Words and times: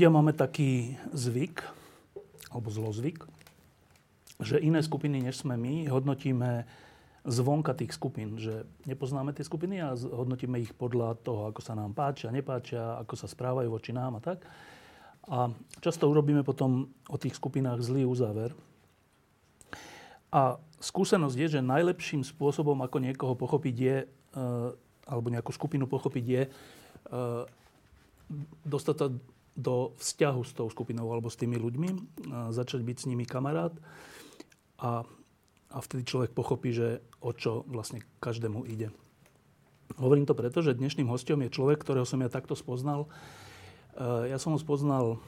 Ľudia 0.00 0.16
máme 0.16 0.32
taký 0.32 0.96
zvyk, 1.12 1.60
alebo 2.48 2.72
zlozvyk, 2.72 3.20
že 4.40 4.56
iné 4.56 4.80
skupiny, 4.80 5.20
než 5.20 5.44
sme 5.44 5.60
my, 5.60 5.92
hodnotíme 5.92 6.64
zvonka 7.28 7.76
tých 7.76 8.00
skupín, 8.00 8.40
že 8.40 8.64
nepoznáme 8.88 9.36
tie 9.36 9.44
skupiny 9.44 9.76
a 9.84 9.92
hodnotíme 9.92 10.56
ich 10.56 10.72
podľa 10.72 11.20
toho, 11.20 11.52
ako 11.52 11.60
sa 11.60 11.76
nám 11.76 11.92
páčia, 11.92 12.32
nepáčia, 12.32 12.96
ako 12.96 13.12
sa 13.12 13.28
správajú 13.28 13.68
voči 13.68 13.92
nám 13.92 14.16
a 14.16 14.24
tak. 14.24 14.40
A 15.28 15.52
často 15.84 16.08
urobíme 16.08 16.48
potom 16.48 16.88
o 17.04 17.20
tých 17.20 17.36
skupinách 17.36 17.84
zlý 17.84 18.08
uzáver. 18.08 18.56
A 20.32 20.56
skúsenosť 20.80 21.36
je, 21.36 21.60
že 21.60 21.68
najlepším 21.76 22.24
spôsobom, 22.24 22.80
ako 22.80 23.04
niekoho 23.04 23.36
pochopiť 23.36 23.76
je, 23.76 23.96
e, 24.08 24.42
alebo 25.12 25.28
nejakú 25.28 25.52
skupinu 25.52 25.84
pochopiť 25.84 26.24
je, 26.24 26.42
e, 26.48 26.50
dostať 28.64 28.96
do 29.56 29.92
vzťahu 29.98 30.40
s 30.46 30.52
tou 30.54 30.70
skupinou 30.70 31.10
alebo 31.10 31.28
s 31.28 31.36
tými 31.36 31.58
ľuďmi, 31.58 31.88
začať 32.54 32.80
byť 32.86 32.96
s 32.96 33.08
nimi 33.10 33.26
kamarát 33.26 33.74
a, 34.80 35.04
a 35.70 35.78
vtedy 35.78 36.08
človek 36.08 36.32
pochopí, 36.32 36.72
že 36.72 37.04
o 37.20 37.36
čo 37.36 37.66
vlastne 37.68 38.00
každému 38.18 38.64
ide. 38.66 38.88
Hovorím 39.98 40.24
to 40.24 40.38
preto, 40.38 40.62
že 40.62 40.78
dnešným 40.78 41.10
hostom 41.10 41.42
je 41.44 41.52
človek, 41.52 41.82
ktorého 41.82 42.06
som 42.06 42.22
ja 42.22 42.30
takto 42.30 42.54
spoznal. 42.54 43.10
E, 43.98 44.30
ja 44.30 44.38
som 44.38 44.54
ho 44.54 44.60
spoznal 44.60 45.18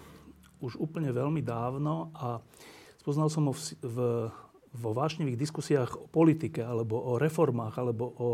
už 0.63 0.79
úplne 0.79 1.11
veľmi 1.11 1.43
dávno 1.43 2.15
a 2.15 2.39
spoznal 3.03 3.27
som 3.27 3.51
ho 3.51 3.55
v, 3.55 3.61
v, 3.83 3.99
vo 4.71 4.91
vášnivých 4.95 5.37
diskusiách 5.37 5.91
o 5.99 6.07
politike, 6.07 6.63
alebo 6.63 6.95
o 6.97 7.19
reformách, 7.19 7.75
alebo 7.77 8.05
o 8.17 8.31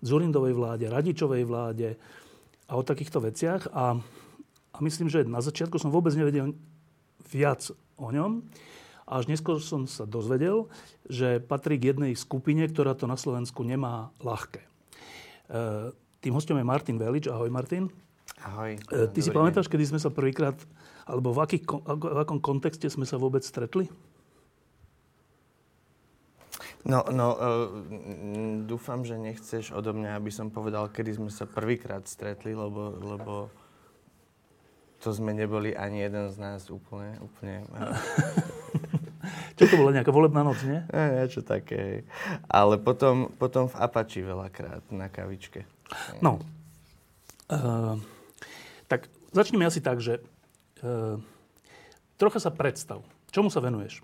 Zurindovej 0.00 0.56
vláde, 0.56 0.88
Radičovej 0.88 1.44
vláde 1.44 2.00
a 2.64 2.72
o 2.74 2.82
takýchto 2.82 3.20
veciach. 3.20 3.68
A 3.76 4.00
a 4.70 4.78
myslím, 4.82 5.10
že 5.10 5.26
na 5.26 5.42
začiatku 5.42 5.76
som 5.76 5.90
vôbec 5.90 6.14
nevedel 6.14 6.54
viac 7.30 7.70
o 7.98 8.08
ňom. 8.10 8.46
A 9.10 9.18
až 9.18 9.26
neskôr 9.26 9.58
som 9.58 9.90
sa 9.90 10.06
dozvedel, 10.06 10.70
že 11.10 11.42
patrí 11.42 11.82
k 11.82 11.94
jednej 11.94 12.14
skupine, 12.14 12.62
ktorá 12.70 12.94
to 12.94 13.10
na 13.10 13.18
Slovensku 13.18 13.66
nemá 13.66 14.14
ľahké. 14.22 14.62
E, 14.62 14.68
tým 16.22 16.32
hostom 16.38 16.54
je 16.54 16.62
Martin 16.62 16.94
Velič. 16.94 17.26
Ahoj, 17.26 17.50
Martin. 17.50 17.90
Ahoj. 18.46 18.78
E, 18.78 19.10
ty 19.10 19.18
si 19.18 19.34
pamätáš, 19.34 19.66
kedy 19.66 19.90
sme 19.90 19.98
sa 19.98 20.14
prvýkrát, 20.14 20.54
alebo 21.10 21.34
v, 21.34 21.42
aký, 21.42 21.58
v 21.66 22.18
akom 22.22 22.38
kontexte 22.38 22.86
sme 22.86 23.02
sa 23.02 23.18
vôbec 23.18 23.42
stretli? 23.42 23.90
No, 26.80 27.04
no 27.12 27.36
uh, 27.36 27.68
dúfam, 28.64 29.04
že 29.04 29.20
nechceš 29.20 29.68
odo 29.76 29.92
mňa, 29.92 30.16
aby 30.16 30.32
som 30.32 30.48
povedal, 30.48 30.88
kedy 30.88 31.20
sme 31.20 31.28
sa 31.28 31.44
prvýkrát 31.44 32.08
stretli, 32.08 32.56
lebo, 32.56 32.96
lebo 32.96 33.52
to 35.00 35.16
sme 35.16 35.32
neboli 35.32 35.72
ani 35.72 36.04
jeden 36.04 36.28
z 36.28 36.36
nás 36.36 36.68
úplne. 36.68 37.16
úplne 37.24 37.64
Čo 39.56 39.64
to 39.68 39.76
bola 39.76 39.96
nejaká 39.96 40.12
volebná 40.12 40.40
noc, 40.44 40.60
nie? 40.64 40.80
Nie, 40.92 41.24
niečo 41.24 41.44
také. 41.44 42.08
Ale 42.48 42.80
potom, 42.80 43.32
potom 43.36 43.68
v 43.68 43.76
Apači 43.76 44.24
veľakrát 44.24 44.88
na 44.92 45.12
kavičke. 45.12 45.68
No. 46.24 46.40
Uh, 47.50 48.00
tak 48.88 49.08
začneme 49.32 49.68
asi 49.68 49.84
tak, 49.84 50.00
že 50.00 50.24
uh, 50.80 51.20
trocha 52.16 52.40
sa 52.40 52.52
predstav. 52.52 53.04
Čomu 53.32 53.52
sa 53.52 53.60
venuješ? 53.60 54.00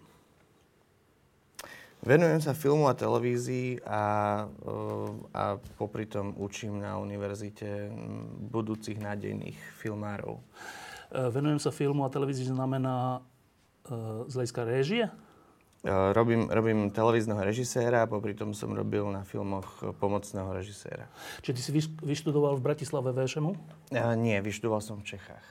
Venujem 2.06 2.38
sa 2.38 2.54
filmu 2.54 2.86
a 2.86 2.94
televízii 2.94 3.82
a, 3.82 4.46
a 5.34 5.44
popri 5.74 6.06
tom 6.06 6.38
učím 6.38 6.78
na 6.78 7.02
univerzite 7.02 7.90
budúcich 8.52 9.00
nádejných 9.02 9.58
filmárov. 9.82 10.38
Eh, 11.06 11.30
venujem 11.30 11.62
sa 11.62 11.70
filmu 11.70 12.02
a 12.02 12.10
televízii 12.10 12.50
znamená 12.50 13.22
uh, 13.22 14.26
z 14.26 14.32
hľadiska 14.34 14.60
réžie? 14.66 15.06
Uh, 15.86 16.10
robím, 16.10 16.50
robím 16.50 16.90
televízneho 16.90 17.38
režiséra 17.46 18.02
a 18.02 18.10
popri 18.10 18.34
tom 18.34 18.50
som 18.50 18.74
robil 18.74 19.06
na 19.14 19.22
filmoch 19.22 19.86
pomocného 20.02 20.50
režiséra. 20.50 21.06
Čiže 21.46 21.54
ty 21.54 21.62
si 21.62 21.70
vyštudoval 22.02 22.58
v 22.58 22.62
Bratislave 22.66 23.14
VŠMu? 23.14 23.54
Uh, 23.94 24.18
nie, 24.18 24.34
vyštudoval 24.42 24.82
som 24.82 24.98
v 24.98 25.14
Čechách. 25.14 25.46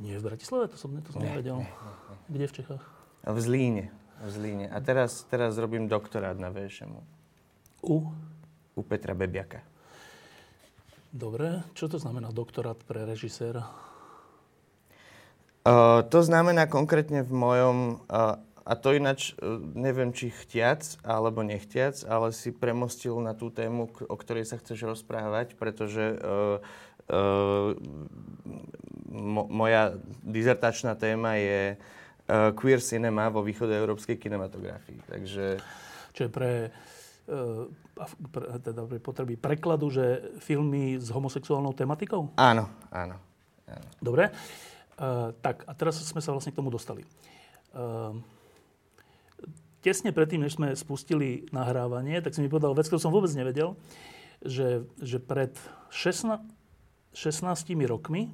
Nie 0.00 0.16
v 0.16 0.32
Bratislave? 0.32 0.72
To 0.72 0.80
som, 0.80 0.96
to 1.04 1.12
som 1.12 1.20
nie, 1.20 1.28
nevedel. 1.28 1.60
Nie, 1.60 1.68
nie. 1.68 2.32
Kde 2.32 2.44
v 2.48 2.54
Čechách? 2.56 2.84
V 3.28 3.38
Zlíne. 3.38 3.84
V 4.24 4.28
Zlíne. 4.32 4.66
A 4.72 4.80
teraz, 4.80 5.28
teraz 5.28 5.60
robím 5.60 5.92
doktorát 5.92 6.40
na 6.40 6.48
VŠMu. 6.48 7.04
U? 7.84 8.08
U 8.72 8.80
Petra 8.80 9.12
Bebiaka. 9.12 9.60
Dobre. 11.12 11.68
Čo 11.76 11.92
to 11.92 12.00
znamená 12.00 12.32
doktorát 12.32 12.80
pre 12.80 13.04
režiséra? 13.04 13.91
Uh, 15.62 16.02
to 16.10 16.26
znamená 16.26 16.66
konkrétne 16.66 17.22
v 17.22 17.30
mojom, 17.30 18.02
uh, 18.10 18.34
a 18.66 18.72
to 18.74 18.98
ináč 18.98 19.38
uh, 19.38 19.62
neviem, 19.78 20.10
či 20.10 20.34
chtiac 20.34 20.98
alebo 21.06 21.46
nechtiac, 21.46 22.02
ale 22.02 22.34
si 22.34 22.50
premostil 22.50 23.14
na 23.22 23.30
tú 23.30 23.46
tému, 23.46 23.86
k- 23.94 24.02
o 24.10 24.16
ktorej 24.18 24.42
sa 24.42 24.58
chceš 24.58 24.82
rozprávať, 24.82 25.54
pretože 25.54 26.18
uh, 26.18 26.58
uh, 27.14 27.78
mo- 29.06 29.46
moja 29.46 29.94
dizertačná 30.26 30.98
téma 30.98 31.38
je 31.38 31.78
uh, 31.78 32.50
queer 32.58 32.82
cinema 32.82 33.30
vo 33.30 33.46
východoeurópskej 33.46 34.18
kinematografii. 34.18 34.98
Takže... 35.06 35.62
Čo 36.10 36.26
je 36.26 36.30
pre, 36.34 36.74
pre, 38.34 38.44
teda 38.66 38.82
pre 38.82 38.98
potreby 38.98 39.38
prekladu, 39.38 39.94
že 39.94 40.34
filmy 40.42 40.98
s 40.98 41.06
homosexuálnou 41.14 41.70
tematikou? 41.70 42.34
Áno, 42.34 42.66
áno. 42.90 43.14
áno. 43.70 43.86
Dobre. 44.02 44.26
Uh, 44.26 44.71
tak 45.40 45.64
a 45.64 45.72
teraz 45.72 45.98
sme 46.04 46.20
sa 46.20 46.32
vlastne 46.36 46.52
k 46.52 46.58
tomu 46.58 46.68
dostali. 46.68 47.02
Uh, 47.72 48.20
tesne 49.82 50.14
predtým, 50.14 50.44
než 50.44 50.60
sme 50.60 50.76
spustili 50.76 51.48
nahrávanie, 51.50 52.22
tak 52.22 52.36
si 52.36 52.40
mi 52.44 52.52
povedal 52.52 52.76
vec, 52.76 52.86
ktorú 52.86 53.00
som 53.02 53.14
vôbec 53.14 53.32
nevedel, 53.34 53.74
že, 54.44 54.86
že 55.02 55.18
pred 55.18 55.56
16, 55.90 56.38
16 57.16 57.88
rokmi 57.88 58.30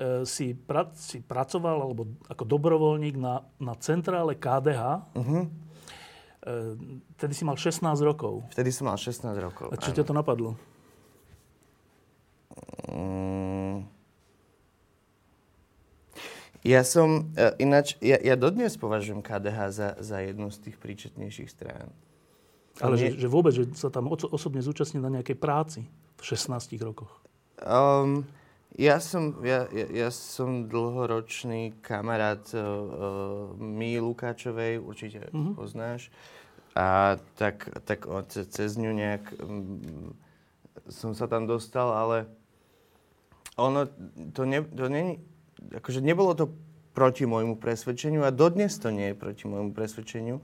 uh, 0.00 0.24
si, 0.26 0.56
pra, 0.56 0.90
si 0.96 1.22
pracoval 1.22 1.84
alebo 1.84 2.10
ako 2.26 2.42
dobrovoľník 2.42 3.14
na, 3.20 3.46
na 3.62 3.76
centrále 3.78 4.34
KDH. 4.34 4.82
Uh-huh. 5.14 5.46
Uh, 6.42 6.74
vtedy 7.20 7.34
si 7.36 7.42
mal 7.44 7.60
16 7.60 7.84
rokov. 8.02 8.48
Vtedy 8.56 8.72
som 8.72 8.90
mal 8.90 8.98
16 8.98 9.28
rokov. 9.38 9.68
A 9.70 9.76
čo 9.76 9.92
ťa 9.94 10.02
to 10.08 10.16
napadlo? 10.16 10.58
Mm. 12.88 13.97
Ja 16.66 16.82
som, 16.82 17.30
uh, 17.38 17.54
ináč, 17.62 17.94
ja, 18.02 18.18
ja 18.18 18.34
dodnes 18.34 18.74
považujem 18.74 19.22
KDH 19.22 19.58
za, 19.70 19.88
za 19.98 20.18
jednu 20.18 20.50
z 20.50 20.58
tých 20.68 20.76
príčetnejších 20.78 21.50
strán. 21.50 21.90
Ale 22.78 22.94
že, 22.94 23.18
že 23.18 23.26
vôbec, 23.26 23.50
že 23.54 23.66
sa 23.74 23.90
tam 23.90 24.10
osobne 24.10 24.62
zúčastnil 24.62 25.02
na 25.02 25.18
nejakej 25.18 25.38
práci 25.38 25.80
v 26.18 26.22
16 26.22 26.78
rokoch? 26.82 27.10
Um, 27.58 28.22
ja 28.78 29.02
som, 29.02 29.42
ja, 29.42 29.66
ja, 29.74 30.06
ja 30.06 30.08
som 30.14 30.70
dlhoročný 30.70 31.74
kamarát 31.82 32.42
uh, 32.54 32.62
uh, 32.62 32.70
Mí 33.58 33.98
Lukáčovej, 33.98 34.78
určite 34.78 35.26
uh-huh. 35.34 35.58
poznáš. 35.58 36.14
A 36.78 37.18
tak, 37.34 37.66
tak 37.82 38.06
cez 38.30 38.78
ňu 38.78 38.94
nejak 38.94 39.24
um, 39.42 40.14
som 40.86 41.10
sa 41.10 41.26
tam 41.26 41.50
dostal, 41.50 41.90
ale 41.90 42.30
ono, 43.58 43.90
to, 44.30 44.46
ne, 44.46 44.62
to 44.62 44.86
není 44.86 45.18
akože 45.78 46.00
nebolo 46.00 46.34
to 46.34 46.50
proti 46.96 47.28
môjmu 47.30 47.58
presvedčeniu 47.62 48.26
a 48.26 48.34
dodnes 48.34 48.74
to 48.78 48.90
nie 48.90 49.14
je 49.14 49.16
proti 49.16 49.44
môjmu 49.46 49.70
presvedčeniu. 49.70 50.42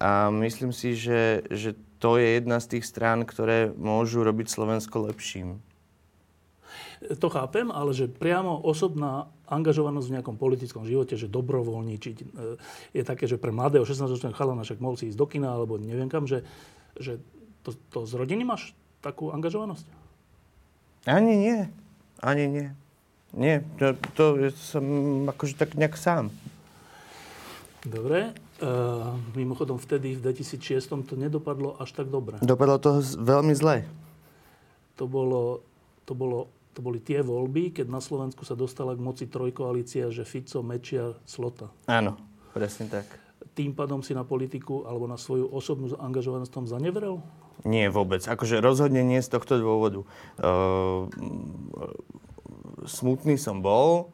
A 0.00 0.32
myslím 0.32 0.72
si, 0.72 0.96
že, 0.96 1.44
že 1.52 1.76
to 2.00 2.16
je 2.16 2.40
jedna 2.40 2.56
z 2.62 2.78
tých 2.78 2.88
strán, 2.88 3.28
ktoré 3.28 3.68
môžu 3.74 4.24
robiť 4.24 4.48
Slovensko 4.48 5.12
lepším. 5.12 5.60
To 7.20 7.28
chápem, 7.32 7.68
ale 7.72 7.96
že 7.96 8.08
priamo 8.08 8.60
osobná 8.60 9.28
angažovanosť 9.48 10.06
v 10.08 10.14
nejakom 10.20 10.36
politickom 10.36 10.84
živote, 10.86 11.16
že 11.16 11.32
dobrovoľníčiť, 11.32 12.16
e, 12.20 12.24
je 12.92 13.02
také, 13.02 13.24
že 13.26 13.40
pre 13.40 13.50
mladého 13.50 13.84
16-ročného 13.84 14.36
chalana 14.36 14.62
však 14.62 14.78
mohol 14.84 15.00
si 15.00 15.08
ísť 15.08 15.18
do 15.18 15.26
kina, 15.26 15.52
alebo 15.52 15.80
neviem 15.80 16.12
kam, 16.12 16.28
že, 16.28 16.44
že 17.00 17.18
to, 17.64 17.74
to 17.90 17.98
z 18.04 18.12
rodiny 18.14 18.44
máš 18.44 18.76
takú 19.00 19.32
angažovanosť? 19.32 19.84
Ani 21.08 21.34
nie. 21.40 21.58
Ani 22.20 22.46
nie. 22.46 22.68
Nie, 23.30 23.62
to, 23.78 23.94
to 24.18 24.24
som 24.58 24.84
akože 25.30 25.54
tak 25.54 25.78
nejak 25.78 25.94
sám. 25.94 26.34
Dobre. 27.86 28.34
Uh, 28.60 29.16
mimochodom, 29.32 29.80
vtedy 29.80 30.20
v 30.20 30.20
2006 30.20 30.84
to 31.08 31.16
nedopadlo 31.16 31.80
až 31.80 31.96
tak 31.96 32.12
dobre. 32.12 32.36
Dopadlo 32.44 32.76
to 32.76 33.00
veľmi 33.00 33.56
zle. 33.56 33.88
To, 35.00 35.08
bolo, 35.08 35.64
to, 36.04 36.12
bolo, 36.12 36.52
to 36.76 36.84
boli 36.84 37.00
tie 37.00 37.24
voľby, 37.24 37.72
keď 37.72 37.88
na 37.88 38.04
Slovensku 38.04 38.44
sa 38.44 38.52
dostala 38.52 38.92
k 38.92 39.00
moci 39.00 39.24
trojkoalícia, 39.32 40.12
že 40.12 40.28
Fico, 40.28 40.60
Mečiar, 40.60 41.16
Slota. 41.24 41.72
Áno, 41.88 42.20
presne 42.52 42.92
tak. 42.92 43.08
Tým 43.56 43.72
pádom 43.72 44.04
si 44.04 44.12
na 44.12 44.28
politiku 44.28 44.84
alebo 44.84 45.08
na 45.08 45.16
svoju 45.16 45.48
osobnú 45.48 45.96
angažovanosť 45.96 46.52
tom 46.52 46.68
zanevrel? 46.68 47.24
Nie, 47.64 47.88
vôbec. 47.88 48.20
Akože 48.28 48.60
rozhodne 48.60 49.00
nie 49.00 49.24
z 49.24 49.32
tohto 49.32 49.56
dôvodu. 49.56 50.04
Uh, 50.36 51.08
smutný 52.86 53.36
som 53.40 53.60
bol, 53.60 54.12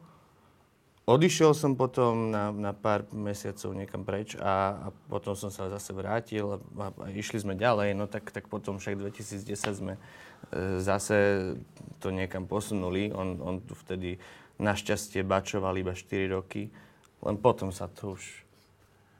Odišiel 1.07 1.55
som 1.55 1.79
potom 1.79 2.35
na, 2.35 2.51
na 2.51 2.75
pár 2.75 3.07
mesiacov 3.15 3.71
niekam 3.71 4.03
preč 4.03 4.35
a, 4.43 4.75
a 4.75 4.87
potom 5.07 5.39
som 5.39 5.47
sa 5.47 5.71
zase 5.71 5.95
vrátil 5.95 6.43
a, 6.51 6.57
a, 6.83 6.87
a 6.91 7.07
išli 7.15 7.39
sme 7.39 7.55
ďalej. 7.55 7.95
No 7.95 8.11
tak, 8.11 8.27
tak 8.35 8.51
potom 8.51 8.75
však 8.75 8.99
2010 9.15 9.55
sme 9.71 9.95
e, 9.95 9.99
zase 10.83 11.15
to 12.03 12.11
niekam 12.11 12.43
posunuli. 12.43 13.15
On, 13.15 13.39
on 13.39 13.63
tu 13.63 13.71
vtedy 13.71 14.19
našťastie 14.59 15.23
bačoval 15.23 15.79
iba 15.79 15.95
4 15.95 16.27
roky, 16.27 16.67
len 17.23 17.39
potom 17.39 17.71
sa 17.71 17.87
to 17.87 18.19
už 18.19 18.43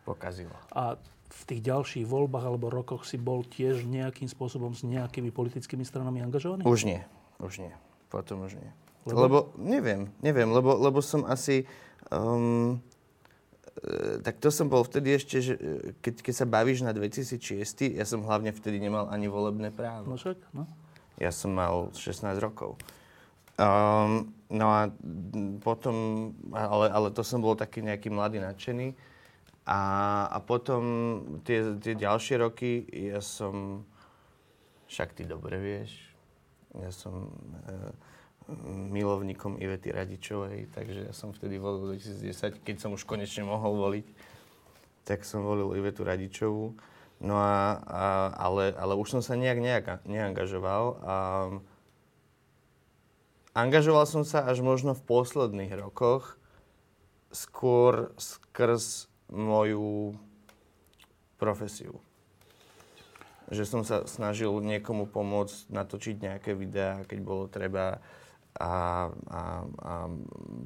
pokazilo. 0.04 0.60
A 0.76 1.00
v 1.32 1.42
tých 1.48 1.72
ďalších 1.72 2.04
voľbách 2.04 2.52
alebo 2.52 2.68
rokoch 2.68 3.08
si 3.08 3.16
bol 3.16 3.48
tiež 3.48 3.88
nejakým 3.88 4.28
spôsobom 4.28 4.76
s 4.76 4.84
nejakými 4.84 5.32
politickými 5.32 5.88
stranami 5.88 6.20
angažovaný? 6.20 6.68
Už 6.68 6.84
nie, 6.84 7.00
už 7.40 7.64
nie. 7.64 7.72
Potom 8.12 8.44
už 8.44 8.60
nie. 8.60 8.72
Lebo? 9.06 9.20
lebo 9.22 9.38
neviem, 9.60 10.10
neviem, 10.20 10.50
lebo, 10.50 10.74
lebo 10.76 11.00
som 11.04 11.28
asi... 11.28 11.68
Um, 12.10 12.82
tak 14.26 14.42
to 14.42 14.50
som 14.50 14.68
bol 14.68 14.82
vtedy 14.82 15.14
ešte, 15.14 15.38
že 15.38 15.54
e, 15.54 15.94
keď, 16.02 16.26
keď 16.26 16.34
sa 16.34 16.46
bavíš 16.50 16.82
na 16.82 16.92
2006, 16.98 17.94
ja 17.94 18.06
som 18.10 18.26
hlavne 18.26 18.50
vtedy 18.50 18.82
nemal 18.82 19.06
ani 19.14 19.30
volebné 19.30 19.70
právo. 19.70 20.10
No 20.10 20.18
však, 20.18 20.38
no. 20.54 20.66
Ja 21.22 21.30
som 21.30 21.54
mal 21.54 21.94
16 21.94 22.26
rokov. 22.42 22.78
Um, 23.58 24.34
no 24.54 24.66
a 24.70 24.90
potom, 25.62 26.30
ale, 26.54 26.94
ale 26.94 27.08
to 27.10 27.26
som 27.26 27.42
bol 27.42 27.58
taký 27.58 27.82
nejaký 27.82 28.10
mladý 28.14 28.42
nadšený. 28.42 28.94
A, 29.68 29.80
a 30.32 30.38
potom 30.42 30.82
tie, 31.44 31.76
tie 31.82 31.94
ďalšie 31.98 32.40
roky 32.40 32.88
ja 32.88 33.20
som, 33.20 33.84
však 34.88 35.18
ty 35.18 35.24
dobre 35.28 35.58
vieš, 35.62 35.92
ja 36.74 36.90
som... 36.90 37.30
Uh, 37.70 37.94
milovníkom 38.96 39.60
Ivety 39.60 39.92
Radičovej, 39.92 40.72
takže 40.72 41.12
ja 41.12 41.14
som 41.14 41.36
vtedy 41.36 41.60
volil 41.60 42.00
2010, 42.00 42.64
keď 42.64 42.76
som 42.80 42.96
už 42.96 43.04
konečne 43.04 43.44
mohol 43.44 43.76
voliť, 43.76 44.08
tak 45.04 45.28
som 45.28 45.44
volil 45.44 45.76
Ivetu 45.76 46.08
Radičovú. 46.08 46.76
No 47.18 47.36
a, 47.42 47.82
a 47.84 48.04
ale, 48.38 48.78
ale 48.78 48.94
už 48.94 49.18
som 49.18 49.22
sa 49.26 49.34
nejak, 49.34 49.58
nejak 49.58 49.86
neangažoval 50.06 50.84
a 51.02 51.16
angažoval 53.58 54.06
som 54.06 54.22
sa 54.22 54.46
až 54.46 54.62
možno 54.62 54.94
v 54.94 55.02
posledných 55.02 55.74
rokoch 55.82 56.38
skôr 57.34 58.14
skrz 58.22 59.10
moju 59.34 60.16
profesiu. 61.42 62.00
Že 63.48 63.64
som 63.66 63.82
sa 63.82 64.04
snažil 64.06 64.52
niekomu 64.60 65.10
pomôcť 65.10 65.72
natočiť 65.72 66.16
nejaké 66.22 66.52
videá, 66.54 67.02
keď 67.08 67.20
bolo 67.24 67.44
treba 67.50 68.04
a, 68.58 69.08
a, 69.30 69.42
a 69.86 69.94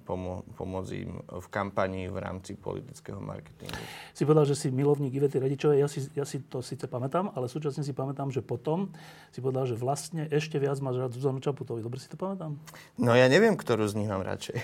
pomo- 0.08 0.48
pomôcť 0.56 0.92
im 0.96 1.20
v 1.20 1.48
kampanii 1.52 2.08
v 2.08 2.18
rámci 2.24 2.56
politického 2.56 3.20
marketingu. 3.20 3.84
Si 4.16 4.24
povedal, 4.24 4.48
že 4.48 4.56
si 4.56 4.72
milovník 4.72 5.12
Ivety 5.12 5.38
Radičovej. 5.44 5.84
Ja 5.84 5.88
si, 5.92 6.00
ja 6.16 6.24
si 6.24 6.40
to 6.48 6.64
síce 6.64 6.88
pamätám, 6.88 7.36
ale 7.36 7.52
súčasne 7.52 7.84
si 7.84 7.92
pamätám, 7.92 8.32
že 8.32 8.40
potom 8.40 8.96
si 9.36 9.44
povedal, 9.44 9.68
že 9.68 9.76
vlastne 9.76 10.32
ešte 10.32 10.56
viac 10.56 10.80
máš 10.80 11.04
rád 11.04 11.12
Zuzanu 11.12 11.44
Čaputovi. 11.44 11.84
Dobre 11.84 12.00
si 12.00 12.08
to 12.08 12.16
pamätám? 12.16 12.56
No 12.96 13.12
ja 13.12 13.28
neviem, 13.28 13.60
ktorú 13.60 13.84
z 13.92 14.00
nich 14.00 14.08
mám 14.08 14.24
radšej. 14.24 14.56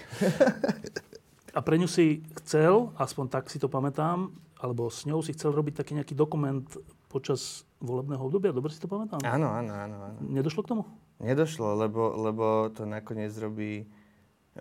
a 1.57 1.59
pre 1.59 1.75
ňu 1.75 1.91
si 1.91 2.23
chcel, 2.44 2.95
aspoň 2.95 3.25
tak 3.27 3.51
si 3.51 3.59
to 3.59 3.68
pamätám, 3.68 4.31
alebo 4.57 4.89
s 4.89 5.06
ňou 5.06 5.19
si 5.21 5.35
chcel 5.35 5.53
robiť 5.53 5.83
taký 5.83 6.00
nejaký 6.00 6.15
dokument 6.18 6.65
počas 7.07 7.63
volebného 7.80 8.19
obdobia. 8.19 8.51
Dobre 8.51 8.71
si 8.71 8.83
to 8.83 8.92
pamätám? 8.92 9.24
Áno, 9.24 9.48
áno, 9.51 9.74
áno. 9.74 9.95
áno. 10.12 10.18
Nedošlo 10.21 10.62
k 10.63 10.71
tomu? 10.75 10.83
Nedošlo, 11.24 11.74
lebo, 11.80 12.13
lebo 12.13 12.45
to 12.75 12.86
nakoniec 12.86 13.33
robí 13.39 13.83
e, 13.83 13.86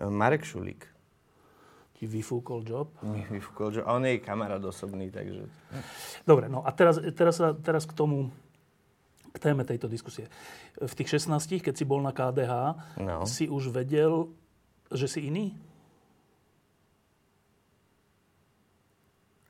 Marek 0.07 0.47
Šulík. 0.47 0.87
Ti 1.97 2.05
vyfúkol 2.05 2.61
job? 2.65 2.93
Mi 3.13 3.25
vyfúkol 3.27 3.73
job. 3.73 3.85
A 3.85 3.97
on 3.97 4.07
je 4.07 4.17
jej 4.17 4.21
kamarát 4.23 4.61
osobný, 4.63 5.11
takže... 5.11 5.45
Dobre, 6.25 6.49
no 6.49 6.65
a 6.65 6.69
teraz, 6.73 6.97
teraz, 7.13 7.37
teraz 7.61 7.83
k 7.85 7.93
tomu, 7.93 8.31
k 9.33 9.37
téme 9.37 9.67
tejto 9.67 9.85
diskusie. 9.91 10.31
V 10.77 10.93
tých 10.97 11.21
16, 11.21 11.61
keď 11.61 11.73
si 11.73 11.85
bol 11.85 12.01
na 12.01 12.13
KDH, 12.13 12.53
no. 13.01 13.25
si 13.25 13.45
už 13.49 13.69
vedel, 13.69 14.29
že 14.89 15.05
si 15.05 15.27
iný? 15.27 15.53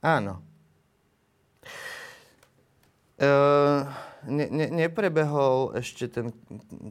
Áno. 0.02 0.40
Uh 3.18 4.08
ne, 4.28 4.46
ne, 4.52 4.68
neprebehol 4.70 5.78
ešte 5.80 6.12
ten 6.12 6.36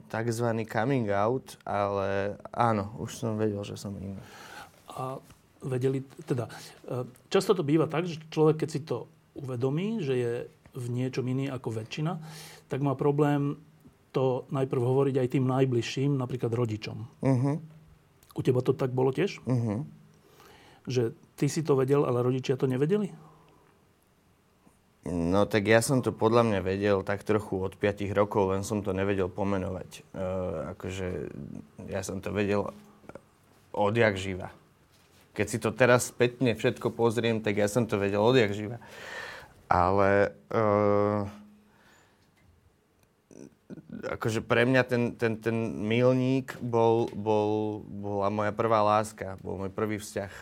tzv. 0.09 0.47
coming 0.67 1.09
out, 1.13 1.61
ale 1.63 2.41
áno, 2.51 2.97
už 3.03 3.11
som 3.13 3.37
vedel, 3.37 3.61
že 3.63 3.77
som 3.77 3.93
iný. 4.01 4.17
A 4.97 5.21
vedeli, 5.61 6.03
teda, 6.25 6.49
e, 6.89 7.05
často 7.29 7.53
to 7.53 7.63
býva 7.63 7.87
tak, 7.87 8.09
že 8.09 8.23
človek, 8.33 8.65
keď 8.65 8.69
si 8.69 8.81
to 8.83 9.07
uvedomí, 9.37 10.01
že 10.01 10.15
je 10.17 10.33
v 10.77 10.87
niečom 10.93 11.25
iný 11.29 11.53
ako 11.53 11.85
väčšina, 11.85 12.17
tak 12.69 12.81
má 12.81 12.97
problém 12.97 13.61
to 14.13 14.49
najprv 14.49 14.81
hovoriť 14.81 15.17
aj 15.21 15.29
tým 15.37 15.45
najbližším, 15.45 16.17
napríklad 16.17 16.53
rodičom. 16.53 16.99
Uh-huh. 17.21 17.57
U 18.33 18.41
teba 18.41 18.65
to 18.65 18.73
tak 18.73 18.93
bolo 18.97 19.13
tiež? 19.13 19.45
Uh-huh. 19.45 19.85
Že 20.89 21.13
ty 21.37 21.53
si 21.53 21.61
to 21.61 21.77
vedel, 21.77 22.09
ale 22.09 22.25
rodičia 22.25 22.57
to 22.57 22.65
nevedeli? 22.65 23.13
No 25.07 25.47
tak 25.47 25.71
ja 25.71 25.79
som 25.79 26.03
to 26.03 26.11
podľa 26.11 26.43
mňa 26.43 26.61
vedel 26.67 26.99
tak 27.07 27.23
trochu 27.23 27.63
od 27.63 27.79
5 27.79 28.11
rokov, 28.11 28.51
len 28.51 28.67
som 28.67 28.83
to 28.83 28.91
nevedel 28.91 29.31
pomenovať. 29.31 30.03
E, 30.03 30.25
akože 30.75 31.07
ja 31.87 32.03
som 32.03 32.19
to 32.19 32.35
vedel 32.35 32.75
odjak 33.71 34.19
živa. 34.19 34.51
Keď 35.39 35.47
si 35.47 35.59
to 35.63 35.71
teraz 35.71 36.11
spätne 36.11 36.59
všetko 36.59 36.91
pozriem, 36.91 37.39
tak 37.39 37.55
ja 37.55 37.71
som 37.71 37.87
to 37.87 38.03
vedel 38.03 38.25
odjak 38.25 38.51
živa. 38.51 38.83
Ale 39.71 40.35
e, 40.51 40.59
akože 44.17 44.43
pre 44.43 44.67
mňa 44.67 44.83
ten, 44.91 45.03
ten, 45.15 45.39
ten 45.39 45.55
milník 45.87 46.59
bol, 46.59 47.07
bol, 47.15 47.83
bola 47.87 48.27
moja 48.27 48.51
prvá 48.51 48.83
láska, 48.83 49.39
bol 49.39 49.55
môj 49.55 49.71
prvý 49.71 50.03
vzťah. 50.03 50.33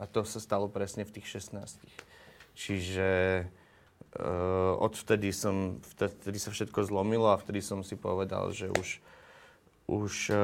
A 0.00 0.04
to 0.08 0.24
sa 0.24 0.40
stalo 0.40 0.72
presne 0.72 1.04
v 1.04 1.20
tých 1.20 1.40
16. 1.40 1.84
Čiže 2.56 3.08
Uh, 4.16 4.80
odvtedy 4.80 5.28
som, 5.28 5.76
vtedy 5.96 6.40
sa 6.40 6.48
všetko 6.48 6.88
zlomilo 6.88 7.28
a 7.28 7.36
vtedy 7.36 7.60
som 7.60 7.84
si 7.84 8.00
povedal, 8.00 8.48
že 8.48 8.72
už, 8.72 8.88
už 9.92 10.12
uh, 10.32 10.38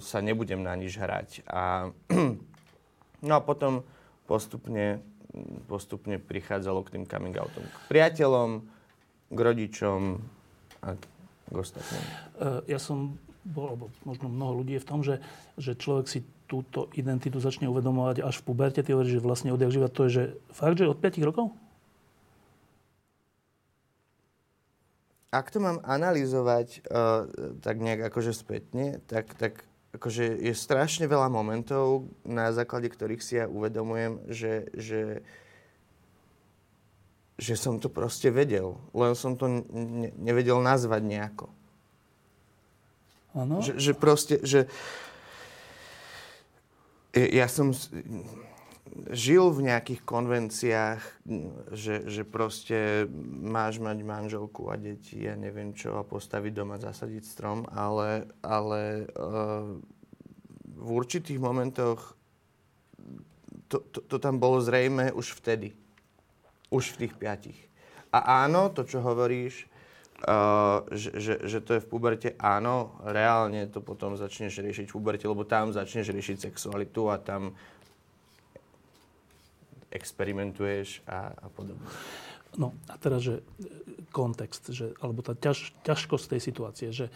sa 0.00 0.24
nebudem 0.24 0.64
na 0.64 0.72
nič 0.72 0.96
hrať. 0.96 1.44
A, 1.44 1.92
no 3.28 3.32
a 3.36 3.40
potom 3.44 3.84
postupne, 4.24 5.04
postupne 5.68 6.16
prichádzalo 6.16 6.80
k 6.88 6.96
tým 6.96 7.04
coming 7.04 7.36
outom. 7.36 7.60
K 7.60 7.78
priateľom, 7.92 8.64
k 9.28 9.38
rodičom 9.38 10.00
a 10.80 10.96
k 10.96 11.54
ostatným. 11.54 12.04
Uh, 12.40 12.64
ja 12.64 12.80
som 12.80 13.20
bol, 13.44 13.76
alebo 13.76 13.86
možno 14.08 14.32
mnoho 14.32 14.64
ľudí 14.64 14.80
je 14.80 14.84
v 14.84 14.88
tom, 14.88 15.00
že, 15.04 15.20
že 15.60 15.76
človek 15.76 16.08
si 16.08 16.24
túto 16.48 16.90
identitu 16.98 17.38
začne 17.38 17.70
uvedomovať 17.70 18.26
až 18.26 18.42
v 18.42 18.46
puberte. 18.48 18.80
Ty 18.82 18.98
hovoríš, 18.98 19.20
že 19.20 19.24
vlastne 19.24 19.54
odjak 19.54 19.92
to 19.94 20.08
je, 20.08 20.10
že 20.10 20.24
fakt, 20.50 20.80
že 20.80 20.90
od 20.90 20.98
5 20.98 21.20
rokov? 21.28 21.54
Ak 25.30 25.46
to 25.54 25.62
mám 25.62 25.78
analyzovať 25.86 26.82
uh, 26.90 27.30
tak 27.62 27.78
nejak 27.78 28.10
akože 28.10 28.34
spätne, 28.34 28.98
tak, 29.06 29.30
tak 29.38 29.62
akože 29.94 30.42
je 30.42 30.54
strašne 30.54 31.06
veľa 31.06 31.30
momentov, 31.30 32.10
na 32.22 32.50
základe 32.50 32.90
ktorých 32.90 33.22
si 33.22 33.38
ja 33.38 33.46
uvedomujem, 33.46 34.22
že, 34.30 34.70
že, 34.74 35.02
že 37.38 37.54
som 37.54 37.78
to 37.78 37.90
proste 37.90 38.30
vedel. 38.30 38.78
Len 38.94 39.14
som 39.18 39.34
to 39.34 39.46
ne, 39.50 40.10
nevedel 40.18 40.58
nazvať 40.62 41.02
nejako. 41.02 41.46
Áno. 43.34 43.62
Že, 43.62 43.72
že 43.78 43.92
proste, 43.94 44.34
že 44.42 44.60
ja 47.14 47.46
som 47.50 47.74
žil 49.10 49.54
v 49.54 49.70
nejakých 49.70 50.00
konvenciách, 50.02 51.02
že, 51.74 52.10
že 52.10 52.22
proste 52.26 53.06
máš 53.42 53.78
mať 53.78 54.02
manželku 54.02 54.70
a 54.70 54.74
deti 54.74 55.22
a 55.30 55.38
neviem 55.38 55.70
čo 55.74 55.98
a 55.98 56.06
postaviť 56.06 56.52
doma, 56.54 56.76
zasadiť 56.78 57.22
strom, 57.22 57.66
ale, 57.70 58.26
ale 58.42 59.06
uh, 59.14 59.78
v 60.80 60.88
určitých 60.90 61.38
momentoch 61.38 62.18
to, 63.70 63.78
to, 63.94 64.00
to 64.02 64.16
tam 64.18 64.42
bolo 64.42 64.58
zrejme 64.58 65.14
už 65.14 65.38
vtedy. 65.38 65.70
Už 66.70 66.94
v 66.94 67.06
tých 67.06 67.14
piatich. 67.14 67.58
A 68.10 68.42
áno, 68.46 68.70
to, 68.74 68.82
čo 68.82 68.98
hovoríš, 68.98 69.70
uh, 70.26 70.82
že, 70.90 71.14
že, 71.14 71.34
že 71.46 71.58
to 71.62 71.78
je 71.78 71.82
v 71.82 71.90
puberte, 71.90 72.30
áno, 72.42 72.98
reálne 73.06 73.70
to 73.70 73.78
potom 73.78 74.18
začneš 74.18 74.58
riešiť 74.58 74.90
v 74.90 74.94
puberte, 74.94 75.26
lebo 75.30 75.46
tam 75.46 75.70
začneš 75.70 76.10
riešiť 76.10 76.50
sexualitu 76.50 77.06
a 77.06 77.22
tam 77.22 77.54
experimentuješ 79.90 81.02
a, 81.06 81.34
a 81.34 81.46
podobne. 81.50 81.82
No 82.58 82.74
a 82.90 82.98
teraz, 82.98 83.22
že 83.22 83.34
e, 83.38 83.42
kontext, 84.10 84.74
že, 84.74 84.94
alebo 84.98 85.22
tá 85.22 85.38
ťaž, 85.38 85.70
ťažkosť 85.86 86.34
tej 86.34 86.40
situácie, 86.42 86.88
že 86.90 87.06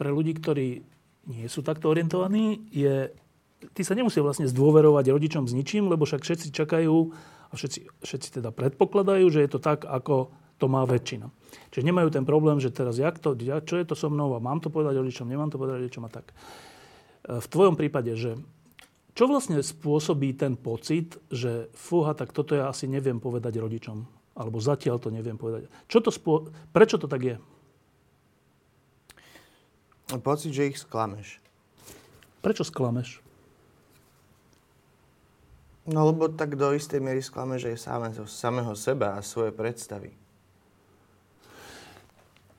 pre 0.00 0.08
ľudí, 0.08 0.36
ktorí 0.36 0.84
nie 1.28 1.48
sú 1.48 1.60
takto 1.60 1.92
orientovaní, 1.92 2.64
je, 2.72 3.12
ty 3.72 3.82
sa 3.84 3.96
nemusia 3.96 4.24
vlastne 4.24 4.48
zdôverovať 4.48 5.12
rodičom 5.12 5.44
s 5.48 5.56
ničím, 5.56 5.88
lebo 5.88 6.08
však 6.08 6.24
všetci 6.24 6.48
čakajú 6.52 6.96
a 7.48 7.54
všetci, 7.56 8.04
všetci 8.04 8.28
teda 8.40 8.52
predpokladajú, 8.52 9.24
že 9.28 9.44
je 9.44 9.50
to 9.52 9.60
tak, 9.60 9.84
ako 9.84 10.32
to 10.56 10.66
má 10.70 10.84
väčšina. 10.88 11.28
Čiže 11.72 11.86
nemajú 11.86 12.08
ten 12.14 12.24
problém, 12.24 12.62
že 12.62 12.72
teraz 12.72 12.96
jak 12.96 13.20
to, 13.20 13.36
ja, 13.42 13.60
čo 13.60 13.76
je 13.76 13.84
to 13.84 13.94
so 13.98 14.08
mnou 14.08 14.32
a 14.32 14.40
mám 14.40 14.64
to 14.64 14.72
povedať 14.72 14.96
rodičom, 15.00 15.28
nemám 15.28 15.52
to 15.52 15.60
povedať 15.60 15.84
rodičom 15.84 16.04
a 16.06 16.10
tak. 16.12 16.32
E, 16.32 16.34
v 17.40 17.46
tvojom 17.48 17.74
prípade, 17.76 18.16
že 18.16 18.40
čo 19.14 19.30
vlastne 19.30 19.62
spôsobí 19.62 20.34
ten 20.34 20.58
pocit, 20.58 21.14
že 21.30 21.70
fúha, 21.70 22.18
tak 22.18 22.34
toto 22.34 22.58
ja 22.58 22.66
asi 22.66 22.90
neviem 22.90 23.22
povedať 23.22 23.62
rodičom? 23.62 24.02
Alebo 24.34 24.58
zatiaľ 24.58 24.98
to 24.98 25.14
neviem 25.14 25.38
povedať. 25.38 25.70
Čo 25.86 26.02
to 26.02 26.10
spô... 26.10 26.50
Prečo 26.74 26.98
to 26.98 27.06
tak 27.06 27.22
je? 27.22 27.36
Pocit, 30.18 30.50
že 30.50 30.74
ich 30.74 30.82
sklameš. 30.82 31.38
Prečo 32.42 32.66
sklameš? 32.66 33.22
No 35.86 36.10
lebo 36.10 36.26
tak 36.26 36.58
do 36.58 36.74
istej 36.74 36.98
miery 36.98 37.22
sklameš 37.22 37.70
aj 37.70 37.76
sám, 37.78 38.02
samého 38.26 38.74
seba 38.74 39.14
a 39.14 39.22
svoje 39.22 39.54
predstavy. 39.54 40.10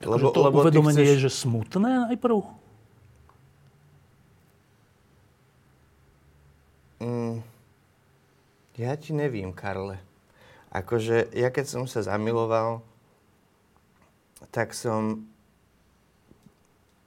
Lebo, 0.00 0.32
to 0.32 0.40
lebo 0.40 0.64
uvedomenie 0.64 1.04
chceš... 1.04 1.12
je, 1.20 1.24
že 1.28 1.30
smutné 1.44 2.12
najprv? 2.12 2.65
Mm, 7.06 7.38
ja 8.74 8.98
ti 8.98 9.14
nevím, 9.14 9.54
Karle. 9.54 10.02
Akože 10.74 11.30
ja 11.32 11.54
keď 11.54 11.66
som 11.70 11.84
sa 11.86 12.02
zamiloval, 12.02 12.82
tak 14.50 14.74
som... 14.74 15.22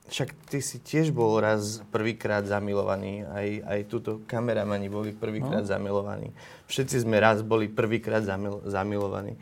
Však 0.09 0.33
ty 0.49 0.57
si 0.65 0.81
tiež 0.81 1.13
bol 1.13 1.37
raz 1.37 1.85
prvýkrát 1.93 2.41
zamilovaný, 2.41 3.29
aj, 3.29 3.47
aj 3.61 3.79
túto 3.85 4.25
kameramani 4.25 4.89
boli 4.89 5.13
prvýkrát 5.13 5.61
no. 5.61 5.69
zamilovaní. 5.69 6.33
Všetci 6.65 7.05
sme 7.05 7.21
raz 7.21 7.45
boli 7.45 7.69
prvýkrát 7.69 8.25
zamil, 8.25 8.57
zamilovaní. 8.65 9.37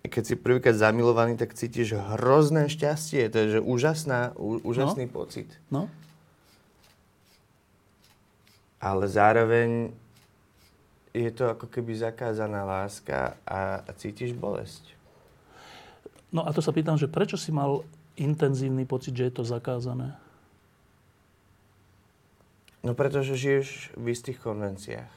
Keď 0.00 0.22
si 0.24 0.34
prvýkrát 0.40 0.80
zamilovaný, 0.80 1.36
tak 1.36 1.52
cítiš 1.52 1.92
hrozné 1.92 2.72
šťastie. 2.72 3.28
To 3.28 3.36
je 3.36 3.46
že 3.52 3.60
úžasná, 3.60 4.32
ú, 4.40 4.64
úžasný 4.64 5.04
no. 5.04 5.12
pocit. 5.12 5.52
No 5.68 5.92
ale 8.82 9.06
zároveň 9.06 9.94
je 11.14 11.30
to 11.30 11.54
ako 11.54 11.70
keby 11.70 11.94
zakázaná 11.94 12.66
láska 12.66 13.38
a, 13.46 13.86
a 13.86 13.90
cítiš 13.94 14.34
bolesť. 14.34 14.98
No 16.34 16.42
a 16.42 16.50
to 16.50 16.58
sa 16.58 16.74
pýtam, 16.74 16.98
že 16.98 17.06
prečo 17.06 17.38
si 17.38 17.54
mal 17.54 17.86
intenzívny 18.18 18.82
pocit, 18.88 19.14
že 19.14 19.30
je 19.30 19.34
to 19.38 19.44
zakázané? 19.46 20.18
No 22.82 22.98
pretože 22.98 23.38
žiješ 23.38 23.94
v 23.94 24.06
istých 24.10 24.42
konvenciách. 24.42 25.12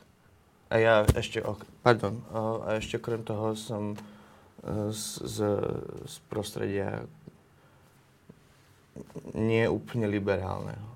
A 0.69 0.75
ja 0.77 0.93
ešte, 1.17 1.41
pardon, 1.81 2.21
a 2.67 2.77
ešte 2.77 3.01
okrem 3.01 3.25
toho 3.25 3.57
som 3.57 3.95
e, 3.95 3.97
z, 4.93 5.23
z, 5.25 5.37
z 6.05 6.15
prostredia 6.29 7.07
nie 9.33 9.65
úplne 9.65 10.05
liberálneho 10.05 10.94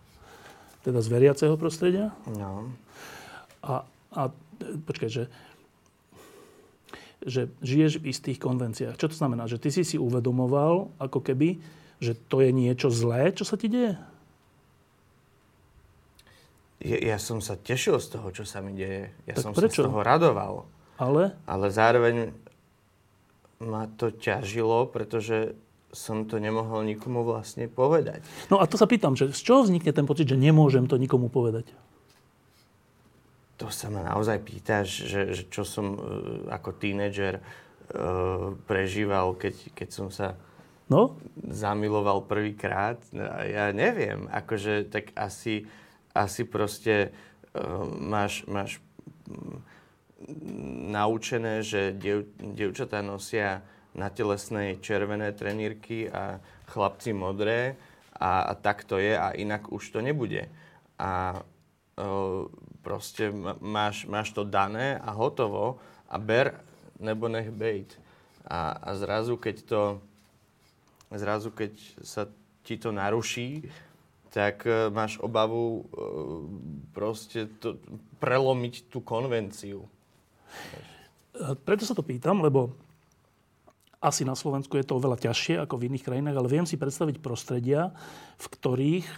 teda 0.84 1.00
z 1.04 1.08
veriaceho 1.12 1.56
prostredia. 1.60 2.16
No. 2.28 2.72
A, 3.64 3.84
a 4.16 4.22
počkaj, 4.60 5.10
že, 5.12 5.24
že 7.24 7.52
žiješ 7.60 8.00
v 8.00 8.10
istých 8.12 8.40
konvenciách. 8.40 8.96
Čo 8.96 9.12
to 9.12 9.16
znamená? 9.16 9.46
Že 9.46 9.60
ty 9.60 9.70
si 9.76 9.84
si 9.84 9.98
uvedomoval, 10.00 10.92
ako 11.00 11.20
keby, 11.20 11.60
že 12.00 12.16
to 12.16 12.40
je 12.40 12.52
niečo 12.56 12.88
zlé, 12.88 13.36
čo 13.36 13.44
sa 13.44 13.60
ti 13.60 13.68
deje? 13.68 14.00
Ja, 16.80 17.16
ja 17.16 17.18
som 17.20 17.44
sa 17.44 17.60
tešil 17.60 18.00
z 18.00 18.08
toho, 18.16 18.32
čo 18.32 18.48
sa 18.48 18.64
mi 18.64 18.72
deje. 18.72 19.12
Ja 19.28 19.36
tak 19.36 19.44
som 19.44 19.52
prečo? 19.52 19.84
sa 19.84 19.84
z 19.84 19.88
toho 19.92 20.00
radoval. 20.00 20.64
Ale? 20.96 21.36
Ale 21.44 21.68
zároveň 21.72 22.32
ma 23.60 23.92
to 24.00 24.16
ťažilo, 24.16 24.88
pretože 24.88 25.60
som 25.90 26.26
to 26.30 26.38
nemohol 26.38 26.86
nikomu 26.86 27.26
vlastne 27.26 27.66
povedať. 27.66 28.22
No 28.54 28.62
a 28.62 28.70
to 28.70 28.78
sa 28.78 28.86
pýtam, 28.86 29.18
že 29.18 29.34
z 29.34 29.42
čoho 29.42 29.66
vznikne 29.66 29.90
ten 29.90 30.06
pocit, 30.06 30.30
že 30.30 30.38
nemôžem 30.38 30.86
to 30.86 31.02
nikomu 31.02 31.34
povedať? 31.34 31.74
To 33.60 33.68
sa 33.74 33.92
ma 33.92 34.06
naozaj 34.06 34.40
pýtaš, 34.40 34.88
že, 34.88 35.22
že 35.36 35.44
čo 35.52 35.68
som 35.68 35.98
uh, 35.98 36.00
ako 36.54 36.80
tínedžer 36.80 37.42
uh, 37.42 38.56
prežíval, 38.70 39.36
keď, 39.36 39.76
keď 39.76 39.90
som 39.92 40.08
sa 40.14 40.40
no? 40.88 41.20
zamiloval 41.44 42.24
prvýkrát. 42.24 43.02
Ja 43.50 43.76
neviem, 43.76 44.32
akože 44.32 44.88
tak 44.88 45.12
asi, 45.18 45.68
asi 46.16 46.48
proste 46.48 47.12
uh, 47.52 47.84
máš, 47.84 48.48
máš 48.48 48.80
naučené, 50.90 51.64
že 51.64 51.96
dev, 51.96 52.28
devčatá 52.40 53.00
nosia 53.04 53.64
na 54.00 54.08
telesnej 54.08 54.80
červené 54.80 55.36
trenírky 55.36 56.08
a 56.08 56.40
chlapci 56.72 57.12
modré 57.12 57.76
a, 58.16 58.48
a 58.48 58.54
tak 58.56 58.88
to 58.88 58.96
je 58.96 59.12
a 59.20 59.36
inak 59.36 59.68
už 59.68 59.92
to 59.92 60.00
nebude. 60.00 60.48
A 60.96 61.36
e, 61.36 61.42
proste 62.80 63.28
máš, 63.60 64.08
máš 64.08 64.32
to 64.32 64.48
dané 64.48 64.96
a 64.96 65.12
hotovo 65.12 65.84
a 66.08 66.16
ber 66.16 66.64
nebo 66.96 67.28
nech 67.28 67.52
bejt. 67.52 68.00
A, 68.48 68.72
a 68.72 68.96
zrazu, 68.96 69.36
keď 69.36 69.56
to 69.68 69.82
zrazu, 71.12 71.52
keď 71.52 71.76
sa 72.00 72.24
ti 72.64 72.80
to 72.80 72.96
naruší, 72.96 73.68
tak 74.30 74.64
e, 74.64 74.88
máš 74.94 75.20
obavu 75.20 75.66
e, 75.66 75.84
proste 76.94 77.50
to, 77.60 77.76
prelomiť 78.22 78.88
tú 78.88 79.02
konvenciu. 79.02 79.84
Preto 81.64 81.84
sa 81.88 81.96
to 81.96 82.04
pýtam, 82.04 82.44
lebo 82.44 82.76
asi 84.00 84.24
na 84.24 84.36
Slovensku 84.36 84.80
je 84.80 84.88
to 84.88 84.96
oveľa 84.96 85.28
ťažšie 85.28 85.60
ako 85.60 85.76
v 85.76 85.92
iných 85.92 86.06
krajinách, 86.08 86.38
ale 86.40 86.48
viem 86.52 86.64
si 86.64 86.80
predstaviť 86.80 87.20
prostredia, 87.20 87.92
v 88.40 88.46
ktorých 88.48 89.08
e, 89.08 89.18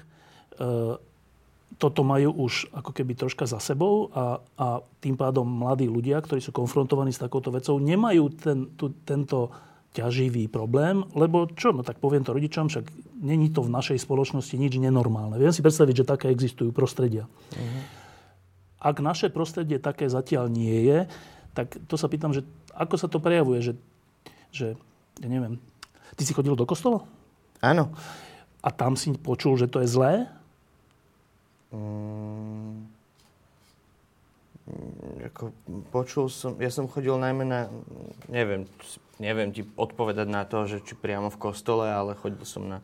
toto 1.77 2.01
majú 2.01 2.49
už 2.49 2.73
ako 2.73 2.91
keby 2.91 3.13
troška 3.13 3.45
za 3.45 3.61
sebou 3.61 4.09
a, 4.11 4.41
a 4.57 4.67
tým 4.99 5.15
pádom 5.15 5.45
mladí 5.45 5.85
ľudia, 5.85 6.19
ktorí 6.19 6.41
sú 6.41 6.51
konfrontovaní 6.51 7.13
s 7.13 7.21
takouto 7.21 7.53
vecou, 7.53 7.77
nemajú 7.77 8.23
ten, 8.33 8.59
tu, 8.73 8.91
tento 9.05 9.53
ťaživý 9.91 10.47
problém, 10.47 11.03
lebo 11.13 11.45
čo, 11.51 11.75
no 11.75 11.83
tak 11.83 11.99
poviem 11.99 12.23
to 12.23 12.31
rodičom, 12.31 12.71
však 12.71 12.85
není 13.21 13.51
to 13.51 13.61
v 13.61 13.73
našej 13.75 13.99
spoločnosti 13.99 14.55
nič 14.55 14.79
nenormálne. 14.79 15.35
Viem 15.35 15.51
si 15.51 15.61
predstaviť, 15.61 16.03
že 16.03 16.09
také 16.09 16.27
existujú 16.31 16.71
prostredia. 16.71 17.27
Uh-huh. 17.27 17.81
Ak 18.81 19.03
naše 19.03 19.27
prostredie 19.27 19.83
také 19.83 20.07
zatiaľ 20.07 20.47
nie 20.47 20.87
je, 20.87 20.99
tak 21.51 21.75
to 21.91 21.99
sa 21.99 22.07
pýtam, 22.07 22.31
že 22.31 22.47
ako 22.71 22.95
sa 22.95 23.11
to 23.11 23.19
prejavuje, 23.19 23.59
že 23.59 23.73
že, 24.51 24.75
ja 25.23 25.27
neviem, 25.27 25.57
ty 26.15 26.27
si 26.27 26.35
chodil 26.35 26.53
do 26.55 26.67
kostola? 26.67 27.07
Áno. 27.63 27.95
A 28.61 28.69
tam 28.69 28.93
si 28.93 29.09
počul, 29.17 29.57
že 29.57 29.65
to 29.65 29.81
je 29.81 29.89
zlé? 29.89 30.13
Mm, 31.73 32.91
ako 35.31 35.55
počul 35.89 36.27
som, 36.29 36.59
ja 36.59 36.69
som 36.69 36.85
chodil 36.85 37.15
najmä 37.17 37.43
na, 37.47 37.71
neviem, 38.29 38.67
neviem 39.17 39.49
ti 39.49 39.65
odpovedať 39.65 40.27
na 40.29 40.43
to, 40.45 40.67
že 40.67 40.83
či 40.83 40.93
priamo 40.93 41.31
v 41.31 41.41
kostole, 41.41 41.89
ale 41.89 42.19
chodil 42.19 42.43
som 42.45 42.67
na, 42.67 42.79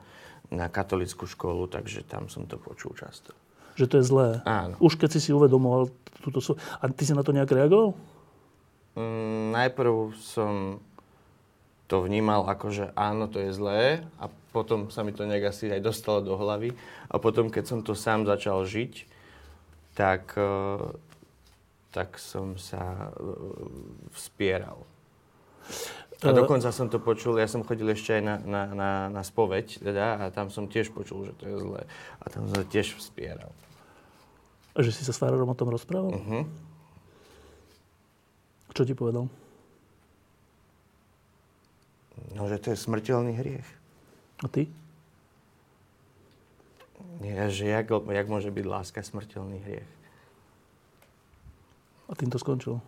na 0.50 0.72
katolickú 0.72 1.28
školu, 1.28 1.68
takže 1.70 2.08
tam 2.08 2.32
som 2.32 2.48
to 2.50 2.58
počul 2.58 2.96
často. 2.96 3.36
Že 3.78 3.86
to 3.86 3.96
je 4.02 4.06
zlé? 4.10 4.30
Áno. 4.48 4.74
Už 4.82 4.98
keď 4.98 5.18
si 5.18 5.30
si 5.30 5.30
uvedomoval 5.30 5.94
túto... 6.26 6.42
A 6.82 6.90
ty 6.90 7.06
si 7.06 7.14
na 7.14 7.22
to 7.22 7.30
nejak 7.30 7.54
reagoval? 7.54 7.94
Mm, 8.98 9.54
najprv 9.54 10.18
som 10.18 10.82
to 11.88 12.04
vnímal 12.04 12.44
ako, 12.52 12.68
že 12.70 12.86
áno, 13.00 13.32
to 13.32 13.40
je 13.40 13.56
zlé 13.56 14.04
a 14.20 14.28
potom 14.52 14.92
sa 14.92 15.08
mi 15.08 15.16
to 15.16 15.24
nejak 15.24 15.56
asi 15.56 15.72
aj 15.72 15.80
dostalo 15.80 16.20
do 16.20 16.36
hlavy. 16.36 16.76
A 17.08 17.16
potom, 17.16 17.48
keď 17.48 17.64
som 17.64 17.80
to 17.80 17.96
sám 17.96 18.28
začal 18.28 18.68
žiť, 18.68 19.08
tak, 19.96 20.36
e, 20.36 20.78
tak 21.96 22.22
som 22.22 22.60
sa 22.60 23.10
uh, 23.10 24.14
vspieral. 24.14 24.86
A 26.26 26.34
dokonca 26.34 26.74
som 26.74 26.90
to 26.90 26.98
počul, 26.98 27.38
ja 27.38 27.46
som 27.46 27.62
chodil 27.62 27.86
ešte 27.94 28.18
aj 28.18 28.24
na, 28.26 28.36
na, 28.42 28.62
na, 28.74 28.92
na 29.10 29.22
spoveď, 29.22 29.82
teda, 29.82 30.06
a 30.18 30.24
tam 30.34 30.50
som 30.50 30.66
tiež 30.66 30.90
počul, 30.90 31.30
že 31.30 31.34
to 31.38 31.46
je 31.46 31.56
zlé. 31.62 31.82
A 32.22 32.26
tam 32.30 32.50
som 32.50 32.62
sa 32.62 32.66
tiež 32.66 32.98
vspieral. 32.98 33.54
Že 34.74 34.92
si 34.94 35.02
sa 35.06 35.14
s 35.14 35.22
Farárom 35.22 35.50
o 35.50 35.58
tom 35.58 35.70
rozprával? 35.70 36.14
Uh-huh. 36.18 36.44
Čo 38.74 38.86
ti 38.86 38.94
povedal? 38.98 39.30
No, 42.36 42.50
že 42.52 42.60
to 42.60 42.74
je 42.74 42.78
smrteľný 42.80 43.38
hriech. 43.38 43.68
A 44.44 44.52
ty? 44.52 44.68
Nie, 47.24 47.50
že 47.50 47.66
jak, 47.70 47.88
jak 47.90 48.28
môže 48.28 48.52
byť 48.52 48.66
láska 48.68 49.00
smrteľný 49.06 49.62
hriech. 49.64 49.92
A 52.08 52.12
tým 52.16 52.32
to 52.32 52.40
skončilo? 52.40 52.80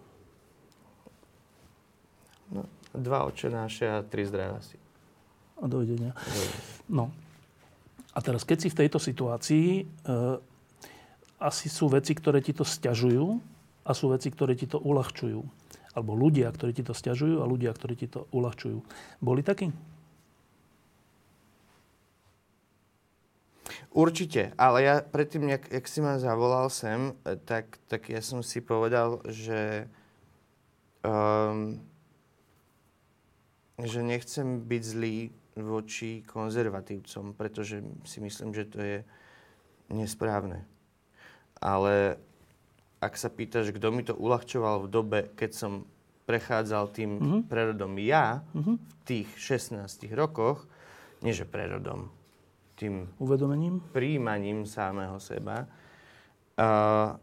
No, 2.49 2.65
dva 2.95 3.27
očenáše 3.27 3.85
a 3.85 4.01
tri 4.01 4.25
zdravásy. 4.25 4.79
A 5.59 5.67
dovidenia. 5.67 6.15
No. 6.87 7.11
A 8.15 8.19
teraz, 8.23 8.47
keď 8.47 8.57
si 8.65 8.69
v 8.71 8.79
tejto 8.85 8.97
situácii, 8.97 9.67
e, 9.79 9.83
asi 11.39 11.67
sú 11.69 11.91
veci, 11.91 12.15
ktoré 12.15 12.41
ti 12.41 12.55
to 12.55 12.65
stiažujú 12.65 13.37
a 13.85 13.91
sú 13.93 14.11
veci, 14.11 14.31
ktoré 14.31 14.55
ti 14.55 14.65
to 14.65 14.81
uľahčujú. 14.81 15.58
Alebo 15.97 16.13
ľudia, 16.13 16.49
ktorí 16.53 16.71
ti 16.75 16.83
to 16.85 16.93
stiažujú 16.93 17.41
a 17.41 17.49
ľudia, 17.49 17.73
ktorí 17.73 17.97
ti 17.97 18.07
to 18.07 18.29
uľahčujú. 18.29 18.77
Boli 19.21 19.41
takí? 19.41 19.73
Určite, 23.89 24.53
ale 24.53 24.85
ja 24.85 24.95
predtým, 25.01 25.49
jak, 25.49 25.65
jak 25.65 25.85
si 25.89 25.99
ma 26.01 26.21
zavolal 26.21 26.69
sem, 26.69 27.17
tak, 27.49 27.81
tak 27.89 28.05
ja 28.09 28.21
som 28.21 28.45
si 28.45 28.61
povedal, 28.61 29.21
že 29.25 29.89
um, 31.01 31.81
že 33.79 34.03
nechcem 34.03 34.59
byť 34.59 34.83
zlý 34.83 35.17
voči 35.55 36.23
konzervatívcom, 36.27 37.35
pretože 37.35 37.79
si 38.03 38.19
myslím, 38.19 38.51
že 38.51 38.67
to 38.67 38.79
je 38.79 38.97
nesprávne. 39.91 40.67
Ale 41.59 42.19
ak 42.99 43.13
sa 43.15 43.31
pýtaš, 43.31 43.71
kto 43.71 43.87
mi 43.95 44.03
to 44.03 44.15
uľahčoval 44.15 44.85
v 44.85 44.91
dobe, 44.91 45.19
keď 45.39 45.51
som 45.55 45.71
prechádzal 46.27 46.93
tým 46.93 47.11
mm-hmm. 47.17 47.41
prerodom 47.49 47.95
ja 47.97 48.43
mm-hmm. 48.53 48.75
v 48.75 48.93
tých 49.07 49.29
16 49.39 49.79
rokoch, 50.13 50.67
nie 51.25 51.33
že 51.33 51.47
prerodom, 51.47 52.11
tým 52.77 53.09
uvedomením, 53.19 53.81
príjmaním 53.91 54.63
samého 54.63 55.19
seba, 55.19 55.67
uh, 55.67 57.17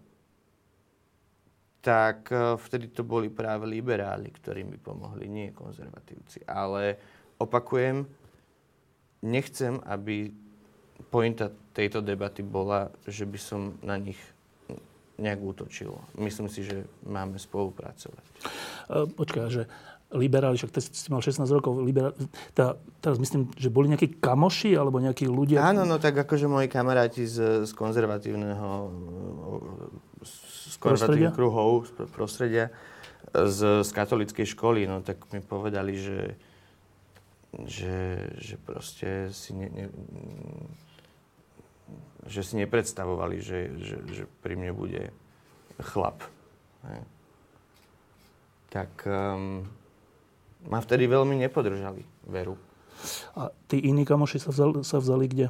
tak 1.87 2.35
e, 2.35 2.59
vtedy 2.59 2.91
to 2.91 3.07
boli 3.07 3.31
práve 3.31 3.63
liberáli, 3.63 4.35
ktorí 4.35 4.67
mi 4.67 4.75
pomohli, 4.75 5.31
nie 5.31 5.55
konzervatívci. 5.55 6.43
Ale 6.51 6.99
opakujem, 7.39 8.03
nechcem, 9.23 9.79
aby 9.87 10.35
pointa 11.15 11.47
tejto 11.71 12.03
debaty 12.03 12.43
bola, 12.43 12.91
že 13.07 13.23
by 13.23 13.39
som 13.39 13.79
na 13.87 13.95
nich 14.03 14.19
nejak 15.17 15.41
útočil. 15.41 15.97
Myslím 16.21 16.49
si, 16.53 16.65
že 16.65 16.85
máme 17.05 17.41
spolupracovať. 17.41 18.25
E, 18.25 19.09
počkaj, 19.17 19.49
že 19.49 19.63
liberáli, 20.15 20.55
však 20.55 20.71
si 20.79 21.09
mal 21.11 21.19
16 21.19 21.43
rokov, 21.51 21.83
liberáli, 21.83 22.15
tá, 22.55 22.79
teraz 23.03 23.19
myslím, 23.19 23.51
že 23.59 23.73
boli 23.73 23.91
nejakí 23.91 24.23
kamoši 24.23 24.79
alebo 24.79 25.03
nejakí 25.03 25.27
ľudia? 25.27 25.67
Áno, 25.67 25.83
no 25.83 25.99
tak 25.99 26.15
akože 26.15 26.47
moji 26.47 26.71
kamaráti 26.71 27.27
z, 27.27 27.67
z 27.67 27.73
konzervatívneho 27.75 28.93
z 30.77 30.77
konzervatívnych 30.79 31.35
kruhov, 31.35 31.89
z 31.89 31.91
prostredia, 32.13 32.69
z, 33.33 33.83
z 33.83 33.91
katolickej 33.91 34.47
školy, 34.47 34.85
no 34.87 35.01
tak 35.03 35.25
mi 35.33 35.41
povedali, 35.41 35.97
že, 35.99 36.21
že, 37.65 38.29
že 38.37 38.55
proste 38.61 39.33
si 39.33 39.57
ne, 39.57 39.69
ne, 39.73 39.87
že 42.27 42.43
si 42.43 42.59
nepredstavovali, 42.59 43.39
že, 43.39 43.59
že, 43.79 43.97
že 44.11 44.23
pri 44.43 44.59
mne 44.59 44.75
bude 44.75 45.15
chlap. 45.81 46.23
Ne? 46.83 47.03
Tak 48.71 48.91
um, 49.07 49.65
ma 50.67 50.79
vtedy 50.83 51.07
veľmi 51.07 51.39
nepodržali 51.39 52.03
veru. 52.27 52.59
A 53.39 53.53
tí 53.71 53.79
iní 53.79 54.03
kamoši 54.03 54.43
sa 54.43 54.51
vzali, 54.51 54.83
sa 54.83 54.99
vzali 54.99 55.25
kde? 55.31 55.47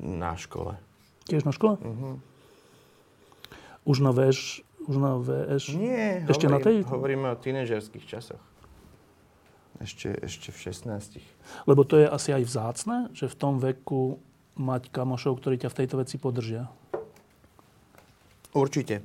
Na 0.00 0.36
škole. 0.36 0.76
Tiež 1.24 1.44
na 1.48 1.52
škole? 1.56 1.80
Uh-huh. 1.80 2.20
Už 3.88 4.00
na 4.04 4.12
VŠ, 4.12 4.60
už 4.88 4.96
na 5.00 5.16
VŠ? 5.20 5.76
Nie, 5.76 6.24
ešte 6.28 6.48
hovorím, 6.48 6.52
na 6.52 6.58
tej? 6.60 6.76
hovoríme 6.84 7.26
o 7.32 7.36
tínežerských 7.36 8.04
časoch. 8.04 8.53
Ešte, 9.82 10.14
ešte 10.22 10.54
v 10.54 10.58
16. 10.70 11.18
Lebo 11.66 11.82
to 11.82 11.98
je 11.98 12.06
asi 12.06 12.30
aj 12.30 12.44
vzácne, 12.46 12.96
že 13.10 13.26
v 13.26 13.38
tom 13.38 13.58
veku 13.58 14.22
mať 14.54 14.90
kamošov, 14.94 15.42
ktorí 15.42 15.58
ťa 15.58 15.72
v 15.74 15.78
tejto 15.82 15.96
veci 15.98 16.16
podržia. 16.18 16.70
Určite. 18.54 19.02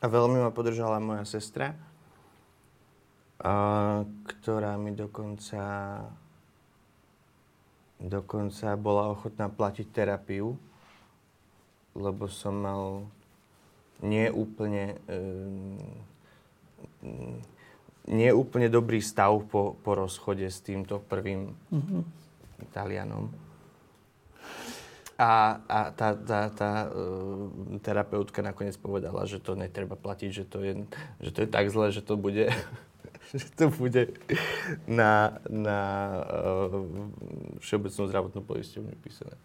A 0.00 0.06
veľmi 0.08 0.40
ma 0.40 0.48
podržala 0.48 1.02
moja 1.02 1.28
sestra, 1.28 1.76
a, 3.42 4.06
ktorá 4.24 4.78
mi 4.80 4.96
dokonca 4.96 5.60
Dokonca 7.98 8.78
bola 8.78 9.10
ochotná 9.10 9.50
platiť 9.50 9.90
terapiu, 9.90 10.54
lebo 11.98 12.30
som 12.30 12.54
mal 12.54 13.10
neúplne, 13.98 14.94
e, 18.08 18.14
neúplne 18.14 18.72
dobrý 18.72 19.04
stav 19.04 19.36
po, 19.52 19.76
po 19.84 19.92
rozchode 19.92 20.48
s 20.48 20.64
týmto 20.64 20.98
prvým 21.04 21.52
mm-hmm. 21.52 22.02
Italianom. 22.64 23.28
A, 25.18 25.58
a 25.66 25.78
tá, 25.90 26.14
tá, 26.14 26.40
tá 26.54 26.72
uh, 26.86 27.50
terapeutka 27.82 28.38
nakoniec 28.38 28.78
povedala, 28.78 29.26
že 29.26 29.42
to 29.42 29.58
netreba 29.58 29.98
platiť, 29.98 30.30
že 30.30 30.44
to 30.46 30.58
je, 30.62 30.72
že 31.18 31.30
to 31.34 31.38
je 31.42 31.48
tak 31.50 31.74
zle, 31.74 31.90
že 31.90 32.06
to 32.06 32.14
bude 32.14 32.46
že 33.34 33.50
to 33.58 33.68
bude 33.68 34.14
na, 34.86 35.42
na 35.50 35.80
uh, 36.22 36.70
Všeobecnú 37.60 38.08
zdravotnú 38.08 38.40
poisťovňu 38.46 38.94
písané. 39.02 39.36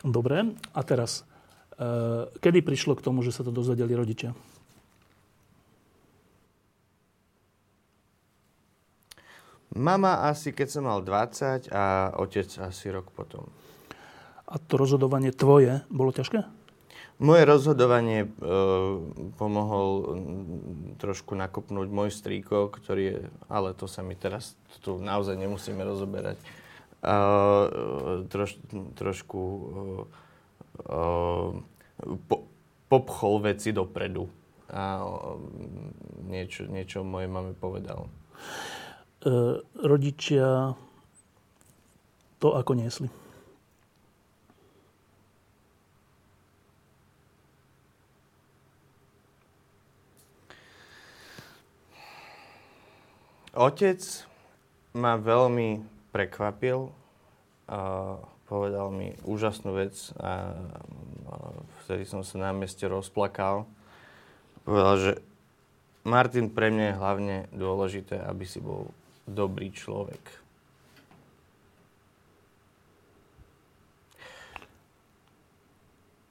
Dobre, 0.00 0.56
a 0.72 0.80
teraz, 0.80 1.28
uh, 1.76 2.32
kedy 2.40 2.64
prišlo 2.64 2.96
k 2.96 3.04
tomu, 3.04 3.20
že 3.20 3.34
sa 3.34 3.44
to 3.44 3.52
dozvedeli 3.52 3.92
rodičia? 3.92 4.32
Mama 9.70 10.26
asi 10.26 10.50
keď 10.50 10.68
som 10.68 10.84
mal 10.90 11.00
20 11.06 11.70
a 11.70 12.14
otec 12.18 12.48
asi 12.58 12.86
rok 12.90 13.10
potom. 13.14 13.46
A 14.50 14.58
to 14.58 14.74
rozhodovanie 14.74 15.30
tvoje 15.30 15.86
bolo 15.86 16.10
ťažké? 16.10 16.42
Moje 17.20 17.44
rozhodovanie 17.44 18.24
e, 18.24 18.28
pomohol 19.36 19.88
trošku 20.96 21.36
nakopnúť 21.36 21.88
môj 21.92 22.10
strýko, 22.16 22.72
ktorý 22.72 23.02
je, 23.04 23.18
ale 23.52 23.76
to 23.76 23.84
sa 23.84 24.00
mi 24.00 24.16
teraz 24.16 24.56
tu 24.80 24.96
naozaj 24.96 25.36
nemusíme 25.36 25.84
rozoberať, 25.84 26.40
e, 26.40 26.46
troš, 28.24 28.56
trošku 28.96 29.40
e, 29.44 29.64
po, 32.24 32.36
popchol 32.88 33.52
veci 33.52 33.76
dopredu 33.76 34.24
a 34.72 35.04
niečo, 36.24 36.66
niečo 36.72 37.04
mojej 37.04 37.28
mame 37.28 37.52
povedal. 37.52 38.08
E, 39.20 39.60
rodičia 39.84 40.72
to 42.40 42.56
ako 42.56 42.72
niesli? 42.72 43.12
Otec 53.60 54.00
ma 54.96 55.20
veľmi 55.20 55.84
prekvapil. 56.16 56.88
Povedal 58.48 58.88
mi 58.88 59.12
úžasnú 59.28 59.76
vec 59.76 59.94
a, 60.16 60.56
vtedy 61.84 62.08
som 62.08 62.24
sa 62.24 62.40
na 62.40 62.56
mieste 62.56 62.88
rozplakal. 62.88 63.68
Povedal, 64.64 64.96
že 64.96 65.12
Martin, 66.08 66.48
pre 66.48 66.72
mňa 66.72 66.84
je 66.88 67.00
hlavne 67.04 67.36
dôležité, 67.52 68.16
aby 68.16 68.48
si 68.48 68.64
bol 68.64 68.88
dobrý 69.26 69.72
človek. 69.72 70.22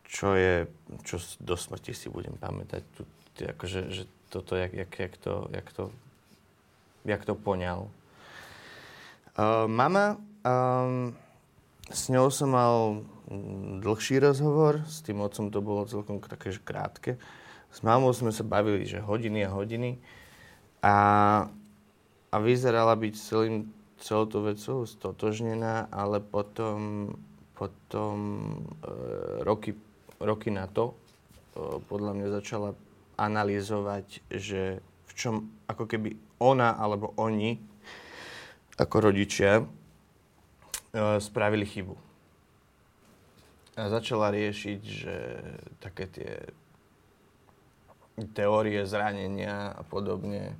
Čo 0.10 0.36
je, 0.36 0.67
čo 1.06 1.21
do 1.39 1.56
smrti 1.56 1.93
si 1.95 2.12
budem 2.12 2.36
pamätať. 2.36 2.82
Tu, 2.95 3.02
akože, 3.39 3.80
že 3.93 4.04
toto, 4.28 4.58
jak, 4.58 4.73
jak, 4.73 4.91
jak, 4.91 5.15
to, 5.17 5.47
jak 5.54 5.69
to 5.71 5.93
jak 7.06 7.25
to 7.25 7.36
poňal. 7.36 7.88
Uh, 9.39 9.65
mama 9.71 10.19
um, 10.43 11.15
s 11.88 12.12
ňou 12.12 12.28
som 12.28 12.52
mal 12.52 12.75
mm, 13.32 13.80
dlhší 13.82 14.19
rozhovor, 14.19 14.84
s 14.84 14.99
tým 15.02 15.23
otcom 15.23 15.47
to 15.47 15.60
bolo 15.63 15.88
celkom 15.88 16.19
také 16.19 16.52
krátke. 16.60 17.15
S 17.69 17.86
mamou 17.86 18.12
sme 18.12 18.34
sa 18.34 18.41
bavili, 18.43 18.84
že 18.84 18.99
hodiny 18.99 19.45
a 19.45 19.54
hodiny. 19.54 20.02
A, 20.82 20.95
a 22.29 22.35
vyzerala 22.37 22.93
byť 22.93 23.13
celým, 23.17 23.69
celou 23.99 24.25
tou 24.29 24.45
vecou 24.45 24.85
stotožnená, 24.85 25.89
ale 25.91 26.21
potom, 26.23 27.11
potom 27.57 28.15
e, 28.79 29.43
roky, 29.43 29.75
roky 30.21 30.49
na 30.53 30.69
to 30.69 30.93
e, 30.93 31.83
podľa 31.89 32.11
mňa 32.15 32.27
začala 32.39 32.69
analyzovať, 33.19 34.23
že 34.31 34.79
v 34.79 35.11
čom 35.17 35.35
ako 35.67 35.83
keby 35.89 36.15
ona 36.39 36.77
alebo 36.79 37.11
oni 37.19 37.59
ako 38.79 39.11
rodičia 39.11 39.67
E, 40.89 41.21
spravili 41.21 41.65
chybu. 41.65 41.93
A 43.77 43.93
začala 43.93 44.33
riešiť, 44.33 44.81
že 44.81 45.15
také 45.77 46.09
tie 46.09 46.31
teórie 48.33 48.81
zranenia 48.89 49.69
a 49.69 49.85
podobne, 49.85 50.57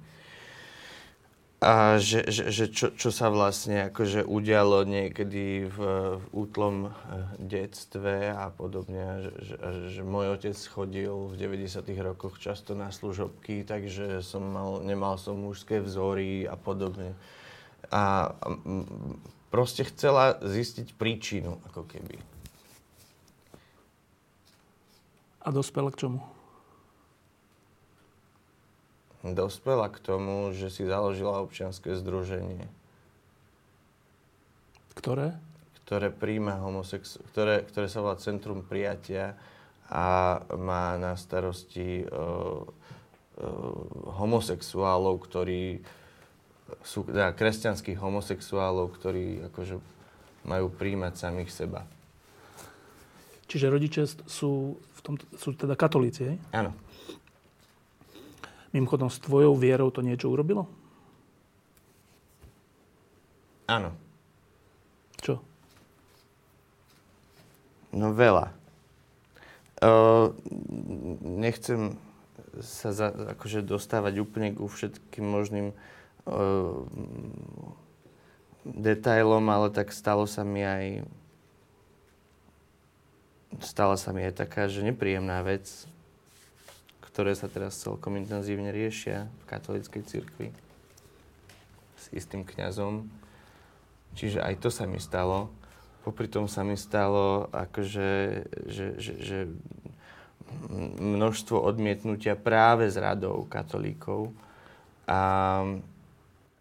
a 1.60 2.00
že, 2.00 2.24
že, 2.32 2.56
že 2.56 2.65
čo, 2.72 2.95
čo 2.95 3.12
sa 3.12 3.28
vlastne 3.28 3.91
akože 3.91 4.24
udialo 4.24 4.88
niekedy 4.88 5.67
v, 5.67 5.78
v 6.15 6.26
útlom 6.32 6.88
e, 6.88 6.89
detstve 7.36 8.32
a 8.32 8.48
podobne, 8.48 9.28
že, 9.28 9.32
že, 9.43 9.56
že 9.91 10.02
môj 10.08 10.39
otec 10.39 10.56
chodil 10.56 11.12
v 11.12 11.36
90. 11.36 11.84
rokoch 12.00 12.39
často 12.39 12.80
na 12.80 12.95
služobky, 12.95 13.67
takže 13.67 14.24
som 14.24 14.39
mal, 14.39 14.80
nemal 14.88 15.19
som 15.19 15.36
mužské 15.36 15.84
vzory 15.84 16.48
a 16.48 16.56
podobne. 16.56 17.12
A, 17.91 18.32
a 18.32 18.48
proste 19.52 19.84
chcela 19.84 20.39
zistiť 20.39 20.95
príčinu, 20.95 21.60
ako 21.67 21.84
keby. 21.84 22.24
A 25.43 25.52
dospela 25.52 25.91
k 25.91 26.08
čomu? 26.08 26.38
Dospela 29.19 29.91
k 29.91 29.99
tomu, 29.99 30.55
že 30.55 30.71
si 30.71 30.88
založila 30.88 31.43
občianske 31.43 31.91
združenie. 31.99 32.71
Ktoré? 34.95 35.36
Ktoré 35.84 36.08
príjma 36.08 36.63
homosexu- 36.63 37.19
ktoré, 37.36 37.67
ktoré 37.67 37.88
sa 37.91 37.99
volá 37.99 38.15
Centrum 38.15 38.63
prijatia 38.63 39.36
a 39.91 40.39
má 40.55 40.95
na 40.95 41.19
starosti 41.19 42.05
uh, 42.05 42.63
uh, 42.63 42.65
homosexuálov, 44.21 45.19
ktorí 45.27 45.82
sú 46.86 47.03
teda 47.10 47.34
kresťanských 47.34 47.97
homosexuálov, 47.97 48.93
ktorí 48.95 49.49
akože 49.51 49.82
majú 50.45 50.71
príjmať 50.71 51.13
samých 51.17 51.51
seba. 51.51 51.84
Čiže 53.49 53.65
rodičia 53.73 54.05
sú, 54.29 54.77
v 54.77 54.99
tom, 55.01 55.17
sú 55.34 55.58
teda 55.58 55.73
katolíci, 55.73 56.21
hej? 56.21 56.38
Áno. 56.53 56.71
Mimochodom, 58.73 59.10
s 59.10 59.17
tvojou 59.21 59.58
vierou 59.58 59.89
to 59.89 60.05
niečo 60.05 60.29
urobilo? 60.29 60.69
Áno. 63.69 63.93
Čo? 65.21 65.41
No 67.93 68.13
veľa. 68.13 68.53
Uh, 69.79 70.36
nechcem 71.23 71.95
sa 72.60 72.91
za, 72.91 73.10
akože 73.38 73.63
dostávať 73.63 74.19
úplne 74.19 74.51
ku 74.51 74.67
všetkým 74.67 75.23
možným 75.23 75.71
detailom, 78.65 79.45
ale 79.49 79.73
tak 79.73 79.89
stalo 79.95 80.29
sa 80.29 80.45
mi 80.45 80.62
aj 80.62 81.08
stala 83.58 83.97
sa 83.97 84.13
mi 84.13 84.21
aj 84.21 84.45
taká, 84.45 84.69
že 84.69 84.86
nepríjemná 84.86 85.41
vec, 85.41 85.89
ktoré 87.12 87.34
sa 87.34 87.52
teraz 87.52 87.80
celkom 87.80 88.17
intenzívne 88.17 88.69
riešia 88.74 89.28
v 89.28 89.43
katolíckej 89.50 90.04
cirkvi 90.06 90.50
s 92.00 92.06
istým 92.15 92.48
kňazom. 92.48 93.08
Čiže 94.15 94.41
aj 94.41 94.56
to 94.62 94.69
sa 94.72 94.89
mi 94.89 94.98
stalo. 94.98 95.52
Popri 96.02 96.32
tom 96.32 96.48
sa 96.48 96.65
mi 96.65 96.80
stalo 96.80 97.52
akože, 97.52 98.10
že, 98.72 98.86
že, 98.98 99.13
že 99.19 99.38
množstvo 101.00 101.62
odmietnutia 101.62 102.34
práve 102.34 102.89
z 102.89 102.98
radou 102.98 103.45
katolíkov. 103.45 104.34
A 105.06 105.62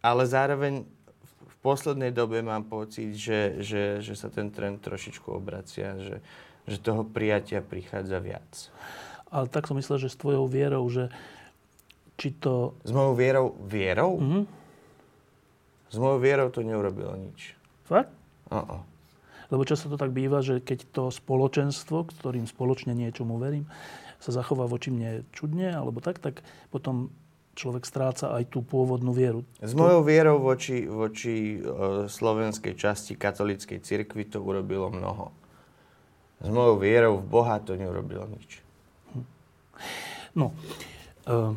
ale 0.03 0.23
zároveň 0.27 0.87
v 1.27 1.57
poslednej 1.61 2.15
dobe 2.15 2.39
mám 2.41 2.65
pocit, 2.65 3.19
že, 3.19 3.61
že, 3.61 3.99
že 3.99 4.15
sa 4.15 4.31
ten 4.31 4.49
trend 4.55 4.79
trošičku 4.79 5.27
obracia, 5.29 5.99
že, 5.99 6.17
že 6.71 6.79
toho 6.79 7.03
prijatia 7.03 7.59
prichádza 7.59 8.19
viac. 8.23 8.71
Ale 9.29 9.47
tak 9.53 9.69
som 9.69 9.77
myslel, 9.77 10.01
že 10.01 10.13
s 10.13 10.21
tvojou 10.21 10.49
vierou, 10.49 10.85
že 10.89 11.13
či 12.17 12.33
to... 12.35 12.75
S 12.83 12.93
mojou 12.93 13.15
vierou? 13.15 13.47
Vierou? 13.65 14.13
Mm-hmm. 14.19 14.45
S 15.89 15.97
mojou 15.97 16.19
vierou 16.21 16.49
to 16.53 16.61
neurobilo 16.65 17.15
nič. 17.17 17.57
Fakt? 17.89 18.13
Uh-uh. 18.49 18.85
Lebo 19.49 19.65
často 19.65 19.89
to 19.89 19.97
tak 19.97 20.13
býva, 20.13 20.45
že 20.45 20.61
keď 20.61 20.85
to 20.93 21.05
spoločenstvo, 21.09 22.05
ktorým 22.13 22.45
spoločne 22.45 22.93
niečomu 22.93 23.41
verím, 23.41 23.65
sa 24.21 24.35
zachová 24.35 24.69
voči 24.69 24.93
mne 24.93 25.25
čudne, 25.33 25.73
alebo 25.73 26.05
tak, 26.05 26.21
tak 26.21 26.45
potom 26.69 27.09
človek 27.57 27.89
stráca 27.89 28.35
aj 28.37 28.53
tú 28.53 28.61
pôvodnú 28.61 29.11
vieru. 29.17 29.43
S 29.59 29.73
mojou 29.73 30.05
vierou 30.05 30.37
voči, 30.39 30.85
voči 30.85 31.59
uh, 31.59 32.07
slovenskej 32.07 32.77
časti 32.77 33.17
katolíckej 33.17 33.81
cirkvi 33.81 34.29
to 34.29 34.39
urobilo 34.39 34.93
mnoho. 34.93 35.33
S 36.39 36.49
mojou 36.53 36.79
vierou 36.79 37.19
v 37.19 37.27
Boha 37.27 37.59
to 37.59 37.75
neurobilo 37.75 38.29
nič. 38.31 38.63
No. 40.37 40.55
Uh, 41.29 41.57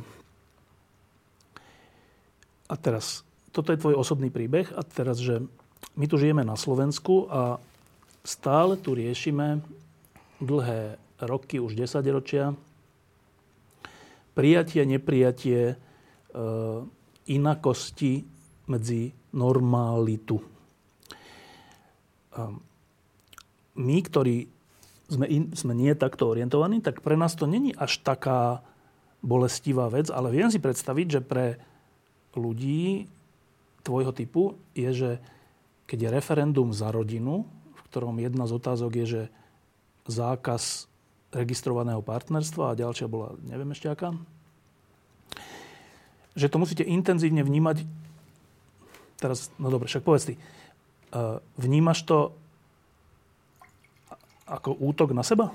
a 2.67 2.75
teraz, 2.79 3.27
toto 3.51 3.75
je 3.75 3.81
tvoj 3.81 3.99
osobný 3.99 4.31
príbeh 4.31 4.71
a 4.73 4.81
teraz, 4.83 5.19
že 5.19 5.43
my 5.99 6.05
tu 6.07 6.15
žijeme 6.15 6.41
na 6.43 6.55
Slovensku 6.55 7.27
a 7.27 7.59
stále 8.23 8.79
tu 8.79 8.95
riešime 8.95 9.59
dlhé 10.39 10.97
roky, 11.21 11.59
už 11.59 11.75
10 11.75 12.01
ročia, 12.09 12.55
prijatie, 14.33 14.87
neprijatie 14.87 15.75
Eh, 16.31 16.81
inakosti 17.27 18.23
medzi 18.71 19.11
normálitu. 19.35 20.39
Ehm, 22.31 22.55
my, 23.75 23.97
ktorí 23.99 24.47
sme, 25.11 25.27
in, 25.27 25.51
sme 25.51 25.75
nie 25.75 25.91
takto 25.91 26.31
orientovaní, 26.31 26.79
tak 26.79 27.03
pre 27.03 27.19
nás 27.19 27.35
to 27.35 27.43
není 27.43 27.75
až 27.75 27.99
taká 27.99 28.63
bolestivá 29.19 29.91
vec, 29.91 30.07
ale 30.07 30.31
viem 30.31 30.47
si 30.47 30.57
predstaviť, 30.57 31.07
že 31.19 31.21
pre 31.21 31.59
ľudí 32.33 33.11
tvojho 33.83 34.15
typu 34.15 34.55
je, 34.71 34.89
že 34.95 35.11
keď 35.85 36.07
je 36.07 36.15
referendum 36.15 36.71
za 36.71 36.89
rodinu, 36.89 37.43
v 37.75 37.81
ktorom 37.91 38.23
jedna 38.23 38.47
z 38.47 38.55
otázok 38.55 38.91
je, 39.03 39.05
že 39.05 39.23
zákaz 40.07 40.87
registrovaného 41.35 41.99
partnerstva 41.99 42.71
a 42.71 42.79
ďalšia 42.79 43.11
bola, 43.11 43.35
neviem 43.43 43.75
ešte 43.75 43.91
aká, 43.91 44.15
že 46.31 46.47
to 46.47 46.63
musíte 46.63 46.87
intenzívne 46.87 47.43
vnímať. 47.43 47.83
Teraz, 49.19 49.51
no 49.59 49.67
dobre, 49.67 49.91
však 49.91 50.07
povedz 50.07 50.33
ty. 50.33 50.35
Uh, 51.11 51.43
vnímaš 51.59 52.07
to 52.07 52.31
ako 54.51 54.75
útok 54.83 55.15
na 55.15 55.23
seba? 55.23 55.47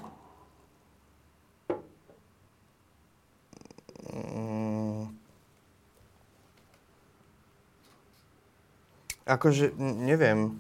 Akože, 9.27 9.75
neviem. 9.79 10.55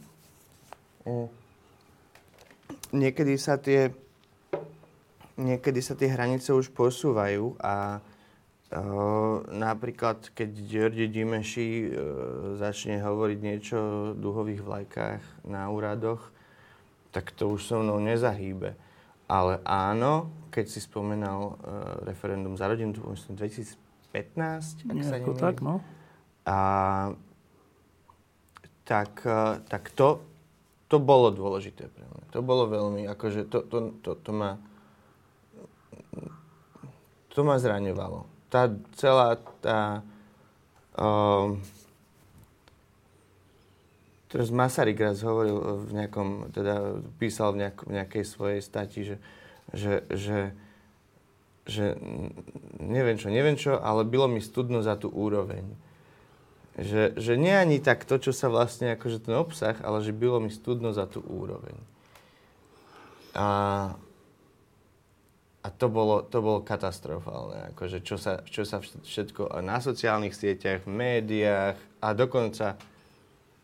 Mm. 1.06 1.30
Niekedy 2.90 3.38
sa 3.38 3.56
tie 3.56 3.94
niekedy 5.36 5.84
sa 5.84 5.94
tie 5.94 6.10
hranice 6.10 6.52
už 6.52 6.74
posúvajú 6.74 7.56
a 7.62 8.02
Uh, 8.66 9.46
napríklad, 9.46 10.34
keď 10.34 10.50
Ďordi 10.66 11.06
Dimeši 11.06 11.86
uh, 11.86 11.90
začne 12.58 12.98
hovoriť 12.98 13.38
niečo 13.38 13.78
o 13.78 14.10
duhových 14.10 14.58
vlajkách 14.58 15.46
na 15.46 15.70
úradoch, 15.70 16.34
tak 17.16 17.32
to 17.32 17.48
už 17.48 17.64
so 17.64 17.80
mnou 17.80 17.96
nezahýbe. 17.96 18.76
Ale 19.24 19.64
áno, 19.64 20.28
keď 20.52 20.64
si 20.68 20.84
spomenal 20.84 21.56
uh, 21.56 21.56
referendum 22.04 22.52
za 22.60 22.68
rodinu, 22.68 22.92
to 22.92 23.08
myslím 23.08 23.40
2015, 23.40 24.84
ak 24.84 24.98
sa 25.00 25.16
neviem. 25.16 25.40
tak, 25.40 25.64
no. 25.64 25.80
A 26.44 26.58
tak, 28.84 29.24
uh, 29.24 29.64
tak 29.64 29.96
to, 29.96 30.20
to 30.92 31.00
bolo 31.00 31.32
dôležité 31.32 31.88
pre 31.88 32.04
mňa. 32.04 32.36
To 32.36 32.44
bolo 32.44 32.68
veľmi, 32.68 33.08
akože 33.08 33.48
to, 33.48 33.64
to, 33.64 33.96
to, 34.04 34.10
to 34.20 34.30
ma 34.36 34.60
to 37.32 37.40
ma 37.44 37.56
zraňovalo 37.56 38.36
tá 38.56 38.70
celá 38.96 39.36
tá... 39.60 40.00
Uh, 40.96 41.60
Teraz 44.26 44.50
Masaryk 44.50 44.98
raz 44.98 45.22
hovoril 45.22 45.86
v 45.86 45.90
nejakom, 46.02 46.50
teda 46.50 46.98
písal 47.22 47.54
v, 47.54 47.62
nejak, 47.62 47.78
nejakej 47.86 48.24
svojej 48.26 48.60
stati, 48.60 49.06
že, 49.06 49.16
že, 49.70 50.02
že, 50.10 50.38
že 51.62 51.94
neviem 52.82 53.14
čo, 53.14 53.30
neviem 53.30 53.54
čo, 53.54 53.78
ale 53.78 54.02
bylo 54.02 54.26
mi 54.26 54.42
studno 54.42 54.82
za 54.82 54.98
tú 54.98 55.14
úroveň. 55.14 55.62
Že, 56.76 57.16
že 57.16 57.32
nie 57.38 57.54
ani 57.54 57.78
tak 57.78 58.02
to, 58.02 58.18
čo 58.18 58.34
sa 58.34 58.50
vlastne, 58.50 58.98
akože 58.98 59.22
ten 59.22 59.38
obsah, 59.38 59.78
ale 59.80 60.02
že 60.02 60.10
bylo 60.10 60.42
mi 60.42 60.50
studno 60.50 60.90
za 60.90 61.06
tú 61.06 61.22
úroveň. 61.22 61.78
A, 63.32 63.48
a 65.62 65.68
to 65.70 65.86
bolo, 65.86 66.26
to 66.26 66.42
bolo 66.42 66.66
katastrofálne, 66.66 67.72
akože 67.72 68.02
čo 68.02 68.18
sa, 68.18 68.42
čo 68.42 68.66
sa 68.66 68.82
všetko 68.82 69.54
na 69.62 69.78
sociálnych 69.78 70.34
sieťach, 70.34 70.82
v 70.82 70.90
médiách 70.90 71.78
a 72.02 72.08
dokonca 72.10 72.74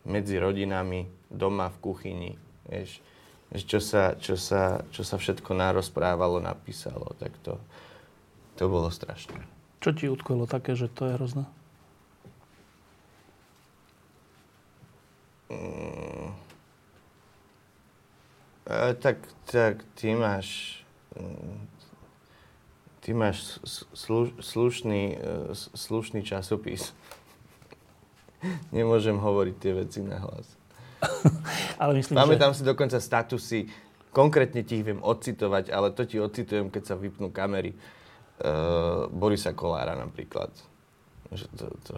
medzi 0.05 0.39
rodinami, 0.39 1.07
doma 1.31 1.71
v 1.71 1.79
kuchyni, 1.79 2.33
vieš, 2.67 3.01
čo 3.69 3.79
sa, 3.79 4.17
čo 4.17 4.35
sa, 4.35 4.83
čo 4.91 5.05
sa 5.05 5.17
všetko 5.21 5.53
narozprávalo, 5.53 6.41
napísalo, 6.41 7.13
tak 7.21 7.37
to, 7.45 7.61
to 8.57 8.67
bolo 8.67 8.89
strašné. 8.89 9.39
Čo 9.83 9.91
ti 9.93 10.07
utkolo 10.09 10.47
také, 10.47 10.79
že 10.79 10.89
to 10.89 11.11
je 11.11 11.17
hrozné? 11.19 11.45
Mm. 15.53 16.33
E, 18.65 18.95
tak, 18.97 19.21
tak 19.45 19.85
ty 19.99 20.17
máš 20.17 20.81
mm, 21.13 21.73
Ty 23.03 23.19
máš 23.19 23.59
slu, 23.95 24.31
slušný, 24.39 25.19
e, 25.19 25.55
slušný 25.75 26.23
časopis. 26.23 26.95
Nemôžem 28.77 29.17
hovoriť 29.17 29.55
tie 29.59 29.73
veci 29.75 30.01
na 30.03 30.19
hlas. 30.21 30.47
ale 31.83 31.99
myslím, 31.99 32.15
Pamätám 32.15 32.55
že... 32.55 32.63
si 32.63 32.63
dokonca 32.63 32.99
statusy, 33.03 33.61
konkrétne 34.15 34.63
ti 34.63 34.81
ich 34.81 34.87
viem 34.87 35.03
odcitovať, 35.03 35.75
ale 35.75 35.91
to 35.95 36.07
ti 36.07 36.23
odcitujem, 36.23 36.71
keď 36.71 36.83
sa 36.93 36.95
vypnú 36.95 37.35
kamery. 37.35 37.75
Uh, 38.43 39.07
Borisa 39.11 39.55
Kolára 39.55 39.95
napríklad. 39.95 40.51
Že 41.31 41.47
to, 41.55 41.67
to, 41.87 41.97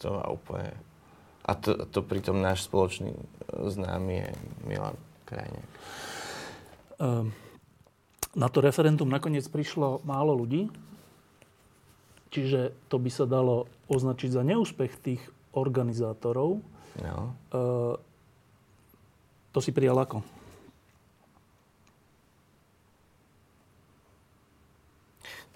to 0.00 0.06
má 0.12 0.24
úplne... 0.32 0.72
A 1.46 1.54
to, 1.54 1.86
to 1.92 2.02
pritom 2.02 2.42
náš 2.42 2.66
spoločný 2.66 3.14
známy 3.54 4.24
je 4.24 4.28
Milan 4.66 4.98
Krajniak. 5.28 5.68
Um 6.96 7.30
na 8.36 8.52
to 8.52 8.60
referendum 8.60 9.08
nakoniec 9.08 9.48
prišlo 9.48 10.04
málo 10.04 10.36
ľudí, 10.36 10.68
čiže 12.28 12.76
to 12.92 13.00
by 13.00 13.08
sa 13.08 13.24
dalo 13.24 13.64
označiť 13.88 14.28
za 14.36 14.44
neúspech 14.44 14.92
tých 15.00 15.22
organizátorov. 15.56 16.60
No. 17.00 17.32
E, 17.50 17.60
to 19.56 19.58
si 19.64 19.72
prijal 19.72 19.96
ako? 19.96 20.20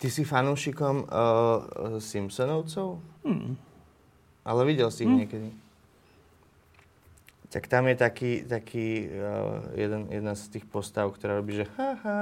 Ty 0.00 0.08
si 0.08 0.24
fanúšikom 0.24 1.04
uh, 1.04 2.00
Simpsonovcov? 2.00 3.04
Hmm. 3.20 3.52
Ale 4.40 4.64
videl 4.64 4.88
si 4.88 5.04
ich 5.04 5.12
hmm. 5.12 5.20
niekedy? 5.20 5.50
Tak 7.52 7.68
tam 7.68 7.84
je 7.84 8.00
taký, 8.00 8.32
taký 8.48 9.12
uh, 9.12 9.60
jeden, 9.76 10.08
jedna 10.08 10.32
z 10.32 10.56
tých 10.56 10.64
postav, 10.64 11.12
ktorá 11.12 11.36
robí, 11.36 11.60
že 11.60 11.68
ha, 11.76 12.00
ha, 12.00 12.20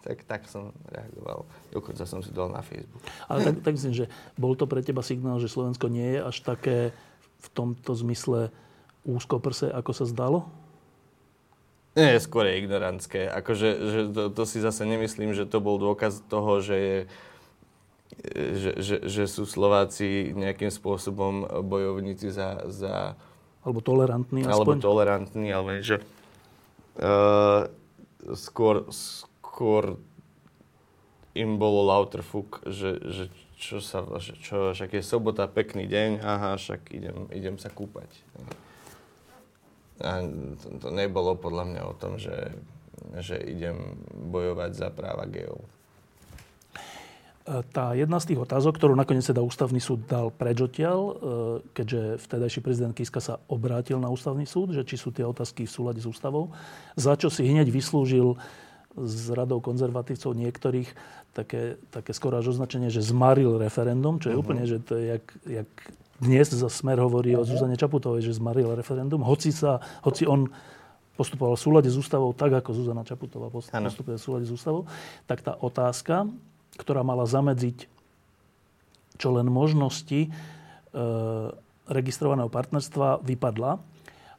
tak, 0.00 0.24
tak 0.24 0.48
som 0.48 0.72
reagoval. 0.88 1.44
Dokonca 1.68 2.08
som 2.08 2.24
si 2.24 2.32
dal 2.32 2.48
na 2.48 2.64
Facebook. 2.64 3.04
Ale 3.28 3.44
tak, 3.44 3.68
tak 3.68 3.76
myslím, 3.76 3.92
že 4.00 4.08
bol 4.40 4.56
to 4.56 4.64
pre 4.64 4.80
teba 4.80 5.04
signál, 5.04 5.36
že 5.36 5.52
Slovensko 5.52 5.92
nie 5.92 6.16
je 6.16 6.20
až 6.24 6.40
také 6.40 6.96
v 7.40 7.48
tomto 7.50 7.96
zmysle 7.96 8.52
úzkoprse, 9.08 9.72
ako 9.72 9.90
sa 9.96 10.04
zdalo? 10.04 10.46
Nie, 11.98 12.22
skôr 12.22 12.46
je 12.46 12.62
ignorantské. 12.62 13.26
Akože, 13.26 13.68
že 13.82 14.00
to, 14.14 14.22
to 14.30 14.42
si 14.46 14.62
zase 14.62 14.86
nemyslím, 14.86 15.34
že 15.34 15.48
to 15.48 15.58
bol 15.58 15.80
dôkaz 15.80 16.22
toho, 16.30 16.62
že 16.62 16.76
je 16.76 16.98
že, 18.20 18.70
že, 18.82 18.96
že 19.06 19.24
sú 19.30 19.46
Slováci 19.46 20.34
nejakým 20.34 20.68
spôsobom 20.68 21.46
bojovníci 21.62 22.28
za, 22.34 22.66
za 22.68 23.14
alebo 23.60 23.80
tolerantní 23.84 24.44
aspoň? 24.44 24.54
Alebo 24.56 24.72
tolerantní, 24.76 25.48
ale 25.52 25.84
že 25.84 26.00
uh, 26.96 27.68
skôr, 28.32 28.88
skôr 28.90 30.00
im 31.36 31.60
bolo 31.60 31.86
lauterfuk, 31.86 32.64
že, 32.66 32.98
že 33.04 33.24
čo 33.60 33.76
sa, 33.84 34.00
čo, 34.40 34.72
však 34.72 34.96
je 34.96 35.04
sobota, 35.04 35.44
pekný 35.44 35.84
deň, 35.84 36.24
aha, 36.24 36.56
však 36.56 36.96
idem, 36.96 37.28
idem 37.28 37.60
sa 37.60 37.68
kúpať. 37.68 38.08
A 40.00 40.24
to, 40.56 40.80
to 40.80 40.88
nebolo 40.88 41.36
podľa 41.36 41.64
mňa 41.68 41.82
o 41.84 41.92
tom, 41.92 42.16
že, 42.16 42.56
že 43.20 43.36
idem 43.36 44.00
bojovať 44.32 44.70
za 44.72 44.88
práva 44.88 45.28
geov. 45.28 45.60
Tá 47.50 47.98
jedna 47.98 48.22
z 48.22 48.32
tých 48.32 48.46
otázok, 48.46 48.78
ktorú 48.78 48.94
nakoniec 48.94 49.26
teda 49.26 49.42
ústavný 49.42 49.82
súd 49.82 50.06
dal 50.06 50.30
preč 50.30 50.62
odtiaľ, 50.62 50.98
e, 51.00 51.12
keďže 51.74 52.22
vtedajší 52.22 52.60
prezident 52.62 52.94
Kiska 52.94 53.18
sa 53.18 53.42
obrátil 53.50 53.98
na 53.98 54.06
ústavný 54.06 54.46
súd, 54.46 54.70
že 54.70 54.86
či 54.86 54.94
sú 54.94 55.10
tie 55.10 55.26
otázky 55.26 55.66
v 55.66 55.72
súlade 55.72 55.98
s 55.98 56.06
ústavou, 56.06 56.54
za 56.94 57.18
čo 57.18 57.26
si 57.26 57.42
hneď 57.42 57.66
vyslúžil 57.68 58.38
z 58.98 59.24
radou 59.34 59.62
konzervatívcov 59.62 60.34
niektorých 60.34 60.88
také, 61.30 61.78
také 61.94 62.10
skoro 62.10 62.42
až 62.42 62.54
označenie, 62.54 62.90
že 62.90 63.04
zmaril 63.04 63.58
referendum, 63.60 64.18
čo 64.18 64.30
je 64.30 64.34
uh-huh. 64.34 64.42
úplne, 64.42 64.66
že 64.66 64.82
to 64.82 64.98
je 64.98 65.14
jak, 65.14 65.24
jak 65.46 65.70
dnes 66.18 66.46
za 66.50 66.66
Smer 66.66 66.98
hovorí 66.98 67.32
uh-huh. 67.32 67.42
o 67.42 67.46
mhm. 67.46 67.50
Zuzane 67.54 67.76
Čaputovej, 67.78 68.26
že 68.26 68.38
zmaril 68.38 68.74
referendum, 68.74 69.22
hoci, 69.22 69.54
sa, 69.54 69.78
hoci 70.02 70.26
on 70.26 70.50
postupoval 71.14 71.54
v 71.54 71.62
súlade 71.62 71.88
s 71.92 71.96
ústavou 72.00 72.34
tak, 72.34 72.50
ako 72.50 72.74
Zuzana 72.74 73.06
Čaputová 73.06 73.52
postupuje 73.52 74.16
v 74.18 74.22
súlade 74.22 74.46
s 74.48 74.52
ústavou, 74.52 74.88
tak 75.28 75.44
tá 75.44 75.54
otázka, 75.54 76.26
ktorá 76.80 77.06
mala 77.06 77.28
zamedziť 77.28 78.00
čo 79.20 79.36
len 79.36 79.52
možnosti 79.52 80.20
e, 80.24 80.28
registrovaného 81.84 82.48
partnerstva, 82.48 83.20
vypadla. 83.20 83.76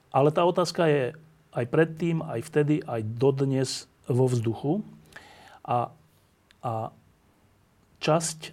Ale 0.10 0.34
tá 0.34 0.42
otázka 0.42 0.90
je 0.90 1.04
aj 1.54 1.66
predtým, 1.70 2.26
aj 2.26 2.42
vtedy, 2.50 2.82
aj 2.82 3.06
dodnes 3.06 3.86
vo 4.10 4.26
vzduchu. 4.26 4.82
A, 5.66 5.94
a 6.66 6.74
časť 8.02 8.40
e, 8.46 8.52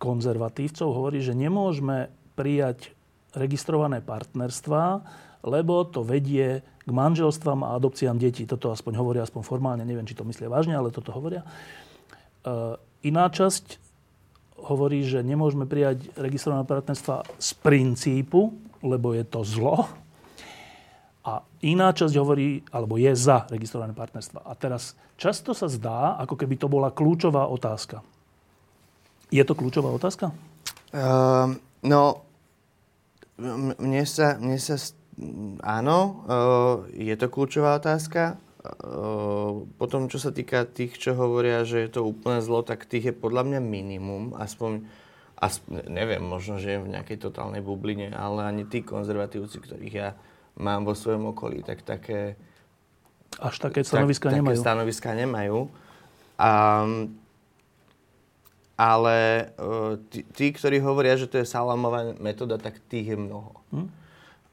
konzervatívcov 0.00 0.88
hovorí, 0.88 1.20
že 1.20 1.36
nemôžeme 1.36 2.08
prijať 2.32 2.96
registrované 3.36 4.00
partnerstva, 4.00 5.04
lebo 5.44 5.84
to 5.88 6.04
vedie 6.04 6.64
k 6.82 6.90
manželstvám 6.90 7.62
a 7.62 7.78
adopciám 7.78 8.18
detí. 8.18 8.48
Toto 8.48 8.74
aspoň 8.74 8.98
hovoria, 8.98 9.22
aspoň 9.22 9.42
formálne, 9.46 9.84
neviem, 9.86 10.06
či 10.06 10.18
to 10.18 10.26
myslia 10.26 10.50
vážne, 10.50 10.74
ale 10.74 10.90
toto 10.90 11.14
hovoria. 11.14 11.46
Eh, 12.42 12.74
iná 13.06 13.30
časť 13.30 13.78
hovorí, 14.66 15.06
že 15.06 15.22
nemôžeme 15.22 15.66
prijať 15.66 16.10
registrované 16.18 16.66
partnerstva 16.66 17.26
z 17.38 17.50
princípu, 17.62 18.54
lebo 18.82 19.14
je 19.14 19.24
to 19.26 19.46
zlo. 19.46 19.86
Iná 21.62 21.94
časť 21.94 22.14
hovorí, 22.18 22.66
alebo 22.74 22.98
je 22.98 23.14
za 23.14 23.46
registrované 23.46 23.94
partnerstva. 23.94 24.42
A 24.42 24.52
teraz 24.58 24.98
často 25.14 25.54
sa 25.54 25.70
zdá, 25.70 26.18
ako 26.18 26.34
keby 26.34 26.58
to 26.58 26.66
bola 26.66 26.90
kľúčová 26.90 27.46
otázka. 27.46 28.02
Je 29.30 29.42
to 29.46 29.54
kľúčová 29.54 29.94
otázka? 29.94 30.34
Uh, 30.90 31.54
no, 31.86 32.26
mne 33.78 34.02
sa, 34.04 34.36
mne 34.42 34.58
sa, 34.58 34.74
áno, 35.62 35.98
uh, 36.26 36.74
je 36.92 37.14
to 37.14 37.26
kľúčová 37.30 37.78
otázka. 37.78 38.42
Ehm, 38.62 39.66
potom, 39.74 40.06
čo 40.06 40.22
sa 40.22 40.30
týka 40.30 40.62
tých, 40.62 40.94
čo 40.94 41.18
hovoria, 41.18 41.66
že 41.66 41.82
je 41.82 41.90
to 41.98 42.06
úplne 42.06 42.38
zlo, 42.38 42.62
tak 42.62 42.86
tých 42.86 43.10
je 43.10 43.14
podľa 43.14 43.42
mňa 43.42 43.60
minimum. 43.60 44.38
Aspoň, 44.38 44.86
aspoň 45.42 45.90
neviem, 45.90 46.22
možno, 46.22 46.62
že 46.62 46.78
je 46.78 46.82
v 46.82 46.92
nejakej 46.94 47.18
totálnej 47.26 47.58
bubline, 47.58 48.14
ale 48.14 48.46
ani 48.46 48.62
tí 48.62 48.86
konzervatívci, 48.86 49.58
ktorých 49.58 49.94
ja 49.94 50.14
mám 50.56 50.84
vo 50.84 50.94
svojom 50.96 51.32
okolí, 51.32 51.62
tak 51.62 51.82
také... 51.82 52.36
Až 53.40 53.58
také 53.58 53.80
stanoviska 53.84 54.28
tak, 54.28 54.40
nemajú. 54.40 54.60
Také 54.60 54.64
stanoviska 54.64 55.10
nemajú. 55.16 55.58
A, 56.36 56.52
ale 58.76 59.16
e, 59.56 59.74
tí, 60.12 60.20
tí, 60.36 60.46
ktorí 60.52 60.82
hovoria, 60.84 61.16
že 61.16 61.30
to 61.30 61.40
je 61.40 61.48
salamová 61.48 62.12
metóda, 62.20 62.60
tak 62.60 62.76
tých 62.92 63.14
je 63.14 63.18
mnoho. 63.18 63.52
Hm? 63.72 63.88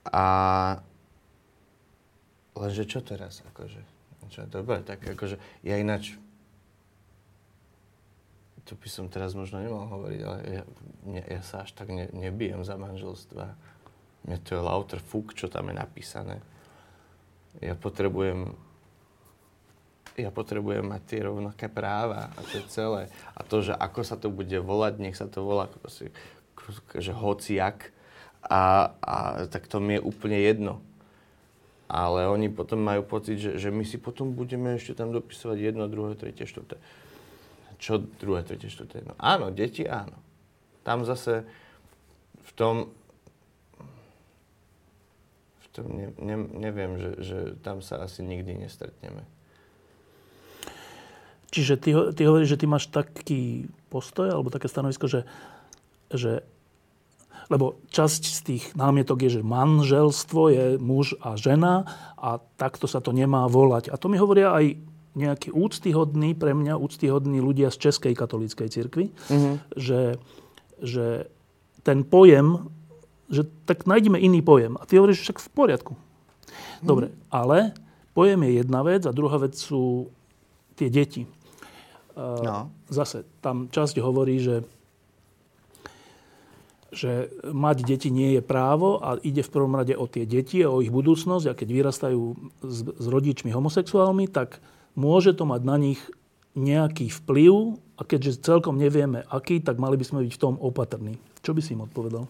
A 0.10 0.24
lenže 2.56 2.88
čo 2.88 3.04
teraz? 3.04 3.44
Akože? 3.52 3.84
Čo, 4.30 4.46
dobre, 4.48 4.86
tak 4.86 5.04
akože 5.04 5.42
ja 5.66 5.76
ináč 5.76 6.16
to 8.70 8.78
by 8.78 8.86
som 8.86 9.10
teraz 9.10 9.34
možno 9.34 9.58
nemal 9.58 9.90
hovoriť, 9.90 10.22
ale 10.22 10.40
ja, 10.46 10.64
ja, 11.10 11.24
ja 11.26 11.42
sa 11.42 11.66
až 11.66 11.74
tak 11.74 11.90
ne, 11.90 12.06
nebijem 12.14 12.62
za 12.62 12.78
manželstva. 12.78 13.58
Mne 14.30 14.38
to 14.46 14.54
je 14.54 14.62
lauter 14.62 15.02
fuk, 15.02 15.34
čo 15.34 15.50
tam 15.50 15.74
je 15.74 15.76
napísané. 15.82 16.38
Ja 17.66 17.74
potrebujem 17.74 18.54
ja 20.20 20.30
potrebujem 20.30 20.84
mať 20.84 21.02
tie 21.08 21.20
rovnaké 21.26 21.72
práva 21.72 22.30
a 22.36 22.40
to 22.44 22.60
je 22.60 22.66
celé. 22.70 23.08
A 23.34 23.42
to, 23.42 23.64
že 23.64 23.74
ako 23.74 24.04
sa 24.04 24.20
to 24.20 24.28
bude 24.28 24.52
volať, 24.52 25.00
nech 25.00 25.16
sa 25.16 25.32
to 25.32 25.42
volá 25.48 25.66
proste, 25.66 26.12
že 27.00 27.16
hociak, 27.16 27.96
A, 28.40 28.96
a 29.00 29.16
tak 29.52 29.68
to 29.68 29.80
mi 29.80 29.96
je 29.96 30.06
úplne 30.06 30.40
jedno. 30.40 30.80
Ale 31.90 32.30
oni 32.30 32.48
potom 32.54 32.80
majú 32.80 33.02
pocit, 33.02 33.42
že, 33.42 33.58
že 33.58 33.74
my 33.74 33.82
si 33.82 33.98
potom 33.98 34.32
budeme 34.32 34.78
ešte 34.78 34.94
tam 34.94 35.10
dopisovať 35.10 35.58
jedno, 35.58 35.90
druhé, 35.90 36.14
tretie, 36.14 36.46
štvrté. 36.46 36.78
Čo 37.82 38.00
druhé, 38.00 38.46
tretie, 38.46 38.70
štvrté? 38.70 39.04
No 39.08 39.16
áno, 39.18 39.50
deti 39.56 39.88
áno. 39.88 40.16
Tam 40.86 41.04
zase 41.08 41.48
v 42.44 42.52
tom, 42.56 42.76
v 45.80 45.86
tom 45.88 45.94
ne, 45.96 46.08
ne, 46.20 46.38
neviem, 46.60 47.00
že, 47.00 47.12
že 47.24 47.38
tam 47.64 47.80
sa 47.80 48.04
asi 48.04 48.22
nikdy 48.22 48.56
nestretneme. 48.60 49.24
Čiže 51.50 51.74
ty, 51.82 51.92
ty 52.14 52.22
hovoríš, 52.30 52.54
že 52.54 52.60
ty 52.62 52.66
máš 52.70 52.94
taký 52.94 53.66
postoj 53.90 54.30
alebo 54.30 54.54
také 54.54 54.70
stanovisko, 54.70 55.10
že, 55.10 55.26
že 56.14 56.46
lebo 57.50 57.82
časť 57.90 58.22
z 58.30 58.40
tých 58.46 58.64
námietok 58.78 59.26
je, 59.26 59.42
že 59.42 59.48
manželstvo 59.48 60.42
je 60.54 60.66
muž 60.78 61.18
a 61.18 61.34
žena 61.34 61.90
a 62.14 62.38
takto 62.62 62.86
sa 62.86 63.02
to 63.02 63.10
nemá 63.10 63.50
volať. 63.50 63.90
A 63.90 63.98
to 63.98 64.06
mi 64.06 64.22
hovoria 64.22 64.54
aj 64.54 64.78
nejakí 65.18 65.50
úctyhodní, 65.50 66.38
pre 66.38 66.54
mňa 66.54 66.78
úctyhodní 66.78 67.42
ľudia 67.42 67.74
z 67.74 67.90
Českej 67.90 68.14
katolíckej 68.14 68.70
cirkvi, 68.70 69.10
mm-hmm. 69.10 69.56
že, 69.74 70.22
že 70.86 71.26
ten 71.82 72.06
pojem, 72.06 72.70
že 73.30 73.46
tak 73.70 73.86
nájdeme 73.86 74.18
iný 74.18 74.42
pojem. 74.42 74.76
A 74.82 74.84
ty 74.90 74.98
hovoríš 74.98 75.22
však 75.24 75.38
v 75.40 75.50
poriadku. 75.54 75.94
Dobre, 76.82 77.14
mm-hmm. 77.14 77.30
ale 77.30 77.58
pojem 78.18 78.40
je 78.50 78.52
jedna 78.60 78.82
vec 78.82 79.06
a 79.06 79.16
druhá 79.16 79.38
vec 79.38 79.54
sú 79.56 80.10
tie 80.74 80.90
deti. 80.90 81.30
No. 82.20 82.68
Zase 82.92 83.24
tam 83.40 83.72
časť 83.72 84.02
hovorí, 84.04 84.42
že 84.44 84.66
že 86.90 87.30
mať 87.46 87.86
deti 87.86 88.10
nie 88.10 88.34
je 88.34 88.42
právo 88.42 88.98
a 88.98 89.22
ide 89.22 89.46
v 89.46 89.54
prvom 89.54 89.78
rade 89.78 89.94
o 89.94 90.10
tie 90.10 90.26
deti 90.26 90.66
a 90.66 90.74
o 90.74 90.82
ich 90.82 90.90
budúcnosť 90.90 91.46
a 91.46 91.54
keď 91.54 91.70
vyrastajú 91.70 92.22
s, 92.66 92.78
s 92.82 93.06
rodičmi 93.06 93.54
homosexuálmi, 93.54 94.26
tak 94.26 94.58
môže 94.98 95.38
to 95.38 95.46
mať 95.46 95.62
na 95.70 95.78
nich 95.78 96.02
nejaký 96.58 97.14
vplyv 97.14 97.78
a 97.94 98.02
keďže 98.02 98.42
celkom 98.42 98.82
nevieme 98.82 99.22
aký, 99.30 99.62
tak 99.62 99.78
mali 99.78 100.02
by 100.02 100.06
sme 100.06 100.26
byť 100.26 100.34
v 100.34 100.42
tom 100.42 100.58
opatrní. 100.58 101.22
Čo 101.46 101.54
by 101.54 101.62
si 101.62 101.78
im 101.78 101.86
odpovedal? 101.86 102.26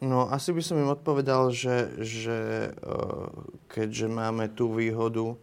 No, 0.00 0.24
asi 0.32 0.56
by 0.56 0.62
som 0.64 0.80
im 0.80 0.88
odpovedal, 0.88 1.52
že, 1.52 1.92
že 2.00 2.72
e, 2.72 2.96
keďže 3.68 4.08
máme 4.08 4.48
tú 4.48 4.72
výhodu, 4.72 5.36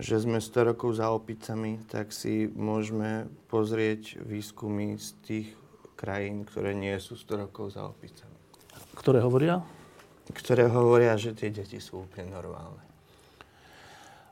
že 0.00 0.16
sme 0.16 0.40
100 0.40 0.72
rokov 0.72 0.96
za 0.96 1.12
opicami, 1.12 1.76
tak 1.92 2.08
si 2.08 2.48
môžeme 2.48 3.28
pozrieť 3.52 4.16
výskumy 4.24 4.96
z 4.96 5.08
tých 5.20 5.48
krajín, 5.92 6.48
ktoré 6.48 6.72
nie 6.72 6.96
sú 6.96 7.20
100 7.20 7.44
rokov 7.44 7.76
za 7.76 7.84
opicami. 7.84 8.32
Ktoré 8.96 9.20
hovoria? 9.20 9.60
Ktoré 10.32 10.72
hovoria, 10.72 11.12
že 11.20 11.36
tie 11.36 11.52
deti 11.52 11.76
sú 11.76 12.08
úplne 12.08 12.32
normálne. 12.32 12.80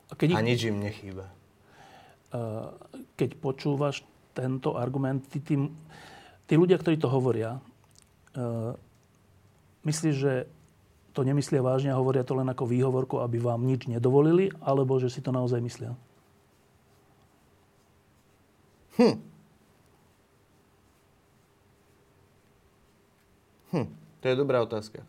A, 0.09 0.17
keď. 0.17 0.35
A 0.35 0.41
nič 0.41 0.65
im 0.65 0.81
nechýba. 0.81 1.29
Keď 3.13 3.37
počúvaš 3.37 4.01
tento 4.33 4.73
argument, 4.73 5.21
tí, 5.29 5.37
tí, 5.37 5.55
tí 6.49 6.53
ľudia, 6.57 6.81
ktorí 6.81 6.97
to 6.97 7.11
hovoria, 7.11 7.61
myslíš, 9.87 10.15
že 10.15 10.33
to 11.11 11.27
nemyslia 11.27 11.59
vážne 11.59 11.91
a 11.91 11.99
hovoria 11.99 12.23
to 12.23 12.37
len 12.37 12.47
ako 12.47 12.69
výhovorku, 12.69 13.19
aby 13.19 13.37
vám 13.41 13.67
nič 13.67 13.87
nedovolili, 13.91 14.51
alebo 14.63 14.95
že 14.97 15.11
si 15.11 15.19
to 15.19 15.35
naozaj 15.35 15.59
myslia? 15.59 15.91
Hm. 18.95 19.17
Hm, 23.71 23.87
to 24.19 24.25
je 24.27 24.35
dobrá 24.35 24.59
otázka. 24.63 25.03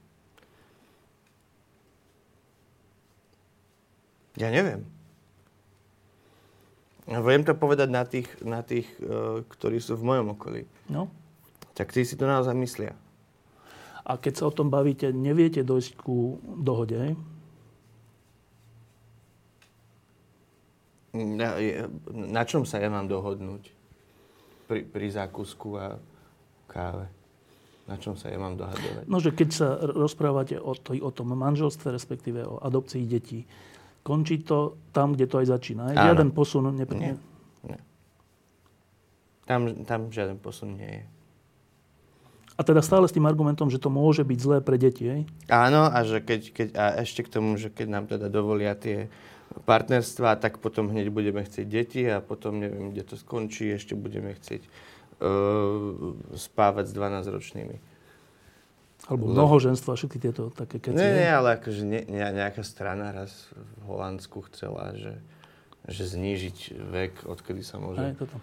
Ja 4.39 4.49
neviem. 4.49 4.87
Viem 7.05 7.43
to 7.43 7.59
povedať 7.59 7.89
na 7.91 8.07
tých, 8.07 8.31
na 8.47 8.63
tých 8.63 8.87
uh, 9.03 9.43
ktorí 9.45 9.83
sú 9.83 9.99
v 9.99 10.07
mojom 10.07 10.39
okolí. 10.39 10.63
No. 10.87 11.11
Tak 11.75 11.91
tí 11.91 12.07
si 12.07 12.15
to 12.15 12.25
naozaj 12.25 12.55
myslia. 12.55 12.95
A 14.03 14.19
keď 14.19 14.33
sa 14.43 14.45
o 14.51 14.53
tom 14.55 14.67
bavíte, 14.67 15.15
neviete 15.15 15.63
dojsť 15.63 15.93
ku 15.95 16.43
dohode? 16.43 17.15
Na, 21.13 21.61
na 22.09 22.43
čom 22.49 22.65
sa 22.65 22.81
ja 22.81 22.89
mám 22.89 23.07
dohodnúť? 23.07 23.69
Pri, 24.67 24.81
pri 24.89 25.07
zákusku 25.13 25.69
a 25.77 26.01
káve. 26.65 27.07
Na 27.85 28.01
čom 28.01 28.17
sa 28.17 28.33
ja 28.33 28.39
mám 28.41 28.57
dohadovať? 28.57 29.05
No, 29.11 29.21
že 29.21 29.35
keď 29.35 29.49
sa 29.53 29.69
rozprávate 29.77 30.57
o, 30.57 30.73
to, 30.73 30.97
o 30.97 31.11
tom 31.13 31.35
manželstve, 31.37 31.93
respektíve 31.93 32.41
o 32.47 32.63
adopcii 32.63 33.05
detí, 33.05 33.45
končí 34.01 34.41
to 34.43 34.79
tam, 34.95 35.13
kde 35.13 35.27
to 35.29 35.37
aj 35.43 35.47
začína. 35.53 35.93
Áno. 35.93 36.01
Žiaden 36.01 36.31
posun 36.33 36.73
nepríde. 36.73 37.19
Nie. 37.19 37.77
Nie. 37.77 37.81
Tam, 39.45 39.61
tam 39.85 40.09
žiaden 40.09 40.39
posun 40.41 40.79
nie 40.81 41.03
je. 41.03 41.05
A 42.57 42.61
teda 42.61 42.85
stále 42.85 43.09
s 43.09 43.17
tým 43.17 43.25
argumentom, 43.25 43.73
že 43.73 43.81
to 43.81 43.89
môže 43.89 44.29
byť 44.29 44.39
zlé 44.39 44.59
pre 44.61 44.77
deti, 44.77 45.09
hej? 45.09 45.21
Áno, 45.49 45.89
a, 45.89 45.99
že 46.05 46.21
keď, 46.21 46.41
keď, 46.53 46.69
a 46.77 46.85
ešte 47.01 47.25
k 47.25 47.33
tomu, 47.33 47.57
že 47.57 47.73
keď 47.73 47.87
nám 47.89 48.05
teda 48.13 48.29
dovolia 48.29 48.77
tie 48.77 49.09
partnerstva, 49.65 50.37
tak 50.41 50.61
potom 50.61 50.89
hneď 50.93 51.09
budeme 51.13 51.45
chcieť 51.45 51.67
deti 51.69 52.03
a 52.09 52.21
potom 52.21 52.61
neviem, 52.61 52.93
kde 52.93 53.05
to 53.05 53.17
skončí, 53.17 53.73
ešte 53.73 53.97
budeme 53.97 54.37
chcieť 54.37 54.63
uh, 54.65 56.13
spávať 56.37 56.85
s 56.89 56.93
12-ročnými. 56.97 57.77
Alebo 59.11 59.35
mnohoženstvo 59.35 59.89
a 59.93 59.97
všetky 59.99 60.19
tieto 60.23 60.55
také 60.55 60.79
keci. 60.79 60.95
Nie, 60.95 61.11
nie, 61.11 61.31
ale 61.31 61.59
akože 61.59 61.83
ne, 61.83 62.01
nejaká 62.07 62.63
strana 62.63 63.11
raz 63.11 63.51
v 63.83 63.83
Holandsku 63.91 64.47
chcela, 64.53 64.95
že, 64.95 65.19
že 65.91 66.07
znížiť 66.07 66.79
vek, 66.79 67.15
odkedy 67.27 67.67
sa 67.67 67.83
môže... 67.83 67.99
Aj, 67.99 68.15
toto. 68.15 68.39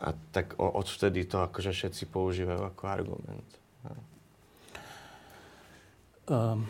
A 0.00 0.16
tak 0.32 0.56
odvtedy 0.56 1.28
to 1.28 1.44
akože 1.44 1.76
všetci 1.76 2.08
používajú 2.08 2.62
ako 2.64 2.82
argument. 2.88 3.50
Um, 6.30 6.62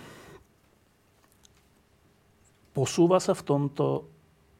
posúva 2.72 3.20
sa 3.20 3.36
v 3.36 3.44
tomto 3.44 4.08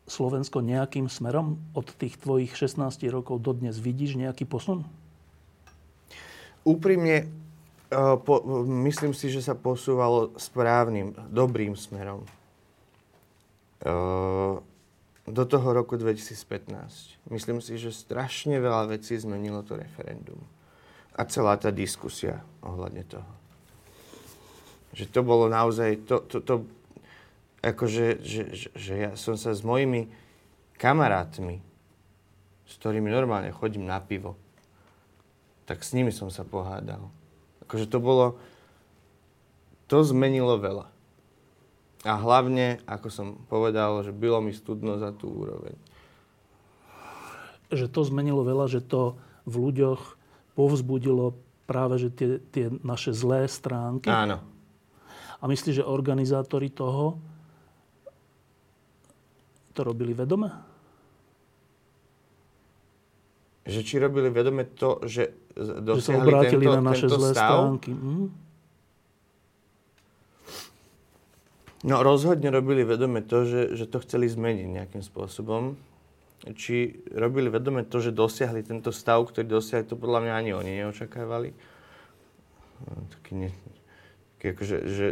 Slovensko 0.04 0.60
nejakým 0.60 1.08
smerom? 1.08 1.56
Od 1.72 1.88
tých 1.96 2.20
tvojich 2.20 2.52
16 2.52 3.00
rokov 3.08 3.40
do 3.40 3.56
dnes 3.56 3.80
vidíš 3.80 4.20
nejaký 4.20 4.44
posun? 4.44 4.84
Úprimne, 6.62 7.32
uh, 7.90 8.20
po, 8.20 8.44
myslím 8.84 9.16
si, 9.16 9.32
že 9.32 9.40
sa 9.40 9.56
posúvalo 9.56 10.36
správnym, 10.36 11.16
dobrým 11.32 11.72
smerom. 11.72 12.28
Uh, 13.80 14.60
do 15.30 15.46
toho 15.46 15.72
roku 15.72 15.96
2015. 15.96 17.30
Myslím 17.30 17.62
si, 17.62 17.78
že 17.78 17.94
strašne 17.94 18.58
veľa 18.58 18.90
vecí 18.90 19.14
zmenilo 19.16 19.62
to 19.62 19.78
referendum. 19.78 20.38
A 21.14 21.26
celá 21.26 21.54
tá 21.56 21.70
diskusia 21.70 22.42
ohľadne 22.62 23.06
toho. 23.06 23.32
Že 24.90 25.04
to 25.14 25.20
bolo 25.22 25.46
naozaj, 25.46 26.02
to, 26.04 26.26
to, 26.26 26.38
to 26.42 26.54
akože, 27.62 28.06
že, 28.24 28.42
že, 28.50 28.68
že 28.74 28.94
ja 28.98 29.10
som 29.14 29.38
sa 29.38 29.54
s 29.54 29.62
mojimi 29.62 30.10
kamarátmi, 30.80 31.62
s 32.66 32.74
ktorými 32.82 33.06
normálne 33.06 33.54
chodím 33.54 33.86
na 33.86 34.02
pivo, 34.02 34.34
tak 35.70 35.86
s 35.86 35.94
nimi 35.94 36.10
som 36.10 36.26
sa 36.34 36.42
pohádal. 36.42 37.06
Akože 37.62 37.86
to 37.86 38.02
bolo, 38.02 38.34
to 39.86 40.02
zmenilo 40.02 40.58
veľa. 40.58 40.89
A 42.00 42.16
hlavne, 42.16 42.80
ako 42.88 43.08
som 43.12 43.26
povedal, 43.44 44.00
že 44.00 44.12
bylo 44.12 44.40
mi 44.40 44.56
studno 44.56 44.96
za 44.96 45.12
tú 45.12 45.28
úroveň. 45.44 45.76
Že 47.68 47.86
to 47.92 48.00
zmenilo 48.08 48.40
veľa, 48.40 48.66
že 48.72 48.80
to 48.80 49.20
v 49.44 49.54
ľuďoch 49.68 50.16
povzbudilo 50.56 51.36
práve 51.68 52.02
že 52.02 52.08
tie, 52.10 52.28
tie 52.50 52.66
naše 52.82 53.14
zlé 53.14 53.46
stránky. 53.46 54.10
Áno. 54.10 54.42
A 55.40 55.44
myslíš, 55.46 55.80
že 55.80 55.84
organizátori 55.86 56.72
toho 56.72 57.20
to 59.72 59.80
robili 59.86 60.12
vedome? 60.12 60.50
Že 63.64 63.80
či 63.86 63.94
robili 64.02 64.28
vedome 64.32 64.66
to, 64.66 65.04
že 65.06 65.30
dosiahli 65.56 66.00
že 66.00 66.04
sa 66.04 66.12
obrátili 66.16 66.64
tento, 66.66 66.74
na 66.74 66.82
naše 66.82 67.06
zlé 67.06 67.30
stav? 67.30 67.48
stránky. 67.54 67.92
Hm? 67.94 68.49
No 71.80 72.04
rozhodne 72.04 72.52
robili 72.52 72.84
vedome 72.84 73.24
to, 73.24 73.48
že, 73.48 73.62
že 73.72 73.88
to 73.88 74.04
chceli 74.04 74.28
zmeniť 74.28 74.68
nejakým 74.68 75.00
spôsobom. 75.00 75.80
Či 76.40 77.04
robili 77.12 77.48
vedome 77.48 77.84
to, 77.84 78.00
že 78.00 78.16
dosiahli 78.16 78.64
tento 78.64 78.92
stav, 78.92 79.24
ktorý 79.28 79.48
dosiahli, 79.48 79.88
to 79.88 79.96
podľa 79.96 80.20
mňa 80.24 80.32
ani 80.36 80.50
oni 80.56 80.70
neočakávali. 80.80 81.50
No, 82.84 83.04
taký, 83.12 83.32
ne, 83.36 83.50
taký 84.36 84.46
akože, 84.56 84.76
že, 84.88 85.06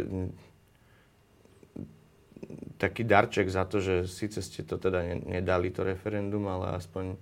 taký 2.81 3.05
darček 3.05 3.49
za 3.49 3.65
to, 3.69 3.77
že 3.77 4.09
síce 4.09 4.41
ste 4.41 4.65
to 4.65 4.81
teda 4.81 5.05
nedali, 5.21 5.69
to 5.69 5.85
referendum, 5.85 6.49
ale 6.49 6.77
aspoň, 6.81 7.13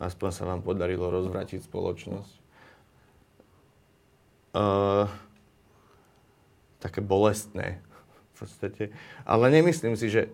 aspoň 0.00 0.28
sa 0.32 0.44
vám 0.44 0.60
podarilo 0.60 1.08
rozvratiť 1.08 1.64
spoločnosť. 1.64 2.34
uh, 4.54 5.08
také 6.78 7.00
bolestné 7.00 7.80
v 8.34 8.42
podstate. 8.42 8.84
Ale 9.22 9.46
nemyslím 9.54 9.94
si, 9.94 10.10
že, 10.10 10.26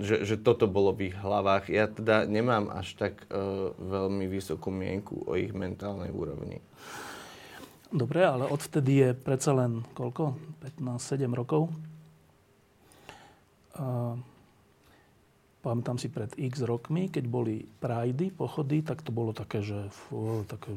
že, 0.00 0.24
že 0.24 0.40
toto 0.40 0.64
bolo 0.64 0.96
v 0.96 1.12
ich 1.12 1.16
hlavách. 1.16 1.68
Ja 1.68 1.84
teda 1.86 2.24
nemám 2.24 2.72
až 2.72 2.96
tak 2.96 3.28
uh, 3.28 3.76
veľmi 3.76 4.24
vysokú 4.24 4.72
mienku 4.72 5.28
o 5.28 5.36
ich 5.36 5.52
mentálnej 5.52 6.08
úrovni. 6.08 6.64
Dobre, 7.92 8.22
ale 8.22 8.46
odvtedy 8.46 8.92
je 9.02 9.08
predsa 9.18 9.50
len 9.52 9.82
koľko? 9.98 10.38
15-7 10.78 11.26
rokov. 11.34 11.68
Uh, 13.74 14.14
pamätám 15.60 16.00
si 16.00 16.08
pred 16.08 16.32
x 16.40 16.64
rokmi, 16.64 17.12
keď 17.12 17.24
boli 17.28 17.66
prajdy, 17.82 18.32
pochody, 18.32 18.80
tak 18.80 19.04
to 19.04 19.12
bolo 19.12 19.36
také, 19.36 19.60
že 19.60 19.92
fú, 19.92 20.46
také 20.48 20.72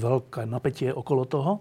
veľké 0.00 0.48
napätie 0.48 0.94
okolo 0.94 1.22
toho. 1.28 1.52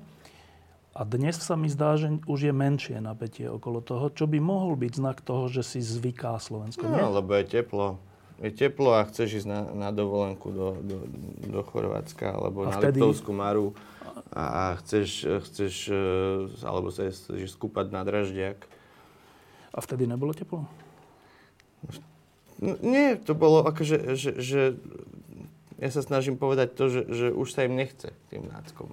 A 0.99 1.07
dnes 1.07 1.39
sa 1.39 1.55
mi 1.55 1.71
zdá, 1.71 1.95
že 1.95 2.11
už 2.27 2.51
je 2.51 2.53
menšie 2.53 2.99
napätie 2.99 3.47
okolo 3.47 3.79
toho, 3.79 4.11
čo 4.11 4.27
by 4.27 4.43
mohol 4.43 4.75
byť 4.75 4.99
znak 4.99 5.23
toho, 5.23 5.47
že 5.47 5.63
si 5.63 5.79
zvyká 5.79 6.35
Slovensko. 6.43 6.83
No, 6.83 6.91
nie? 6.91 7.07
lebo 7.07 7.31
je 7.39 7.45
teplo. 7.47 8.03
Je 8.43 8.51
teplo 8.51 8.91
a 8.91 9.07
chceš 9.07 9.43
ísť 9.43 9.47
na, 9.47 9.61
na 9.71 9.89
dovolenku 9.95 10.51
do, 10.51 10.75
do, 10.83 11.07
do 11.47 11.59
Chorvátska 11.63 12.35
alebo 12.35 12.67
a 12.67 12.75
na 12.75 12.83
vtedy... 12.83 12.99
Liptovskú 12.99 13.31
Maru 13.31 13.71
a 14.35 14.75
chceš, 14.83 15.39
chceš 15.47 15.87
e, 15.87 16.03
alebo 16.67 16.91
sa 16.91 17.07
chceš 17.07 17.55
skúpať 17.55 17.95
na 17.95 18.03
Draždiak. 18.03 18.59
A 19.71 19.79
vtedy 19.79 20.03
nebolo 20.03 20.35
teplo? 20.35 20.67
No, 22.59 22.75
nie, 22.83 23.15
to 23.15 23.31
bolo 23.39 23.63
akože, 23.63 24.19
že, 24.19 24.35
že 24.35 24.75
ja 25.79 25.89
sa 25.95 26.03
snažím 26.03 26.35
povedať 26.35 26.75
to, 26.75 26.91
že, 26.91 27.01
že 27.07 27.27
už 27.31 27.55
sa 27.55 27.63
im 27.63 27.79
nechce 27.79 28.11
tým 28.27 28.51
náckom. 28.51 28.91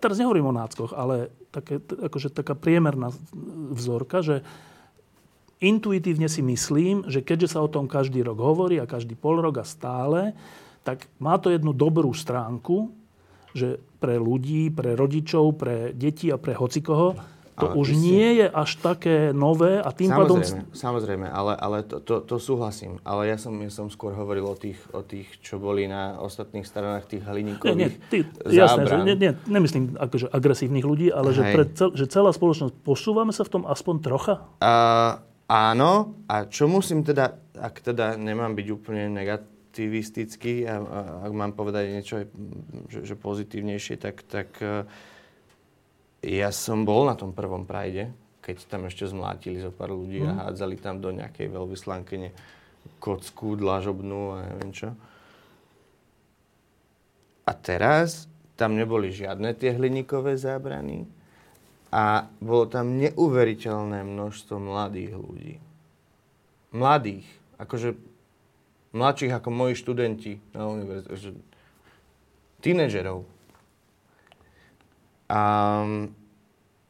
Teraz 0.00 0.20
nehovorím 0.20 0.50
o 0.50 0.58
náckoch, 0.58 0.92
ale 0.92 1.30
také, 1.54 1.80
akože 1.80 2.34
taká 2.34 2.52
priemerná 2.58 3.14
vzorka, 3.72 4.20
že 4.20 4.42
intuitívne 5.60 6.26
si 6.26 6.40
myslím, 6.40 7.04
že 7.06 7.20
keďže 7.20 7.56
sa 7.56 7.64
o 7.64 7.72
tom 7.72 7.86
každý 7.86 8.24
rok 8.24 8.40
hovorí 8.40 8.80
a 8.80 8.88
každý 8.88 9.14
pol 9.14 9.40
rok 9.40 9.60
a 9.60 9.64
stále, 9.64 10.32
tak 10.84 11.06
má 11.20 11.36
to 11.36 11.52
jednu 11.52 11.76
dobrú 11.76 12.10
stránku, 12.16 12.90
že 13.52 13.76
pre 14.00 14.16
ľudí, 14.16 14.72
pre 14.72 14.96
rodičov, 14.96 15.60
pre 15.60 15.92
deti 15.92 16.32
a 16.32 16.40
pre 16.40 16.56
hocikoho 16.56 17.18
to 17.60 17.68
ale 17.70 17.76
už 17.76 17.88
si... 17.92 18.00
nie 18.00 18.28
je 18.40 18.46
až 18.48 18.70
také 18.80 19.36
nové 19.36 19.76
a 19.78 19.92
tým 19.92 20.08
samozrejme, 20.08 20.64
pádom... 20.64 20.72
Samozrejme, 20.72 21.26
ale, 21.28 21.52
ale 21.54 21.76
to, 21.84 22.00
to, 22.00 22.24
to 22.24 22.36
súhlasím. 22.40 22.96
Ale 23.04 23.28
ja 23.28 23.36
som, 23.36 23.52
ja 23.60 23.68
som 23.68 23.92
skôr 23.92 24.16
hovoril 24.16 24.48
o 24.48 24.56
tých, 24.56 24.80
o 24.96 25.04
tých, 25.04 25.28
čo 25.44 25.60
boli 25.60 25.84
na 25.84 26.16
ostatných 26.18 26.64
stranách 26.64 27.06
tých 27.06 27.22
hliníkových 27.28 27.76
nie, 27.76 27.88
nie, 27.92 28.08
ty, 28.08 28.18
jasné, 28.48 28.88
že, 28.88 28.96
nie, 29.04 29.16
nie, 29.20 29.32
nemyslím 29.46 30.00
akože 30.00 30.26
agresívnych 30.32 30.86
ľudí, 30.86 31.12
ale 31.12 31.36
že, 31.36 31.42
pre 31.44 31.64
cel, 31.76 31.92
že 31.92 32.08
celá 32.08 32.32
spoločnosť, 32.32 32.74
posúvame 32.80 33.36
sa 33.36 33.44
v 33.44 33.60
tom 33.60 33.62
aspoň 33.68 33.94
trocha? 34.00 34.34
Uh, 34.64 35.20
áno. 35.46 36.16
A 36.26 36.48
čo 36.48 36.66
musím 36.66 37.04
teda, 37.04 37.36
ak 37.58 37.84
teda 37.84 38.16
nemám 38.16 38.56
byť 38.56 38.66
úplne 38.72 39.12
negativistický 39.12 40.64
a, 40.64 40.74
a 40.80 40.98
ak 41.28 41.32
mám 41.36 41.52
povedať 41.52 41.84
niečo 41.92 42.24
že, 42.88 43.04
že 43.04 43.14
pozitívnejšie, 43.18 44.00
tak, 44.00 44.24
tak 44.24 44.48
uh, 44.64 44.88
ja 46.20 46.52
som 46.52 46.84
bol 46.84 47.08
na 47.08 47.16
tom 47.16 47.32
prvom 47.32 47.64
prajde, 47.64 48.12
keď 48.44 48.56
tam 48.68 48.88
ešte 48.88 49.08
zmlátili 49.08 49.60
zo 49.60 49.72
pár 49.72 49.92
ľudí 49.92 50.20
mm. 50.20 50.28
a 50.28 50.32
mhm. 50.32 50.40
hádzali 50.44 50.76
tam 50.80 50.96
do 51.00 51.10
nejakej 51.12 51.48
veľvyslankyne 51.48 52.30
kocku, 53.00 53.56
dlažobnú 53.60 54.36
a 54.36 54.38
neviem 54.52 54.72
čo. 54.72 54.92
A 57.44 57.52
teraz 57.56 58.30
tam 58.54 58.76
neboli 58.76 59.10
žiadne 59.10 59.56
tie 59.56 59.72
hliníkové 59.72 60.36
zábrany 60.36 61.08
a 61.90 62.28
bolo 62.38 62.70
tam 62.70 63.00
neuveriteľné 63.00 64.06
množstvo 64.06 64.56
mladých 64.60 65.12
ľudí. 65.16 65.54
Mladých, 66.70 67.26
akože 67.58 67.98
mladších 68.94 69.34
ako 69.34 69.48
moji 69.50 69.74
študenti 69.74 70.32
na 70.54 70.70
univerzite, 70.70 71.42
tínedžerov, 72.62 73.26
a 75.30 75.40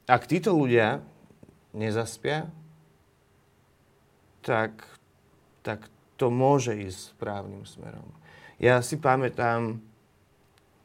ak 0.09 0.23
títo 0.25 0.57
ľudia 0.57 1.05
nezaspia, 1.77 2.49
tak, 4.41 4.81
tak 5.61 5.85
to 6.17 6.33
môže 6.33 6.73
ísť 6.73 7.13
správnym 7.15 7.69
smerom. 7.69 8.09
Ja 8.57 8.81
si 8.81 8.97
pamätám, 8.97 9.81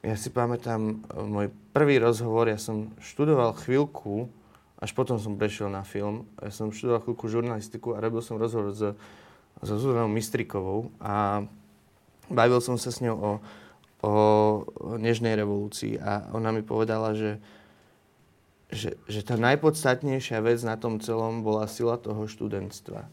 ja 0.04 0.16
si 0.20 0.28
pamätám 0.32 0.82
e, 0.84 0.96
môj 1.24 1.48
prvý 1.72 2.00
rozhovor, 2.00 2.52
ja 2.52 2.60
som 2.60 2.92
študoval 3.00 3.56
chvíľku, 3.64 4.28
až 4.80 4.92
potom 4.92 5.16
som 5.16 5.40
prešiel 5.40 5.72
na 5.72 5.88
film, 5.88 6.28
ja 6.44 6.52
som 6.52 6.72
študoval 6.72 7.04
chvíľku 7.08 7.26
žurnalistiku 7.32 7.96
a 7.96 8.04
robil 8.04 8.20
som 8.20 8.36
rozhovor 8.36 8.76
s, 8.76 8.84
so 9.64 9.76
Zuzanou 9.80 10.12
Mistrikovou 10.12 10.92
a 11.00 11.48
bavil 12.28 12.60
som 12.60 12.76
sa 12.76 12.92
s 12.92 13.00
ňou 13.00 13.16
o, 13.16 13.30
o 14.06 14.96
Nežnej 15.02 15.34
revolúcii 15.34 15.98
a 15.98 16.30
ona 16.30 16.54
mi 16.54 16.62
povedala, 16.62 17.18
že, 17.18 17.42
že, 18.70 18.94
že 19.10 19.26
tá 19.26 19.34
najpodstatnejšia 19.34 20.46
vec 20.46 20.62
na 20.62 20.78
tom 20.78 21.02
celom 21.02 21.42
bola 21.42 21.66
sila 21.66 21.98
toho 21.98 22.30
študentstva. 22.30 23.10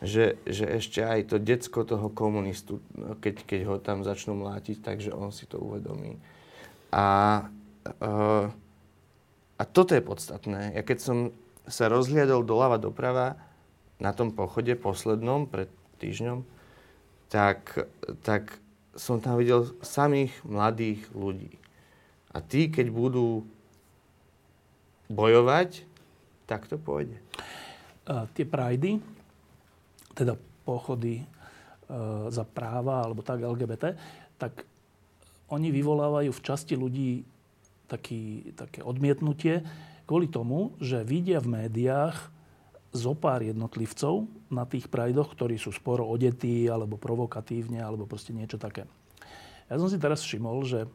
Že, 0.00 0.40
že 0.48 0.64
ešte 0.64 1.04
aj 1.04 1.28
to 1.28 1.36
decko 1.36 1.84
toho 1.84 2.08
komunistu, 2.08 2.80
keď, 3.20 3.34
keď 3.44 3.60
ho 3.68 3.76
tam 3.76 4.00
začnú 4.00 4.32
mlátiť, 4.32 4.80
takže 4.80 5.12
on 5.12 5.28
si 5.28 5.44
to 5.44 5.60
uvedomí. 5.60 6.16
A, 6.88 7.44
uh, 8.00 8.48
a 9.60 9.62
toto 9.68 9.92
je 9.92 10.02
podstatné. 10.02 10.74
Ja 10.74 10.82
keď 10.82 10.98
som 10.98 11.18
sa 11.68 11.92
rozhliadol 11.92 12.48
doľava 12.48 12.80
doprava 12.80 13.36
na 14.00 14.16
tom 14.16 14.32
pochode 14.32 14.72
poslednom 14.80 15.44
pred 15.44 15.68
týždňom, 16.00 16.48
tak, 17.28 17.86
tak 18.24 18.56
som 18.94 19.22
tam 19.22 19.38
videl 19.38 19.70
samých 19.82 20.34
mladých 20.42 21.06
ľudí. 21.14 21.54
A 22.30 22.42
tí, 22.42 22.70
keď 22.70 22.90
budú 22.90 23.42
bojovať, 25.10 25.82
tak 26.46 26.66
to 26.66 26.78
pôjde. 26.78 27.18
Uh, 28.06 28.26
tie 28.34 28.46
prajdy, 28.46 28.98
teda 30.14 30.34
pochody 30.66 31.22
uh, 31.22 32.30
za 32.30 32.42
práva 32.46 33.06
alebo 33.06 33.22
tak 33.22 33.42
LGBT, 33.42 33.94
tak 34.38 34.66
oni 35.50 35.74
vyvolávajú 35.74 36.30
v 36.30 36.44
časti 36.46 36.74
ľudí 36.78 37.26
taký, 37.90 38.54
také 38.54 38.86
odmietnutie 38.86 39.66
kvôli 40.06 40.30
tomu, 40.30 40.74
že 40.78 41.06
vidia 41.06 41.42
v 41.42 41.66
médiách 41.66 42.30
zo 42.90 43.14
pár 43.14 43.46
jednotlivcov 43.46 44.26
na 44.50 44.66
tých 44.66 44.90
prajdoch, 44.90 45.30
ktorí 45.38 45.56
sú 45.56 45.70
sporo 45.70 46.02
odetí, 46.10 46.66
alebo 46.66 46.98
provokatívne, 46.98 47.78
alebo 47.78 48.06
proste 48.06 48.34
niečo 48.34 48.58
také. 48.58 48.86
Ja 49.70 49.78
som 49.78 49.86
si 49.86 50.02
teraz 50.02 50.26
všimol, 50.26 50.66
že 50.66 50.90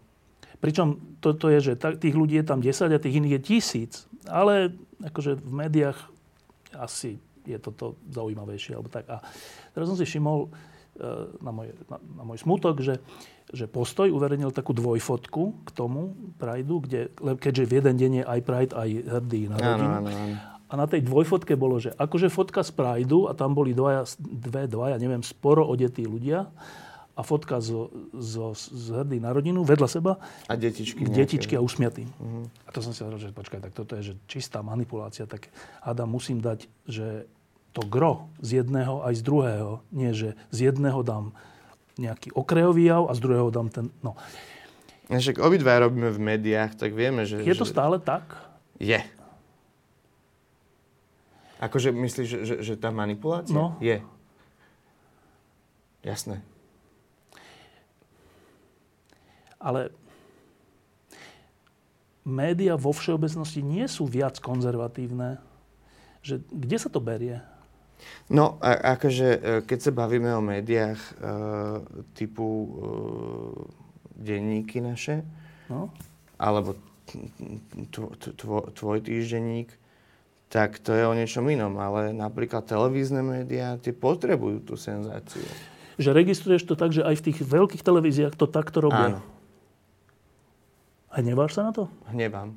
pričom 0.60 1.00
toto 1.24 1.48
je, 1.48 1.72
že 1.72 1.80
tých 1.80 2.16
ľudí 2.16 2.36
je 2.44 2.46
tam 2.48 2.60
10 2.60 2.92
a 2.92 3.00
tých 3.00 3.18
iných 3.24 3.36
je 3.40 3.42
tisíc, 3.42 3.94
ale 4.28 4.76
akože 5.00 5.40
v 5.40 5.54
médiách 5.56 6.00
asi 6.76 7.16
je 7.48 7.56
toto 7.62 7.96
zaujímavejšie. 8.12 8.76
Alebo 8.76 8.92
tak. 8.92 9.08
A 9.08 9.24
teraz 9.72 9.88
som 9.88 9.96
si 9.96 10.04
všimol 10.04 10.48
e, 10.48 10.50
na 11.40 11.52
môj, 11.56 11.72
na, 11.88 11.98
na 12.20 12.24
môj 12.28 12.44
smutok, 12.44 12.84
že, 12.84 13.00
že 13.56 13.72
Postoj 13.72 14.12
uverejnil 14.12 14.52
takú 14.52 14.76
dvojfotku 14.76 15.64
k 15.64 15.70
tomu 15.72 16.12
Prideu, 16.36 16.84
kde, 16.84 17.14
keďže 17.40 17.64
v 17.64 17.76
jeden 17.80 17.96
deň 17.96 18.12
je 18.20 18.24
aj 18.28 18.40
Pride, 18.44 18.74
aj 18.76 18.90
hrdý 19.08 19.42
na 19.48 19.56
rodinu. 19.56 19.96
Áno, 19.96 20.10
áno, 20.10 20.12
áno. 20.12 20.55
A 20.66 20.74
na 20.74 20.90
tej 20.90 21.06
dvojfotke 21.06 21.54
bolo, 21.54 21.78
že 21.78 21.94
akože 21.94 22.34
fotka 22.34 22.66
z 22.66 22.74
Prideu 22.74 23.30
a 23.30 23.38
tam 23.38 23.54
boli 23.54 23.78
dvaja, 23.78 24.10
dve, 24.18 24.66
dvaja, 24.66 24.98
neviem, 24.98 25.22
sporo 25.22 25.62
odetí 25.62 26.10
ľudia 26.10 26.50
a 27.16 27.22
fotka 27.24 27.64
zo, 27.64 27.94
zo, 28.12 28.52
z 28.58 28.92
hrdý 28.92 29.24
na 29.24 29.32
rodinu 29.32 29.64
vedľa 29.64 29.88
seba. 29.88 30.20
A 30.52 30.60
detičky. 30.60 31.08
Detičky 31.08 31.56
a 31.56 31.64
usmiatý. 31.64 32.04
Uh-huh. 32.20 32.44
A 32.68 32.70
to 32.76 32.84
som 32.84 32.92
si 32.92 33.06
hovoril, 33.06 33.24
že 33.24 33.32
počkaj, 33.32 33.64
tak 33.64 33.74
toto 33.78 33.96
je 33.96 34.12
že 34.12 34.14
čistá 34.28 34.60
manipulácia. 34.60 35.24
Tak 35.24 35.48
Adam, 35.80 36.12
musím 36.12 36.44
dať, 36.44 36.68
že 36.90 37.30
to 37.72 37.88
gro 37.88 38.28
z 38.44 38.64
jedného 38.64 39.00
aj 39.08 39.16
z 39.16 39.24
druhého. 39.24 39.72
Nie, 39.96 40.12
že 40.12 40.36
z 40.52 40.72
jedného 40.72 41.04
dám 41.08 41.32
nejaký 41.96 42.36
okrajový 42.36 42.92
jav 42.92 43.08
a 43.08 43.16
z 43.16 43.20
druhého 43.24 43.48
dám 43.48 43.72
ten... 43.72 43.88
No. 44.04 44.20
Však 45.08 45.40
obidva 45.40 45.88
robíme 45.88 46.12
v 46.12 46.20
médiách, 46.20 46.76
tak 46.76 46.92
vieme, 46.92 47.24
že... 47.24 47.40
Je 47.40 47.56
to 47.56 47.64
že... 47.64 47.72
stále 47.72 47.96
tak? 48.02 48.28
Je. 48.76 49.00
Akože 51.66 51.90
myslíš, 51.90 52.28
že, 52.30 52.40
že, 52.46 52.56
že 52.62 52.74
tá 52.78 52.94
manipulácia? 52.94 53.58
No. 53.58 53.74
Je. 53.82 53.98
Jasné. 56.06 56.46
Ale 59.58 59.90
média 62.22 62.78
vo 62.78 62.94
všeobecnosti 62.94 63.66
nie 63.66 63.90
sú 63.90 64.06
viac 64.06 64.38
konzervatívne. 64.38 65.42
Že, 66.22 66.46
kde 66.54 66.78
sa 66.78 66.90
to 66.94 67.02
berie? 67.02 67.42
No, 68.30 68.62
a, 68.62 68.98
akože, 68.98 69.30
e, 69.30 69.40
keď 69.66 69.80
sa 69.82 69.92
bavíme 69.94 70.30
o 70.38 70.46
médiách 70.46 71.00
e, 71.02 71.12
typu 72.14 72.46
e, 72.46 72.68
denníky 74.14 74.82
naše, 74.82 75.26
no? 75.70 75.90
alebo 76.38 76.78
tvoj, 78.38 78.74
tvoj 78.74 79.00
týždenník, 79.06 79.70
tak 80.56 80.80
to 80.80 80.96
je 80.96 81.04
o 81.04 81.12
niečom 81.12 81.44
inom. 81.52 81.76
Ale 81.76 82.16
napríklad 82.16 82.64
televízne 82.64 83.20
médiá, 83.20 83.76
tie 83.76 83.92
potrebujú 83.92 84.64
tú 84.64 84.80
senzáciu. 84.80 85.44
Že 86.00 86.16
registruješ 86.16 86.64
to 86.64 86.80
tak, 86.80 86.96
že 86.96 87.04
aj 87.04 87.20
v 87.20 87.26
tých 87.28 87.44
veľkých 87.44 87.84
televíziách 87.84 88.40
to 88.40 88.48
takto 88.48 88.88
robia? 88.88 89.20
Áno. 89.20 89.22
A 91.12 91.20
neváš 91.20 91.60
sa 91.60 91.68
na 91.68 91.76
to? 91.76 91.92
Hnevám. 92.08 92.56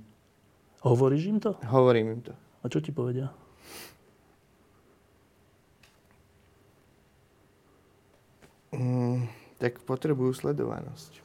Hovoríš 0.86 1.26
im 1.26 1.38
to? 1.42 1.58
Hovorím 1.66 2.14
im 2.14 2.22
to. 2.22 2.34
A 2.62 2.70
čo 2.70 2.78
ti 2.78 2.94
povedia? 2.94 3.34
Mm, 8.70 9.26
tak 9.58 9.82
potrebujú 9.82 10.38
sledovanosť. 10.38 11.18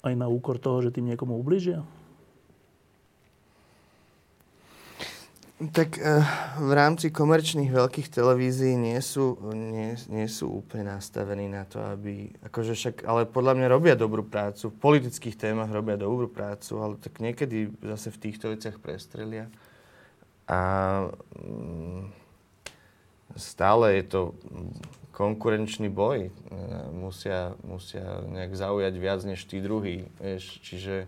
Aj 0.00 0.16
na 0.16 0.32
úkor 0.32 0.56
toho, 0.56 0.80
že 0.80 0.96
tým 0.96 1.12
niekomu 1.12 1.36
ubližia? 1.36 1.84
Tak 5.70 5.94
uh, 5.94 6.26
v 6.58 6.72
rámci 6.74 7.14
komerčných 7.14 7.70
veľkých 7.70 8.10
televízií 8.10 8.74
nie 8.74 8.98
sú, 8.98 9.38
nie, 9.54 9.94
nie 10.10 10.26
sú 10.26 10.58
úplne 10.58 10.90
nastavení 10.98 11.46
na 11.46 11.62
to, 11.62 11.78
aby... 11.78 12.34
Akože 12.42 12.74
však, 12.74 13.06
ale 13.06 13.30
podľa 13.30 13.54
mňa 13.54 13.68
robia 13.70 13.94
dobrú 13.94 14.26
prácu. 14.26 14.74
V 14.74 14.80
politických 14.82 15.38
témach 15.38 15.70
robia 15.70 15.94
dobrú 15.94 16.26
prácu, 16.26 16.82
ale 16.82 16.94
tak 16.98 17.22
niekedy 17.22 17.70
zase 17.78 18.10
v 18.10 18.20
týchto 18.26 18.50
veciach 18.50 18.82
prestrelia. 18.82 19.46
A 20.50 20.60
um, 21.38 22.10
stále 23.38 24.02
je 24.02 24.04
to 24.10 24.20
konkurenčný 25.14 25.86
boj. 25.86 26.34
Musia, 26.90 27.54
musia 27.62 28.24
nejak 28.26 28.58
zaujať 28.58 28.94
viac 28.98 29.20
než 29.22 29.46
tí 29.46 29.62
druhí. 29.62 30.10
Vieš, 30.18 30.58
čiže... 30.58 31.06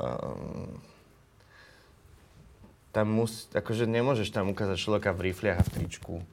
Um, 0.00 0.80
tam 2.96 3.12
mus, 3.12 3.52
akože 3.52 3.84
nemôžeš 3.84 4.32
tam 4.32 4.48
ukázať 4.56 4.80
človeka 4.80 5.12
v 5.12 5.28
rifliach 5.28 5.60
a 5.60 5.66
v 5.68 5.72
tričku. 5.76 6.24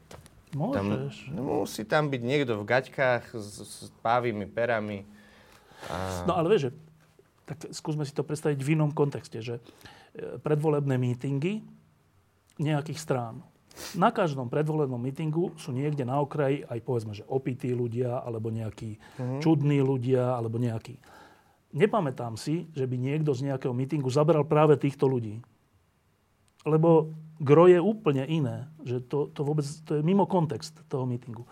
Môžeš. 0.56 0.76
Tam, 0.80 1.44
musí 1.44 1.84
tam 1.84 2.08
byť 2.08 2.22
niekto 2.24 2.56
v 2.56 2.64
gaťkách 2.64 3.36
s, 3.36 3.52
s 3.68 3.76
pávými 4.00 4.48
perami. 4.48 5.04
A... 5.92 6.24
No 6.24 6.40
ale 6.40 6.56
vieš, 6.56 6.70
že, 6.70 6.72
tak 7.44 7.58
skúsme 7.76 8.08
si 8.08 8.16
to 8.16 8.24
predstaviť 8.24 8.64
v 8.64 8.80
inom 8.80 8.96
kontexte, 8.96 9.44
že 9.44 9.60
e, 9.60 10.40
predvolebné 10.40 10.96
mítingy 10.96 11.68
nejakých 12.64 13.00
strán. 13.02 13.44
Na 13.98 14.14
každom 14.14 14.48
predvolebnom 14.48 15.02
mítingu 15.02 15.52
sú 15.58 15.74
niekde 15.74 16.06
na 16.06 16.22
okraji 16.22 16.64
aj 16.70 16.80
povedzme, 16.86 17.18
že 17.18 17.26
opití 17.26 17.74
ľudia, 17.74 18.22
alebo 18.22 18.54
nejakí 18.54 18.96
uh-huh. 18.96 19.42
čudní 19.42 19.82
ľudia, 19.82 20.38
alebo 20.38 20.62
nejakí. 20.62 21.02
Nepamätám 21.74 22.38
si, 22.38 22.70
že 22.78 22.86
by 22.86 22.96
niekto 23.02 23.34
z 23.34 23.50
nejakého 23.50 23.74
mítingu 23.74 24.14
zabral 24.14 24.46
práve 24.46 24.78
týchto 24.78 25.10
ľudí. 25.10 25.42
Lebo 26.64 27.12
gro 27.40 27.68
je 27.68 27.80
úplne 27.80 28.24
iné. 28.28 28.68
Že 28.84 28.98
to, 29.08 29.20
to 29.32 29.42
vôbec 29.44 29.68
to 29.84 30.00
je 30.00 30.02
mimo 30.02 30.24
kontext 30.28 30.80
toho 30.88 31.04
mítingu. 31.04 31.44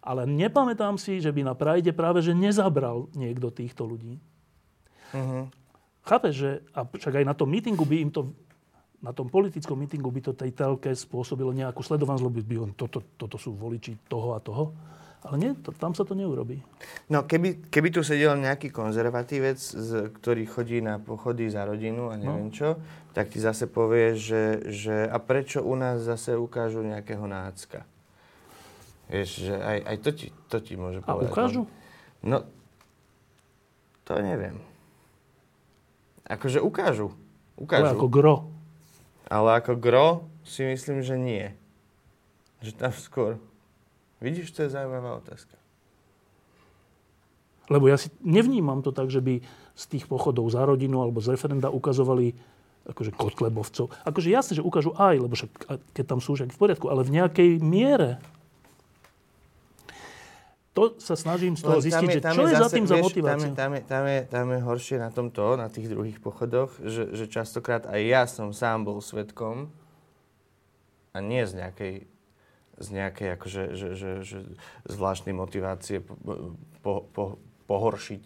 Ale 0.00 0.24
nepamätám 0.24 0.96
si, 0.96 1.20
že 1.20 1.30
by 1.30 1.44
na 1.44 1.54
Prajde 1.54 1.92
práve 1.92 2.24
že 2.24 2.32
nezabral 2.32 3.06
niekto 3.12 3.52
týchto 3.52 3.84
ľudí. 3.84 4.16
Uh-huh. 5.12 5.46
Chápeš, 6.02 6.34
že 6.34 6.50
a 6.72 6.88
však 6.88 7.20
aj 7.20 7.26
na 7.28 7.34
tom 7.36 7.52
mítingu 7.52 7.84
by 7.84 7.96
im 8.00 8.10
to 8.10 8.32
na 9.00 9.16
tom 9.16 9.32
politickom 9.32 9.80
mítingu 9.80 10.12
by 10.12 10.20
to 10.20 10.32
tej 10.36 10.52
telke 10.52 10.92
spôsobilo 10.92 11.56
nejakú 11.56 11.80
sledovanosť, 11.80 12.24
lebo 12.24 12.36
by 12.44 12.56
on, 12.60 12.70
toto, 12.76 13.00
toto 13.16 13.40
sú 13.40 13.56
voliči 13.56 13.96
toho 14.04 14.36
a 14.36 14.40
toho. 14.44 14.76
Ale 15.20 15.36
nie, 15.36 15.50
to, 15.52 15.76
tam 15.76 15.92
sa 15.92 16.08
to 16.08 16.16
neurobí. 16.16 16.64
No, 17.12 17.28
keby, 17.28 17.68
keby 17.68 17.92
tu 17.92 18.00
sedel 18.00 18.40
nejaký 18.40 18.72
konzervatívec, 18.72 19.60
z, 19.60 20.08
ktorý 20.16 20.48
chodí 20.48 20.80
na 20.80 20.96
pochody 20.96 21.52
za 21.52 21.68
rodinu 21.68 22.08
a 22.08 22.16
neviem 22.16 22.48
no. 22.48 22.56
čo, 22.56 22.80
tak 23.12 23.28
ti 23.28 23.36
zase 23.36 23.68
povie, 23.68 24.16
že, 24.16 24.64
že 24.72 25.04
a 25.04 25.20
prečo 25.20 25.60
u 25.60 25.76
nás 25.76 26.00
zase 26.00 26.40
ukážu 26.40 26.80
nejakého 26.80 27.28
nácka. 27.28 27.84
Vieš, 29.12 29.50
že 29.50 29.54
aj, 29.60 29.78
aj 29.92 29.96
to, 30.00 30.10
ti, 30.16 30.26
to 30.48 30.56
ti 30.64 30.74
môže 30.80 31.04
povedať. 31.04 31.28
A 31.28 31.32
ukážu? 31.34 31.62
No, 32.24 32.46
to 34.08 34.12
neviem. 34.24 34.56
Akože 36.24 36.64
ukážu. 36.64 37.12
Ukážu. 37.60 37.92
Ale 37.92 37.92
ako 37.92 38.08
gro. 38.08 38.36
Ale 39.28 39.50
ako 39.60 39.74
gro 39.76 40.08
si 40.48 40.64
myslím, 40.64 41.04
že 41.04 41.20
nie. 41.20 41.52
Že 42.64 42.72
tam 42.78 42.92
skôr 42.96 43.30
Vidíš, 44.20 44.52
to 44.52 44.68
je 44.68 44.70
zaujímavá 44.70 45.16
otázka. 45.16 45.56
Lebo 47.72 47.88
ja 47.88 47.96
si 47.96 48.12
nevnímam 48.20 48.84
to 48.84 48.92
tak, 48.92 49.08
že 49.08 49.24
by 49.24 49.40
z 49.72 49.84
tých 49.88 50.04
pochodov 50.04 50.52
za 50.52 50.60
rodinu 50.66 51.00
alebo 51.00 51.24
z 51.24 51.32
referenda 51.32 51.72
ukazovali 51.72 52.36
akože 52.84 53.14
kotlebovcov. 53.16 53.92
Akože 54.04 54.28
jasne, 54.28 54.58
že 54.58 54.66
ukážu 54.66 54.92
aj, 54.98 55.16
lebo 55.22 55.32
však, 55.32 55.50
keď 55.94 56.04
tam 56.04 56.18
sú 56.18 56.34
však 56.36 56.52
v 56.52 56.58
poriadku, 56.58 56.90
ale 56.90 57.06
v 57.06 57.14
nejakej 57.16 57.50
miere. 57.62 58.18
To 60.74 60.96
sa 61.02 61.18
snažím 61.18 61.58
z 61.58 61.66
toho 61.66 61.78
no, 61.78 61.82
zistiť, 61.82 62.08
je, 62.08 62.14
že 62.18 62.22
čo 62.30 62.42
je, 62.46 62.54
zase, 62.54 62.62
za 62.62 62.68
tým 62.70 62.86
vieš, 62.86 62.92
za 62.94 62.98
motiváciu. 63.02 63.50
Tam 63.50 63.50
je, 63.50 63.58
tam, 63.58 63.70
je, 63.74 63.80
tam, 63.82 64.04
je, 64.06 64.18
tam 64.26 64.46
je 64.54 64.58
horšie 64.62 64.96
na 65.02 65.10
tomto, 65.10 65.44
na 65.58 65.66
tých 65.66 65.90
druhých 65.90 66.18
pochodoch, 66.22 66.78
že, 66.82 67.10
že 67.10 67.26
častokrát 67.26 67.90
aj 67.90 68.00
ja 68.00 68.22
som 68.30 68.54
sám 68.54 68.86
bol 68.86 69.02
svetkom 69.02 69.70
a 71.10 71.18
nie 71.18 71.42
z 71.42 71.58
nejakej 71.58 71.94
z 72.80 72.88
nejakej 72.96 73.28
akože, 73.36 73.62
že, 73.76 73.88
že, 73.94 74.10
že 74.24 74.38
zvláštnej 74.88 75.36
motivácie 75.36 76.00
po, 76.00 76.56
po, 76.80 76.92
po, 77.12 77.24
pohoršiť 77.68 78.24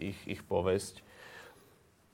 ich, 0.00 0.20
ich 0.24 0.42
povesť. 0.42 1.04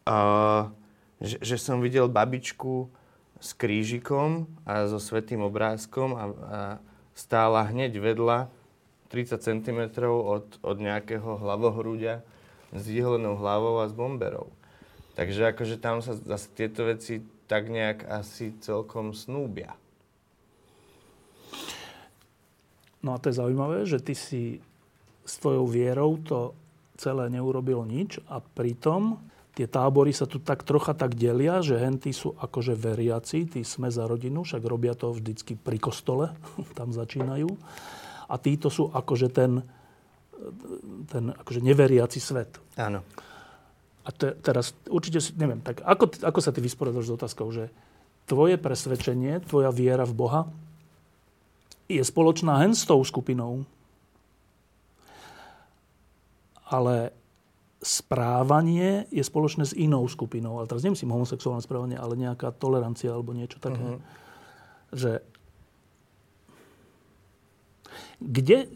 Uh, 0.07 0.75
že, 1.23 1.39
že 1.41 1.57
som 1.57 1.79
videl 1.79 2.11
babičku 2.11 2.91
s 3.39 3.55
krížikom 3.55 4.51
a 4.67 4.91
so 4.91 4.99
svetým 4.99 5.47
obrázkom 5.47 6.11
a, 6.13 6.25
a 6.27 6.61
stála 7.15 7.65
hneď 7.71 7.97
vedľa 7.97 8.51
30 9.09 9.39
cm 9.39 9.81
od, 10.05 10.59
od 10.61 10.77
nejakého 10.77 11.39
hlavohrúďa 11.39 12.27
s 12.75 12.83
vyholenou 12.91 13.39
hlavou 13.39 13.81
a 13.81 13.87
s 13.87 13.95
bomberou. 13.95 14.51
Takže 15.17 15.55
akože 15.55 15.81
tam 15.81 16.05
sa 16.05 16.13
zase 16.13 16.53
tieto 16.53 16.85
veci 16.85 17.25
tak 17.47 17.71
nejak 17.71 18.05
asi 18.11 18.53
celkom 18.59 19.15
snúbia. 19.15 19.79
No 23.07 23.15
a 23.15 23.23
to 23.23 23.31
je 23.31 23.39
zaujímavé, 23.39 23.87
že 23.87 24.03
ty 24.03 24.19
si 24.19 24.59
s 25.23 25.39
tvojou 25.39 25.71
vierou 25.71 26.19
to 26.19 26.59
celé 26.99 27.31
neurobil 27.31 27.87
nič 27.87 28.19
a 28.27 28.43
pritom 28.43 29.23
tie 29.55 29.71
tábory 29.71 30.11
sa 30.11 30.27
tu 30.27 30.43
tak 30.43 30.67
trocha 30.67 30.93
tak 30.93 31.15
delia, 31.15 31.63
že 31.63 31.79
henty 31.79 32.11
sú 32.11 32.35
akože 32.35 32.75
veriaci, 32.75 33.47
tí 33.47 33.63
sme 33.63 33.89
za 33.89 34.05
rodinu, 34.05 34.43
však 34.43 34.61
robia 34.67 34.93
to 34.93 35.15
vždycky 35.15 35.55
pri 35.55 35.79
kostole, 35.79 36.35
tam 36.79 36.91
začínajú. 36.91 37.49
A 38.27 38.35
títo 38.43 38.69
sú 38.69 38.91
akože 38.91 39.31
ten, 39.31 39.63
ten 41.09 41.31
akože 41.31 41.63
neveriaci 41.63 42.19
svet. 42.19 42.59
Áno. 42.75 43.07
A 44.07 44.11
te, 44.11 44.35
teraz 44.39 44.75
určite 44.91 45.23
si, 45.23 45.31
neviem, 45.39 45.63
tak 45.63 45.83
ako, 45.83 46.27
ako 46.27 46.41
sa 46.43 46.51
ty 46.51 46.59
vysporiadaš 46.59 47.07
s 47.07 47.17
otázkou, 47.17 47.49
že 47.55 47.71
tvoje 48.27 48.59
presvedčenie, 48.59 49.41
tvoja 49.47 49.71
viera 49.71 50.03
v 50.03 50.15
Boha 50.15 50.41
je 51.87 52.03
spoločná 52.03 52.59
hen 52.63 52.75
s 52.75 52.87
tou 52.87 53.03
skupinou. 53.03 53.63
Ale 56.67 57.15
správanie 57.79 59.07
je 59.15 59.23
spoločné 59.23 59.63
s 59.63 59.77
inou 59.79 60.03
skupinou. 60.11 60.59
Ale 60.59 60.67
teraz 60.67 60.83
nemyslím 60.83 61.15
homosexuálne 61.15 61.63
správanie, 61.63 61.95
ale 61.95 62.19
nejaká 62.19 62.51
tolerancia 62.51 63.15
alebo 63.15 63.31
niečo 63.31 63.63
také. 63.63 63.79
Uh-huh. 63.79 64.03
Že 64.91 65.13
kde, 68.19 68.67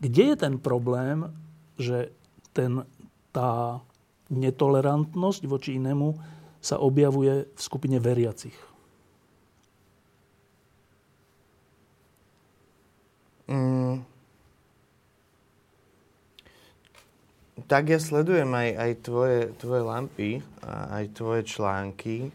kde 0.00 0.22
je 0.32 0.36
ten 0.38 0.54
problém, 0.56 1.28
že 1.76 2.14
ten, 2.54 2.86
tá 3.34 3.82
netolerantnosť 4.30 5.42
voči 5.44 5.76
inému 5.76 6.16
sa 6.64 6.80
objavuje 6.80 7.50
v 7.50 7.60
skupine 7.60 8.00
veriacich? 8.00 8.54
Mm, 13.44 14.04
tak 17.64 17.88
ja 17.88 18.02
sledujem 18.02 18.50
aj, 18.50 18.70
aj 18.76 18.92
tvoje, 19.00 19.40
tvoje 19.56 19.82
lampy, 19.86 20.30
aj 20.68 21.04
tvoje 21.16 21.42
články, 21.48 22.28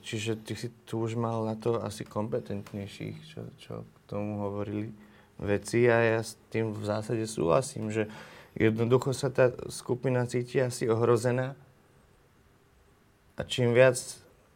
čiže 0.00 0.40
ty 0.46 0.54
si 0.56 0.68
tu 0.88 1.04
už 1.04 1.18
mal 1.18 1.44
na 1.44 1.58
to 1.58 1.82
asi 1.82 2.06
kompetentnejších, 2.06 3.16
čo, 3.28 3.40
čo 3.58 3.72
k 3.82 3.96
tomu 4.06 4.40
hovorili 4.40 4.88
veci 5.42 5.90
a 5.90 5.98
ja 6.00 6.20
s 6.22 6.38
tým 6.54 6.70
v 6.70 6.84
zásade 6.86 7.26
súhlasím, 7.26 7.90
že 7.90 8.06
jednoducho 8.54 9.10
sa 9.10 9.28
tá 9.28 9.50
skupina 9.68 10.22
cíti 10.24 10.62
asi 10.62 10.86
ohrozená. 10.86 11.58
A 13.36 13.42
čím 13.42 13.74
viac 13.74 13.98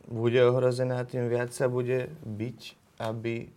bude 0.06 0.38
ohrozená, 0.46 1.02
tým 1.02 1.26
viac 1.26 1.50
sa 1.50 1.66
bude 1.66 2.12
byť, 2.22 2.60
aby 3.02 3.50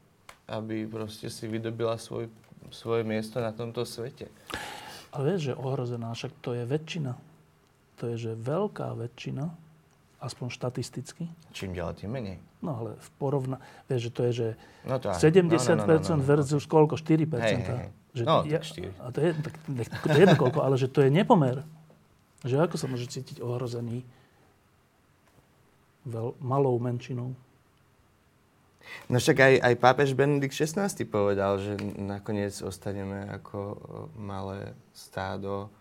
aby 0.50 0.89
proste 0.89 1.30
si 1.30 1.45
vydobila 1.45 1.95
svoj, 1.95 2.26
svoje 2.74 3.06
miesto 3.06 3.38
na 3.38 3.54
tomto 3.54 3.86
svete. 3.86 4.28
Ale 5.10 5.34
vieš, 5.34 5.54
že 5.54 5.54
ohrozená, 5.54 6.10
však 6.14 6.34
to 6.41 6.58
je 6.58 6.66
väčšina. 6.66 7.14
to 8.00 8.16
je, 8.16 8.32
že 8.32 8.32
veľká 8.34 8.95
väčšina, 8.95 9.52
aspoň 10.20 10.47
štatisticky, 10.52 11.28
Čím 11.52 11.76
ďalej, 11.76 12.04
tým 12.04 12.12
menej. 12.12 12.38
no 12.60 12.76
ale 12.76 12.89
v 12.95 13.10
porovna... 13.20 13.60
Vieš, 13.88 14.08
že 14.08 14.12
to 14.12 14.22
je, 14.28 14.32
že 14.32 14.47
No 14.84 14.95
to 15.00 15.12
aj. 15.12 15.20
70% 15.20 15.52
no, 15.80 15.84
no, 15.84 15.95
no, 15.95 16.00
no, 16.00 16.16
no. 16.16 16.24
versus 16.24 16.64
koľko? 16.68 16.95
4%. 16.95 17.39
Hej, 17.39 17.56
hej, 17.56 17.64
hej. 17.64 17.89
Že 18.10 18.24
No, 18.26 18.41
ja. 18.47 18.60
A 19.04 19.08
to 19.14 19.20
je, 19.22 19.32
tak, 19.38 19.54
to 20.02 20.16
je 20.16 20.26
koľko, 20.34 20.60
ale 20.66 20.76
že 20.76 20.88
to 20.89 21.00
je 21.06 21.10
nepomer. 21.14 21.62
Že 22.41 22.66
ako 22.68 22.76
sa 22.80 22.88
môže 22.88 23.06
cítiť 23.12 23.43
ohrozený 23.43 24.02
veľ, 26.08 26.39
malou 26.39 26.76
menšinou? 26.80 27.36
No 29.10 29.18
však 29.18 29.38
aj, 29.42 29.54
aj 29.62 29.76
pápež 29.82 30.14
Benedikt 30.14 30.54
XVI 30.54 30.90
povedal, 31.10 31.58
že 31.58 31.78
nakoniec 31.98 32.54
ostaneme 32.62 33.26
ako 33.30 33.58
o, 33.58 33.74
malé 34.18 34.78
stádo, 34.94 35.74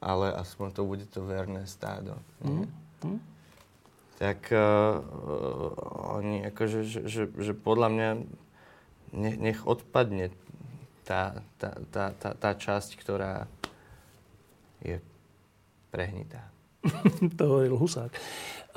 ale 0.00 0.32
aspoň 0.32 0.68
to 0.72 0.82
bude 0.88 1.06
to 1.12 1.20
verné 1.24 1.68
stádo. 1.68 2.16
nie? 2.40 2.64
Hm? 3.04 3.20
Tak 4.20 4.52
uh, 4.52 5.00
oni 6.20 6.44
akože, 6.52 6.84
že, 6.84 7.00
že, 7.08 7.22
že 7.32 7.52
podľa 7.56 7.88
mňa 7.88 8.08
nech, 9.16 9.36
nech 9.40 9.60
odpadne 9.64 10.28
tá, 11.08 11.40
tá, 11.56 11.72
tá, 11.88 12.04
tá, 12.14 12.30
tá 12.36 12.50
časť, 12.52 13.00
ktorá 13.00 13.48
je 14.84 15.00
prehnitá. 15.90 16.48
to 17.36 17.42
hovoril 17.44 17.76
Husák. 17.76 18.12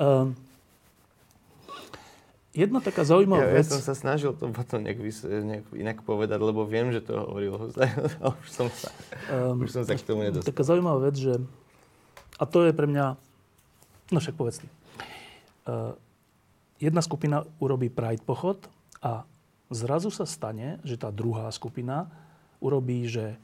Um, 0.00 0.36
jedna 2.54 2.78
taká 2.78 3.02
zaujímavá 3.02 3.50
Ja, 3.50 3.50
ja 3.50 3.56
vec... 3.60 3.68
som 3.68 3.82
sa 3.82 3.98
snažil 3.98 4.32
to 4.32 4.48
potom 4.54 4.80
nejak, 4.86 4.98
vys- 5.02 5.26
nejak 5.26 5.66
inak 5.74 5.98
povedať, 6.06 6.38
lebo 6.38 6.62
viem, 6.64 6.94
že 6.94 7.02
to 7.02 7.18
hovoril 7.18 7.58
ale 8.22 8.34
už 8.38 8.48
som 8.48 8.70
sa, 8.70 8.88
Um, 9.28 9.66
už 9.66 9.74
som 9.74 9.82
sa 9.82 9.98
k 9.98 10.06
tomu 10.06 10.22
nedostal. 10.22 10.54
Taká 10.54 10.62
zaujímavá 10.62 11.10
vec, 11.10 11.18
že... 11.18 11.42
A 12.38 12.44
to 12.46 12.62
je 12.64 12.72
pre 12.72 12.86
mňa... 12.86 13.18
No 14.14 14.18
však 14.22 14.38
povedz 14.38 14.62
ty. 14.62 14.68
Uh, 15.66 15.96
jedna 16.78 17.02
skupina 17.02 17.42
urobí 17.58 17.90
Pride 17.90 18.22
pochod 18.22 18.60
a 19.02 19.26
zrazu 19.72 20.12
sa 20.12 20.28
stane, 20.28 20.78
že 20.86 21.00
tá 21.00 21.08
druhá 21.10 21.48
skupina 21.50 22.06
urobí, 22.60 23.08
že 23.08 23.36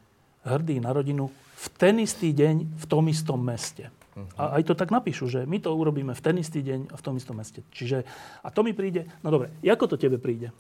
hrdý 0.45 0.81
na 0.81 0.93
rodinu 0.93 1.33
v 1.61 1.67
ten 1.77 2.01
istý 2.01 2.33
deň 2.33 2.77
v 2.77 2.85
tom 2.89 3.05
istom 3.09 3.41
meste. 3.41 3.93
A 4.41 4.61
aj 4.61 4.73
to 4.73 4.75
tak 4.75 4.91
napíšu, 4.91 5.29
že 5.31 5.47
my 5.47 5.61
to 5.61 5.71
urobíme 5.73 6.13
v 6.17 6.25
ten 6.25 6.37
istý 6.41 6.65
deň 6.65 6.91
a 6.91 6.95
v 6.97 7.05
tom 7.05 7.15
istom 7.17 7.39
meste. 7.39 7.63
Čiže, 7.71 8.05
a 8.43 8.49
to 8.51 8.65
mi 8.65 8.73
príde, 8.73 9.07
no 9.21 9.29
dobre, 9.31 9.53
ako 9.63 9.95
to 9.95 9.97
tebe 10.01 10.19
príde? 10.19 10.51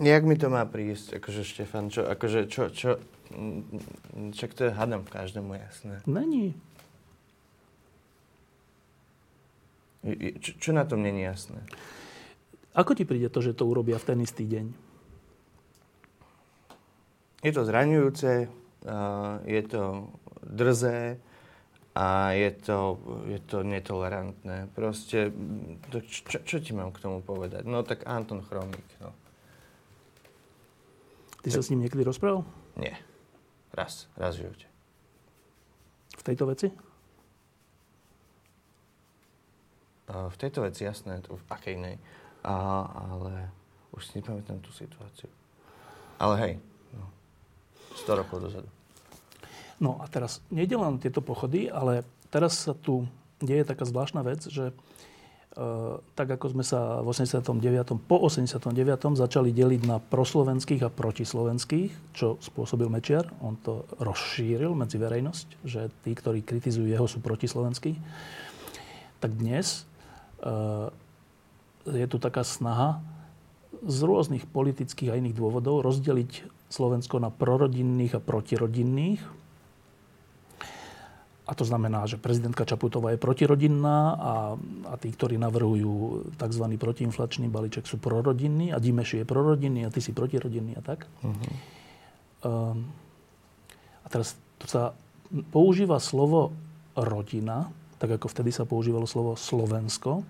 Jak 0.00 0.24
mi 0.24 0.36
to 0.36 0.48
má 0.48 0.64
prísť, 0.64 1.20
akože 1.20 1.44
Štefan, 1.44 1.92
čo, 1.92 2.08
akože 2.08 2.48
čo, 2.48 2.72
čo, 2.72 2.96
mm, 3.36 4.32
čak 4.32 4.56
to 4.56 4.68
je 4.68 4.72
hadam 4.72 5.04
každému 5.04 5.52
jasné. 5.60 6.00
Není. 6.08 6.56
Čo, 10.40 10.52
čo 10.56 10.70
na 10.72 10.88
tom 10.88 11.04
není 11.04 11.20
jasné? 11.20 11.60
Ako 12.72 12.96
ti 12.96 13.04
príde 13.04 13.28
to, 13.28 13.44
že 13.44 13.52
to 13.52 13.68
urobia 13.68 14.00
v 14.00 14.08
ten 14.08 14.18
istý 14.24 14.48
deň? 14.48 14.72
Je 17.44 17.52
to 17.52 17.64
zraňujúce, 17.64 18.48
je 19.44 19.62
to 19.68 20.08
drzé 20.44 21.20
a 22.00 22.32
je 22.32 22.50
to, 22.64 22.96
je 23.28 23.36
to 23.44 23.60
netolerantné. 23.60 24.72
Proste, 24.72 25.28
to 25.92 26.00
čo, 26.00 26.40
čo 26.40 26.56
ti 26.64 26.72
mám 26.72 26.96
k 26.96 27.04
tomu 27.04 27.20
povedať? 27.20 27.68
No 27.68 27.84
tak 27.84 28.08
Anton 28.08 28.40
Chromík, 28.40 28.88
no. 29.04 29.12
Ty 31.44 31.48
sa 31.52 31.60
s 31.60 31.68
ním 31.68 31.84
niekedy 31.84 32.00
rozprával 32.00 32.44
Nie. 32.80 32.96
Raz, 33.76 34.08
raz 34.16 34.40
v 34.40 34.48
živote. 34.48 34.66
v 36.16 36.22
tejto 36.24 36.44
veci? 36.48 36.68
Uh, 40.08 40.28
v 40.32 40.36
tejto 40.40 40.64
veci 40.64 40.88
jasné, 40.88 41.20
to 41.20 41.36
v 41.36 41.44
akej 41.52 41.76
inej. 41.76 41.96
A, 42.40 42.88
ale 43.12 43.52
už 43.92 44.08
si 44.08 44.24
nepamätám 44.24 44.56
tú 44.64 44.72
situáciu. 44.72 45.28
Ale 46.16 46.34
hej, 46.40 46.52
no. 46.96 47.04
100 48.08 48.20
rokov 48.24 48.40
dozadu. 48.40 48.79
No 49.80 49.96
a 49.98 50.06
teraz 50.12 50.44
nejde 50.52 50.76
len 50.76 51.00
tieto 51.00 51.24
pochody, 51.24 51.72
ale 51.72 52.04
teraz 52.28 52.68
sa 52.68 52.76
tu 52.76 53.08
deje 53.40 53.64
taká 53.64 53.88
zvláštna 53.88 54.20
vec, 54.20 54.44
že 54.44 54.70
e, 54.70 54.74
tak 56.12 56.28
ako 56.36 56.52
sme 56.52 56.64
sa 56.64 57.00
v 57.00 57.08
89. 57.08 57.96
po 58.04 58.20
89. 58.20 58.76
začali 59.16 59.50
deliť 59.56 59.82
na 59.88 59.96
proslovenských 59.96 60.84
a 60.84 60.92
protislovenských, 60.92 62.12
čo 62.12 62.36
spôsobil 62.44 62.92
Mečiar, 62.92 63.24
on 63.40 63.56
to 63.56 63.88
rozšíril 64.04 64.76
medzi 64.76 65.00
verejnosť, 65.00 65.46
že 65.64 65.88
tí, 66.04 66.12
ktorí 66.12 66.44
kritizujú 66.44 66.84
jeho, 66.84 67.08
sú 67.08 67.24
protislovenskí, 67.24 67.96
tak 69.24 69.32
dnes 69.32 69.88
e, 70.44 70.92
je 71.88 72.06
tu 72.06 72.20
taká 72.20 72.44
snaha 72.44 73.00
z 73.80 73.98
rôznych 74.04 74.44
politických 74.44 75.16
a 75.16 75.16
iných 75.16 75.36
dôvodov 75.36 75.80
rozdeliť 75.80 76.60
Slovensko 76.68 77.16
na 77.18 77.32
prorodinných 77.32 78.20
a 78.20 78.20
protirodinných. 78.20 79.39
A 81.50 81.52
to 81.58 81.66
znamená, 81.66 82.06
že 82.06 82.14
prezidentka 82.14 82.62
Čaputová 82.62 83.10
je 83.10 83.18
protirodinná 83.18 84.14
a, 84.14 84.34
a 84.86 84.94
tí, 84.94 85.10
ktorí 85.10 85.34
navrhujú 85.34 86.22
tzv. 86.38 86.64
protiinflačný 86.78 87.50
balíček, 87.50 87.90
sú 87.90 87.98
prorodinní 87.98 88.70
a 88.70 88.78
Dimeši 88.78 89.22
je 89.22 89.26
prorodinný 89.26 89.82
a 89.82 89.90
ty 89.90 89.98
si 89.98 90.14
protirodinný 90.14 90.78
a 90.78 90.82
tak. 90.86 91.10
Mhm. 91.26 91.50
Um, 92.46 92.94
a 94.00 94.06
teraz 94.06 94.38
tu 94.62 94.70
sa 94.70 94.94
používa 95.50 95.98
slovo 95.98 96.54
rodina, 96.94 97.66
tak 97.98 98.14
ako 98.14 98.30
vtedy 98.30 98.54
sa 98.54 98.62
používalo 98.62 99.10
slovo 99.10 99.34
Slovensko. 99.34 100.22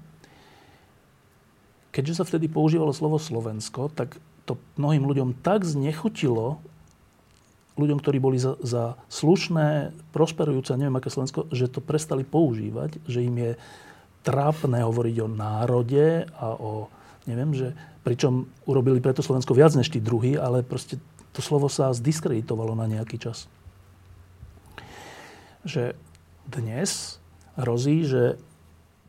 Keďže 1.93 2.23
sa 2.23 2.25
vtedy 2.25 2.49
používalo 2.49 2.97
slovo 2.97 3.21
Slovensko, 3.21 3.93
tak 3.93 4.17
to 4.49 4.57
mnohým 4.81 5.05
ľuďom 5.05 5.39
tak 5.45 5.69
znechutilo, 5.69 6.65
ľuďom, 7.81 7.99
ktorí 7.99 8.21
boli 8.21 8.37
za, 8.37 8.61
za 8.61 8.95
slušné, 9.09 9.97
prosperujúce, 10.13 10.77
neviem 10.77 11.01
aké 11.01 11.09
Slovensko, 11.09 11.49
že 11.49 11.73
to 11.73 11.81
prestali 11.81 12.23
používať, 12.23 13.01
že 13.09 13.25
im 13.25 13.37
je 13.41 13.53
trápne 14.21 14.85
hovoriť 14.85 15.17
o 15.25 15.29
národe 15.33 16.29
a 16.37 16.47
o, 16.53 16.93
neviem, 17.25 17.57
že 17.57 17.73
pričom 18.05 18.49
urobili 18.69 19.01
preto 19.01 19.25
Slovensko 19.25 19.57
viac 19.57 19.73
než 19.73 19.89
tí 19.89 20.01
druhí, 20.01 20.37
ale 20.37 20.61
proste 20.61 21.01
to 21.33 21.41
slovo 21.41 21.73
sa 21.73 21.95
zdiskreditovalo 21.97 22.77
na 22.77 22.85
nejaký 22.85 23.17
čas. 23.17 23.49
Že 25.65 25.97
dnes 26.49 27.21
hrozí, 27.57 28.05
že 28.05 28.41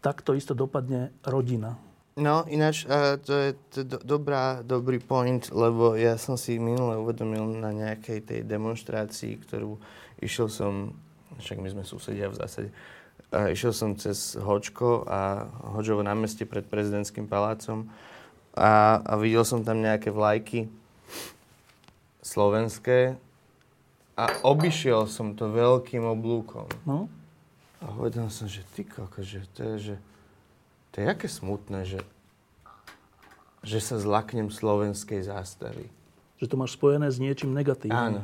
takto 0.04 0.36
isto 0.36 0.58
dopadne 0.58 1.14
rodina. 1.24 1.78
No, 2.20 2.44
ináč, 2.52 2.84
uh, 2.84 3.16
to 3.24 3.32
je 3.32 3.50
to 3.72 3.80
do, 3.88 3.98
dobrá, 4.04 4.60
dobrý 4.68 5.00
point, 5.00 5.48
lebo 5.48 5.96
ja 5.96 6.20
som 6.20 6.36
si 6.36 6.60
minule 6.60 7.00
uvedomil 7.00 7.48
na 7.56 7.72
nejakej 7.72 8.20
tej 8.28 8.40
demonstrácii, 8.44 9.40
ktorú 9.48 9.80
išiel 10.20 10.52
som, 10.52 10.92
však 11.40 11.64
my 11.64 11.72
sme 11.72 11.84
susedia 11.88 12.28
v 12.28 12.36
zásade, 12.36 12.70
uh, 13.32 13.48
išiel 13.48 13.72
som 13.72 13.96
cez 13.96 14.36
Hočko 14.36 15.08
a 15.08 15.48
Hočovo 15.72 16.04
námestie 16.04 16.44
pred 16.44 16.68
prezidentským 16.68 17.32
palácom 17.32 17.88
a, 18.60 19.00
a 19.00 19.14
videl 19.16 19.48
som 19.48 19.64
tam 19.64 19.80
nejaké 19.80 20.12
vlajky 20.12 20.68
slovenské 22.20 23.16
a 24.20 24.24
obišiel 24.44 25.08
som 25.08 25.32
to 25.32 25.48
veľkým 25.48 26.04
oblúkom. 26.04 26.68
No? 26.84 27.08
A 27.80 27.88
povedal 27.88 28.28
som, 28.28 28.52
že 28.52 28.68
ty 28.76 28.84
koko, 28.84 29.24
že 29.24 29.48
to 29.56 29.64
je, 29.64 29.76
že 29.80 29.96
to 30.92 31.00
je 31.00 31.06
aké 31.08 31.28
smutné, 31.32 31.88
že, 31.88 32.00
že 33.64 33.80
sa 33.80 33.96
zlaknem 33.96 34.52
slovenskej 34.52 35.24
zástavy. 35.24 35.88
Že 36.44 36.46
to 36.52 36.56
máš 36.60 36.76
spojené 36.76 37.08
s 37.08 37.18
niečím 37.22 37.56
negatívnym. 37.56 38.20
Áno. 38.20 38.22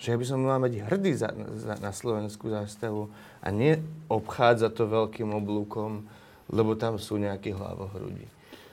Že 0.00 0.06
ja 0.14 0.16
by 0.16 0.24
som 0.24 0.38
mal 0.40 0.62
byť 0.62 0.74
hrdý 0.86 1.12
za, 1.12 1.28
za, 1.60 1.74
na 1.82 1.92
slovenskú 1.92 2.48
zástavu 2.48 3.12
a 3.42 3.48
nie 3.52 3.82
obchádza 4.08 4.72
to 4.72 4.88
veľkým 4.88 5.28
oblúkom, 5.34 6.06
lebo 6.48 6.72
tam 6.78 6.96
sú 6.96 7.20
nejakí 7.20 7.52
hlavohrudi. 7.52 8.24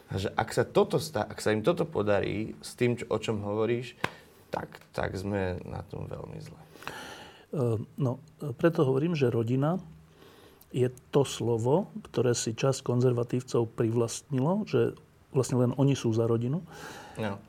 A 0.07 0.15
že 0.15 0.31
ak 0.31 0.55
sa, 0.55 0.63
toto 0.63 1.03
stá, 1.03 1.27
ak 1.27 1.43
sa 1.43 1.51
im 1.51 1.59
toto 1.59 1.83
podarí 1.83 2.55
s 2.63 2.79
tým, 2.79 2.95
čo, 2.95 3.03
o 3.11 3.17
čom 3.19 3.43
hovoríš, 3.43 3.99
tak, 4.47 4.79
tak 4.95 5.19
sme 5.19 5.59
na 5.67 5.83
tom 5.91 6.07
veľmi 6.07 6.39
zle. 6.39 6.61
Uh, 7.51 7.79
no, 7.99 8.23
preto 8.55 8.87
hovorím, 8.87 9.15
že 9.15 9.27
rodina 9.27 9.79
je 10.71 10.91
to 11.15 11.23
slovo, 11.23 11.87
ktoré 12.11 12.35
si 12.35 12.51
časť 12.51 12.83
konzervatívcov 12.83 13.71
privlastnilo, 13.71 14.67
že 14.67 14.99
vlastne 15.31 15.63
len 15.63 15.71
oni 15.79 15.95
sú 15.95 16.11
za 16.11 16.27
rodinu. 16.27 16.59
No. 17.15 17.39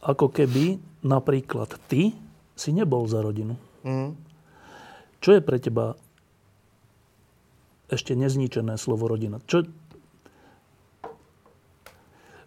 Ako 0.00 0.30
keby 0.30 0.78
napríklad 1.02 1.76
ty 1.90 2.14
si 2.54 2.70
nebol 2.70 3.04
za 3.10 3.20
rodinu. 3.20 3.58
Mm. 3.82 4.14
Čo 5.20 5.36
je 5.36 5.42
pre 5.44 5.60
teba 5.60 5.98
ešte 7.90 8.14
nezničené 8.14 8.78
slovo 8.78 9.10
rodina? 9.10 9.42
Čo... 9.44 9.66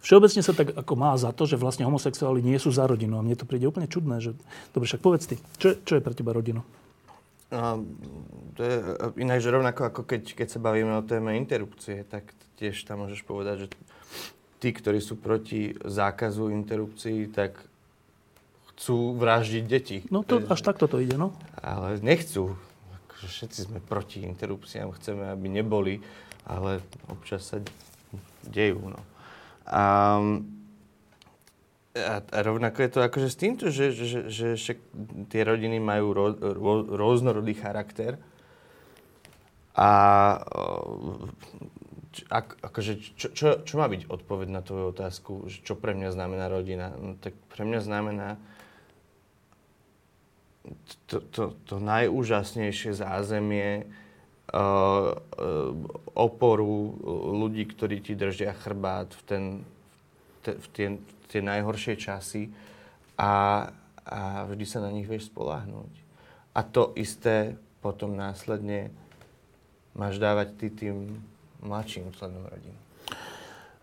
Všeobecne 0.04 0.42
sa 0.44 0.52
tak 0.52 0.72
ako 0.76 0.94
má 1.00 1.16
za 1.16 1.32
to, 1.32 1.48
že 1.48 1.60
vlastne 1.60 1.88
homosexuáli 1.88 2.44
nie 2.44 2.60
sú 2.60 2.68
za 2.72 2.84
rodinu. 2.84 3.16
A 3.16 3.24
mne 3.24 3.36
to 3.38 3.48
príde 3.48 3.68
úplne 3.68 3.88
čudné. 3.88 4.20
Že... 4.20 4.36
Dobre, 4.72 4.86
však 4.88 5.04
povedz 5.04 5.24
ty, 5.28 5.36
čo 5.60 5.78
čo 5.80 5.96
je 5.96 6.04
pre 6.04 6.12
teba 6.16 6.34
rodina? 6.34 6.64
No, 7.52 7.84
to 8.56 8.60
je 8.64 9.40
že 9.40 9.50
rovnako 9.52 9.92
ako 9.92 10.00
keď, 10.08 10.22
keď 10.32 10.48
sa 10.48 10.58
bavíme 10.58 10.96
o 10.98 11.06
téme 11.06 11.36
interrupcie, 11.36 12.02
tak 12.08 12.32
tiež 12.56 12.82
tam 12.88 13.04
môžeš 13.04 13.22
povedať, 13.26 13.66
že 13.66 13.68
tí, 14.62 14.72
ktorí 14.72 14.98
sú 15.02 15.20
proti 15.20 15.76
zákazu 15.84 16.48
interrupcií, 16.48 17.28
tak 17.28 17.60
chcú 18.74 19.14
vraždiť 19.20 19.64
deti. 19.68 19.98
No 20.08 20.24
to, 20.24 20.40
až 20.40 20.60
takto 20.64 20.88
to 20.88 20.98
ide, 20.98 21.14
no. 21.20 21.36
Ale 21.60 22.00
nechcú. 22.00 22.56
Akože 23.04 23.26
všetci 23.28 23.60
sme 23.70 23.78
proti 23.78 24.24
interrupciám, 24.24 24.96
chceme, 24.96 25.30
aby 25.30 25.46
neboli, 25.46 26.00
ale 26.48 26.80
občas 27.12 27.44
sa 27.44 27.60
dejú, 28.48 28.88
no. 28.88 29.00
A, 29.68 30.16
a, 31.94 32.18
a 32.20 32.38
rovnako 32.42 32.82
je 32.82 32.90
to 32.90 33.00
akože 33.06 33.28
s 33.30 33.38
týmto, 33.38 33.64
že, 33.70 33.94
že, 33.94 34.26
že, 34.26 34.48
že 34.58 34.72
tie 35.30 35.42
rodiny 35.46 35.78
majú 35.78 36.10
ro, 36.10 36.26
ro, 36.34 36.74
rôznorodý 36.90 37.54
charakter 37.54 38.18
a 39.78 39.90
ak, 42.30 42.46
akože, 42.62 42.92
čo, 43.18 43.28
čo, 43.34 43.46
čo 43.62 43.74
má 43.78 43.86
byť 43.90 44.06
odpoveď 44.06 44.48
na 44.50 44.62
tvoju 44.62 44.94
otázku, 44.94 45.46
čo 45.50 45.74
pre 45.74 45.94
mňa 45.98 46.14
znamená 46.14 46.46
rodina? 46.46 46.94
No, 46.94 47.18
tak 47.18 47.34
pre 47.50 47.66
mňa 47.66 47.80
znamená 47.82 48.28
to, 51.10 51.20
to, 51.30 51.42
to 51.66 51.76
najúžasnejšie 51.82 52.96
zázemie, 52.96 53.84
uh, 54.54 55.14
uh, 55.14 55.70
oporu 56.16 56.96
ľudí, 57.34 57.68
ktorí 57.68 58.00
ti 58.00 58.14
držia 58.16 58.54
chrbát 58.56 59.12
v, 59.12 59.22
ten, 59.26 59.44
v, 60.46 60.66
tie, 60.72 60.86
v 60.96 61.13
tie 61.34 61.42
najhoršie 61.42 61.98
časy 61.98 62.54
a, 63.18 63.66
a 64.06 64.46
vždy 64.46 64.64
sa 64.70 64.78
na 64.78 64.94
nich 64.94 65.10
vieš 65.10 65.34
spolahnúť. 65.34 65.90
A 66.54 66.62
to 66.62 66.94
isté 66.94 67.58
potom 67.82 68.14
následne 68.14 68.94
máš 69.98 70.22
dávať 70.22 70.54
ty 70.54 70.66
tým 70.70 71.18
mladším 71.58 72.14
členom 72.14 72.46
rodiny. 72.46 72.78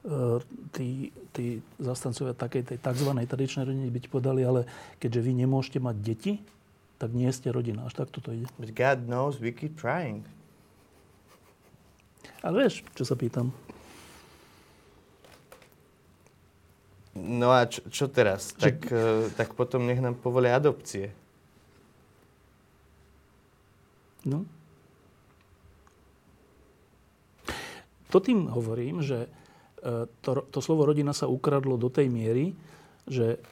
Uh, 0.01 0.41
tí, 0.73 1.13
tí 1.29 1.61
zastancovia 1.77 2.33
takej 2.33 2.73
tej 2.73 2.77
tzv. 2.81 3.11
tradičnej 3.13 3.69
rodiny 3.69 3.89
by 3.93 3.99
ti 4.01 4.09
podali, 4.09 4.41
ale 4.41 4.65
keďže 4.97 5.21
vy 5.21 5.31
nemôžete 5.45 5.77
mať 5.77 5.95
deti, 6.01 6.33
tak 6.97 7.13
nie 7.13 7.29
ste 7.29 7.53
rodina. 7.53 7.85
Až 7.85 8.01
tak 8.01 8.09
toto 8.09 8.33
ide. 8.33 8.49
But 8.57 8.73
God 8.73 9.05
knows 9.05 9.37
we 9.37 9.53
keep 9.53 9.77
trying. 9.77 10.25
Ale 12.41 12.65
vieš, 12.65 12.81
čo 12.97 13.05
sa 13.05 13.13
pýtam? 13.13 13.53
No 17.11 17.51
a 17.51 17.67
čo, 17.67 17.83
čo 17.91 18.07
teraz? 18.07 18.55
Že... 18.55 18.63
Tak, 18.63 18.77
uh, 18.87 19.25
tak 19.35 19.49
potom 19.59 19.83
nech 19.83 19.99
nám 19.99 20.15
povolia 20.15 20.55
adopcie. 20.55 21.11
No. 24.23 24.47
To 28.11 28.17
tým 28.19 28.47
hovorím, 28.47 29.03
že 29.03 29.27
uh, 29.27 30.07
to, 30.23 30.47
to 30.47 30.59
slovo 30.63 30.87
rodina 30.87 31.11
sa 31.11 31.27
ukradlo 31.27 31.75
do 31.75 31.91
tej 31.91 32.07
miery, 32.07 32.55
že 33.09 33.43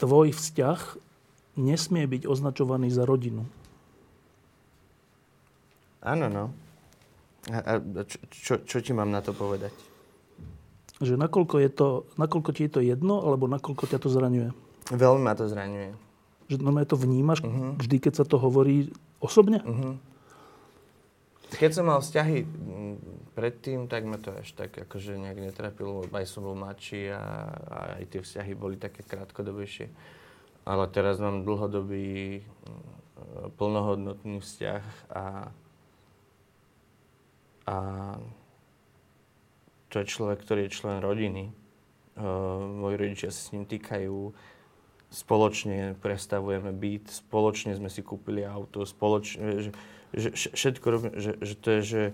tvoj 0.00 0.32
vzťah 0.32 0.80
nesmie 1.58 2.06
byť 2.06 2.22
označovaný 2.24 2.88
za 2.88 3.04
rodinu. 3.04 3.44
Áno, 6.00 6.30
no. 6.30 6.44
A, 7.50 7.80
a 7.80 8.02
čo, 8.06 8.18
čo, 8.30 8.54
čo 8.62 8.78
ti 8.78 8.94
mám 8.94 9.10
na 9.10 9.18
to 9.18 9.34
povedať? 9.34 9.87
Že 10.98 11.14
nakoľko, 11.14 11.56
je 11.62 11.70
to, 11.70 11.88
nakoľko 12.18 12.50
ti 12.54 12.66
je 12.66 12.72
to 12.74 12.80
jedno, 12.82 13.22
alebo 13.22 13.46
nakoľko 13.46 13.84
ťa 13.86 13.98
to 14.02 14.08
zraňuje? 14.10 14.50
Veľmi 14.90 15.22
ma 15.22 15.34
to 15.38 15.46
zraňuje. 15.46 15.94
Že 16.48 16.64
normálne 16.64 16.88
to 16.90 16.98
vnímaš 16.98 17.44
uh-huh. 17.44 17.76
vždy, 17.78 17.96
keď 18.02 18.12
sa 18.18 18.24
to 18.24 18.40
hovorí 18.40 18.90
osobne? 19.22 19.62
Uh-huh. 19.62 19.94
Keď 21.48 21.70
som 21.80 21.88
mal 21.88 22.04
vzťahy 22.04 22.44
predtým, 23.32 23.88
tak 23.88 24.04
ma 24.04 24.20
to 24.20 24.36
až 24.36 24.52
tak 24.52 24.74
akože 24.74 25.16
nejak 25.16 25.38
netrapilo. 25.38 26.04
Aj 26.12 26.26
som 26.28 26.44
bol 26.44 26.58
mladší 26.58 27.08
a, 27.14 27.22
a 27.68 27.78
aj 28.00 28.04
tie 28.12 28.20
vzťahy 28.20 28.52
boli 28.52 28.76
také 28.76 29.00
krátkodobejšie 29.00 29.88
ale 30.68 30.84
teraz 30.92 31.16
mám 31.16 31.48
dlhodobý 31.48 32.44
plnohodnotný 33.56 34.44
vzťah 34.44 34.84
a, 35.08 35.48
a 37.64 37.76
to 39.88 40.04
je 40.04 40.12
človek, 40.12 40.38
ktorý 40.44 40.68
je 40.68 40.76
člen 40.76 40.98
rodiny. 41.00 41.52
Uh, 42.18 42.60
moji 42.66 42.96
rodičia 42.98 43.30
sa 43.30 43.40
s 43.40 43.52
ním 43.54 43.64
týkajú, 43.64 44.34
spoločne 45.08 45.96
prestavujeme 46.04 46.74
byt, 46.74 47.08
spoločne 47.08 47.72
sme 47.72 47.88
si 47.88 48.04
kúpili 48.04 48.44
auto, 48.44 48.84
spoločne, 48.84 49.64
že, 49.64 49.70
že 50.12 50.28
všetko 50.52 50.86
robíme, 50.86 51.14
že, 51.16 51.32
že 51.40 51.54
to 51.56 51.68
je, 51.78 51.80
že, 51.80 52.04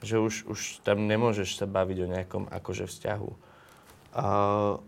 že 0.00 0.16
už, 0.16 0.34
už 0.48 0.60
tam 0.86 1.04
nemôžeš 1.04 1.60
sa 1.60 1.66
baviť 1.68 1.98
o 2.00 2.10
nejakom 2.10 2.44
akože 2.48 2.88
vzťahu. 2.88 3.30
Uh, 4.14 4.80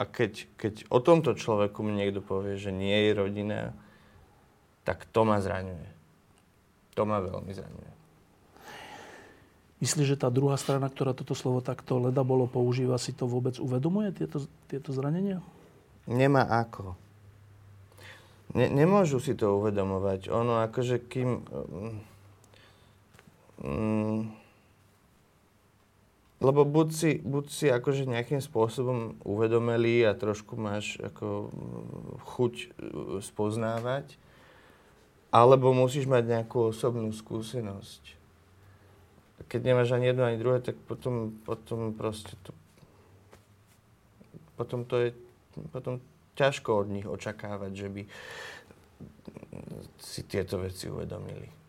a 0.00 0.02
keď, 0.08 0.50
keď 0.58 0.74
o 0.90 0.98
tomto 0.98 1.36
človeku 1.38 1.84
mi 1.86 1.94
niekto 1.94 2.24
povie, 2.24 2.58
že 2.58 2.74
nie 2.74 3.06
je 3.06 3.12
rodina, 3.14 3.70
tak 4.82 5.06
to 5.10 5.22
ma 5.22 5.38
zraňuje. 5.38 5.90
To 6.98 7.02
ma 7.06 7.22
veľmi 7.22 7.52
zraňuje. 7.54 7.91
Myslíš, 9.82 10.14
že 10.14 10.20
tá 10.22 10.30
druhá 10.30 10.54
strana, 10.54 10.86
ktorá 10.86 11.10
toto 11.10 11.34
slovo 11.34 11.58
takto 11.58 11.98
leda 11.98 12.22
bolo 12.22 12.46
používa, 12.46 13.02
si 13.02 13.10
to 13.10 13.26
vôbec 13.26 13.58
uvedomuje, 13.58 14.14
tieto, 14.14 14.46
tieto 14.70 14.94
zranenia? 14.94 15.42
Nemá 16.06 16.46
ako. 16.46 16.94
Ne, 18.54 18.70
nemôžu 18.70 19.18
si 19.18 19.34
to 19.34 19.58
uvedomovať. 19.58 20.30
Ono 20.30 20.62
akože 20.62 21.02
kým... 21.10 21.42
Um, 23.58 24.30
lebo 26.42 26.62
buď 26.66 26.88
si, 26.90 27.10
buď 27.22 27.44
si 27.50 27.66
akože 27.66 28.06
nejakým 28.06 28.42
spôsobom 28.42 29.18
uvedomili 29.22 30.02
a 30.06 30.14
trošku 30.14 30.58
máš 30.58 30.98
ako 30.98 31.54
chuť 32.34 32.54
e, 32.58 32.66
spoznávať, 33.22 34.18
alebo 35.30 35.70
musíš 35.70 36.10
mať 36.10 36.26
nejakú 36.26 36.74
osobnú 36.74 37.14
skúsenosť. 37.14 38.21
Keď 39.48 39.60
nemáš 39.62 39.92
ani 39.92 40.10
jedno, 40.12 40.24
ani 40.24 40.40
druhé, 40.40 40.64
tak 40.64 40.76
potom, 40.88 41.36
potom 41.44 41.92
proste 41.92 42.32
to... 42.46 42.52
Potom 44.56 44.84
to 44.84 44.96
je... 44.98 45.08
Potom 45.68 46.00
ťažko 46.32 46.84
od 46.84 46.88
nich 46.88 47.04
očakávať, 47.04 47.72
že 47.76 47.88
by 47.92 48.02
si 50.00 50.20
tieto 50.24 50.56
veci 50.56 50.88
uvedomili 50.88 51.62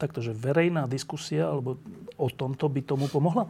takto, 0.00 0.24
že 0.24 0.32
verejná 0.32 0.88
diskusia 0.88 1.52
alebo 1.52 1.76
o 2.16 2.28
tomto 2.32 2.70
by 2.72 2.80
tomu 2.80 3.06
pomohla? 3.12 3.44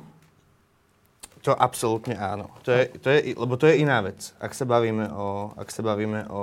To 1.41 1.57
absolútne 1.57 2.19
áno. 2.21 2.53
To 2.69 2.75
je, 2.75 2.85
to 3.01 3.09
je, 3.09 3.33
lebo 3.33 3.57
to 3.57 3.65
je 3.71 3.81
iná 3.81 4.05
vec. 4.05 4.37
Ak 4.37 4.53
sa 4.53 4.69
bavíme 4.69 5.09
o, 5.09 5.57
ak 5.57 5.73
sa 5.73 5.81
bavíme 5.81 6.29
o 6.29 6.43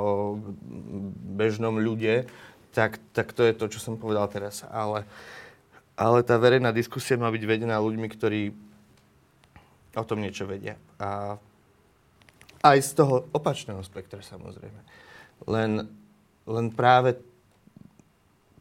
bežnom 1.38 1.77
ľude, 1.77 2.25
tak, 2.73 2.97
tak 3.13 3.29
to 3.35 3.45
je 3.45 3.53
to, 3.53 3.65
čo 3.69 3.77
som 3.77 4.01
povedal 4.01 4.25
teraz. 4.25 4.65
Ale, 4.73 5.05
ale 5.98 6.22
tá 6.22 6.38
verejná 6.38 6.70
diskusia 6.70 7.18
má 7.18 7.34
byť 7.34 7.43
vedená 7.43 7.82
ľuďmi, 7.82 8.08
ktorí 8.14 8.41
o 9.98 10.06
tom 10.06 10.22
niečo 10.22 10.45
vedia. 10.45 10.78
A 11.02 11.41
aj 12.62 12.78
z 12.86 12.91
toho 13.02 13.26
opačného 13.34 13.82
spektra 13.82 14.22
samozrejme. 14.22 14.78
Len, 15.50 15.89
len 16.45 16.66
práve 16.70 17.18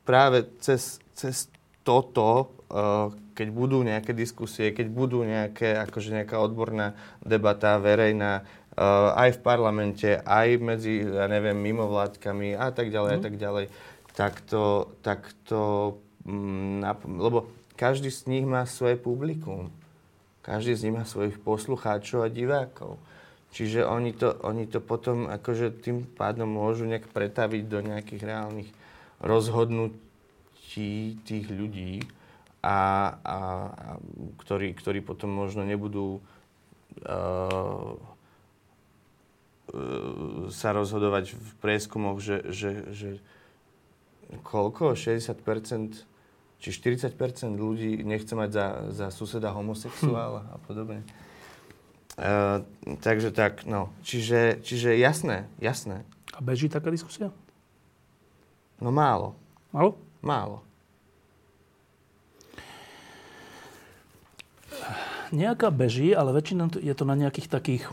práve 0.07 0.47
cez, 0.63 1.03
cez 1.13 1.51
toto, 1.83 2.55
uh, 2.71 3.11
keď 3.35 3.49
budú 3.51 3.83
nejaké 3.83 4.15
diskusie, 4.15 4.71
keď 4.71 4.87
budú 4.89 5.27
nejaké, 5.27 5.75
akože 5.83 6.15
nejaká 6.15 6.39
odborná 6.39 6.95
debata 7.21 7.75
verejná, 7.83 8.47
uh, 8.79 9.13
aj 9.19 9.37
v 9.37 9.41
parlamente, 9.43 10.11
aj 10.23 10.49
medzi, 10.63 11.03
ja 11.03 11.27
neviem, 11.27 11.59
mimovládkami 11.59 12.55
a 12.55 12.71
tak 12.71 12.95
ďalej 12.95 13.11
mm. 13.11 13.17
a 13.19 13.21
mhm. 13.21 13.27
tak 13.27 13.35
ďalej, 13.37 13.67
tak 14.17 14.33
to, 14.49 14.65
tak 15.03 15.21
to 15.45 15.61
lebo 17.07 17.47
každý 17.79 18.11
z 18.11 18.27
nich 18.27 18.45
má 18.47 18.67
svoje 18.67 18.99
publikum. 18.99 19.71
Každý 20.43 20.75
z 20.75 20.83
nich 20.89 20.95
má 20.95 21.05
svojich 21.07 21.39
poslucháčov 21.43 22.23
a 22.23 22.33
divákov. 22.33 22.99
Čiže 23.55 23.87
oni 23.87 24.13
to, 24.13 24.35
oni 24.43 24.67
to 24.67 24.83
potom 24.83 25.31
akože 25.31 25.81
tým 25.81 26.05
pádom 26.05 26.51
môžu 26.51 26.85
nejak 26.85 27.09
pretaviť 27.09 27.63
do 27.67 27.79
nejakých 27.81 28.23
reálnych 28.27 28.71
rozhodnutí 29.23 31.17
tých 31.25 31.47
ľudí, 31.49 32.05
a, 32.67 32.79
a, 32.79 32.79
a 33.23 33.39
ktorí, 34.43 34.75
ktorí 34.75 34.99
potom 34.99 35.31
možno 35.31 35.63
nebudú 35.63 36.19
uh, 36.19 37.95
sa 40.51 40.69
rozhodovať 40.75 41.39
v 41.39 41.51
prieskumoch, 41.63 42.19
že, 42.19 42.43
že, 42.51 42.73
že 42.91 43.11
koľko? 44.43 44.99
60% 44.99 46.16
či 46.57 46.73
40% 46.73 47.13
ľudí 47.55 48.01
nechce 48.03 48.33
mať 48.33 48.51
za, 48.51 48.67
za 48.91 49.07
suseda 49.13 49.53
homosexuála 49.53 50.43
hm. 50.45 50.51
a 50.53 50.57
podobne. 50.65 51.01
Uh, 52.17 52.65
takže 53.05 53.29
tak, 53.29 53.69
no. 53.69 53.93
Čiže, 54.01 54.65
čiže 54.65 54.97
jasné, 54.97 55.53
jasné. 55.61 56.09
A 56.33 56.41
beží 56.41 56.73
taká 56.73 56.89
diskusia? 56.89 57.29
No 58.81 58.89
málo. 58.89 59.37
Málo? 59.69 60.01
Málo. 60.25 60.65
Nejaká 65.35 65.69
beží, 65.75 66.17
ale 66.17 66.33
väčšinou 66.33 66.73
je 66.81 66.95
to 66.95 67.05
na 67.05 67.19
nejakých 67.19 67.49
takých 67.51 67.85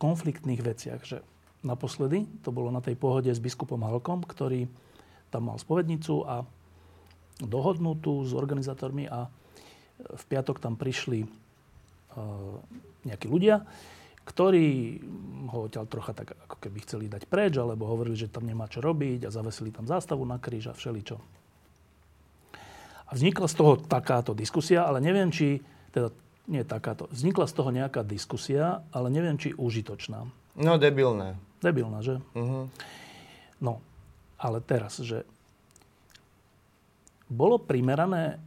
konfliktných 0.00 0.64
veciach, 0.64 1.00
že 1.04 1.20
naposledy 1.60 2.24
to 2.40 2.48
bolo 2.48 2.72
na 2.72 2.80
tej 2.80 2.96
pohode 2.96 3.28
s 3.28 3.42
biskupom 3.42 3.84
Halkom, 3.84 4.24
ktorý 4.24 4.64
tam 5.28 5.52
mal 5.52 5.60
spovednicu 5.60 6.24
a 6.24 6.46
dohodnutú 7.40 8.22
s 8.24 8.36
organizátormi 8.36 9.08
a 9.08 9.26
v 10.00 10.24
piatok 10.28 10.60
tam 10.60 10.76
prišli 10.76 11.24
uh, 11.24 12.56
nejakí 13.04 13.28
ľudia, 13.28 13.64
ktorí 14.24 15.00
ho 15.50 15.66
odtiaľ 15.66 15.86
trocha 15.90 16.12
tak 16.14 16.36
ako 16.36 16.56
keby 16.62 16.78
chceli 16.86 17.04
dať 17.10 17.26
preč, 17.26 17.56
alebo 17.58 17.88
hovorili, 17.88 18.14
že 18.14 18.30
tam 18.30 18.46
nemá 18.46 18.68
čo 18.70 18.78
robiť 18.84 19.26
a 19.26 19.34
zavesili 19.34 19.74
tam 19.74 19.88
zástavu 19.88 20.22
na 20.22 20.38
kríž 20.38 20.70
a 20.70 20.76
všeličo. 20.76 21.18
A 23.10 23.18
vznikla 23.18 23.50
z 23.50 23.54
toho 23.58 23.74
takáto 23.74 24.36
diskusia, 24.36 24.86
ale 24.86 25.02
neviem, 25.02 25.34
či, 25.34 25.58
teda 25.90 26.14
nie 26.46 26.62
takáto, 26.62 27.10
vznikla 27.10 27.50
z 27.50 27.54
toho 27.58 27.70
nejaká 27.74 28.06
diskusia, 28.06 28.86
ale 28.94 29.10
neviem, 29.10 29.34
či 29.34 29.50
užitočná. 29.50 30.30
No, 30.54 30.72
debilná. 30.78 31.34
Debilná, 31.58 31.98
že? 32.06 32.22
Uh-huh. 32.38 32.70
No, 33.58 33.82
ale 34.38 34.62
teraz, 34.62 35.02
že 35.02 35.26
bolo 37.30 37.62
primerané 37.62 38.42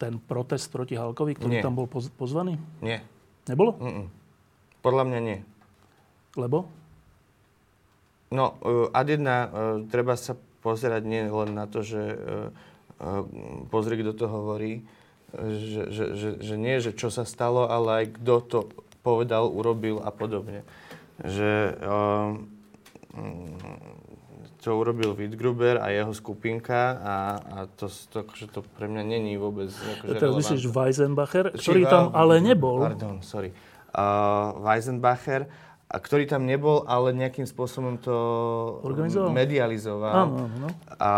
ten 0.00 0.18
protest 0.18 0.66
proti 0.72 0.98
Halkovi, 0.98 1.38
ktorý 1.38 1.60
Nie. 1.60 1.62
tam 1.62 1.78
bol 1.78 1.86
poz- 1.86 2.10
pozvaný? 2.10 2.58
Nie. 2.82 3.04
Nebolo? 3.46 3.78
Mm-mm. 3.78 4.06
Podľa 4.82 5.04
mňa 5.06 5.20
nie. 5.22 5.38
Lebo? 6.34 6.66
No, 8.32 8.58
uh, 8.64 8.90
ad 8.90 9.06
jedna, 9.06 9.46
uh, 9.46 9.50
treba 9.86 10.18
sa 10.18 10.34
pozerať 10.64 11.06
nie 11.06 11.22
len 11.28 11.54
na 11.54 11.70
to, 11.70 11.84
že 11.84 12.02
uh, 12.02 12.48
uh, 12.98 13.22
pozri, 13.70 14.00
kto 14.00 14.16
to 14.16 14.26
hovorí, 14.26 14.82
že, 15.36 15.92
že, 15.92 16.04
že, 16.16 16.28
že 16.40 16.54
nie, 16.58 16.80
že 16.82 16.96
čo 16.96 17.12
sa 17.12 17.22
stalo, 17.22 17.68
ale 17.70 18.04
aj 18.04 18.06
kto 18.18 18.34
to 18.42 18.58
povedal, 19.06 19.52
urobil 19.52 20.02
a 20.02 20.10
podobne. 20.10 20.66
Že 21.22 21.78
uh, 21.78 22.30
to 24.62 24.78
urobil 24.78 25.12
Wittgruber 25.12 25.82
a 25.82 25.90
jeho 25.90 26.14
skupinka 26.14 26.80
a, 26.96 27.14
a 27.36 27.58
to, 27.66 27.90
to, 27.90 28.22
že 28.32 28.46
to 28.46 28.62
pre 28.62 28.86
mňa 28.86 29.02
není 29.02 29.34
vôbec 29.34 29.68
akože 29.68 30.14
Teraz 30.14 30.32
myslíš. 30.38 30.70
Weisenbacher, 30.70 31.50
ktorý 31.50 31.82
tam 31.84 32.14
ale 32.14 32.38
nebol. 32.38 32.78
Pardon, 32.78 33.18
sorry. 33.20 33.50
Uh, 33.90 34.54
Weisenbacher, 34.62 35.50
a 35.92 36.00
ktorý 36.00 36.24
tam 36.24 36.48
nebol, 36.48 36.88
ale 36.88 37.12
nejakým 37.12 37.44
spôsobom 37.44 38.00
to 38.00 38.16
medializoval. 39.28 40.14
Áno, 40.24 40.48
áno, 40.48 40.56
no. 40.56 40.68
A 40.96 41.12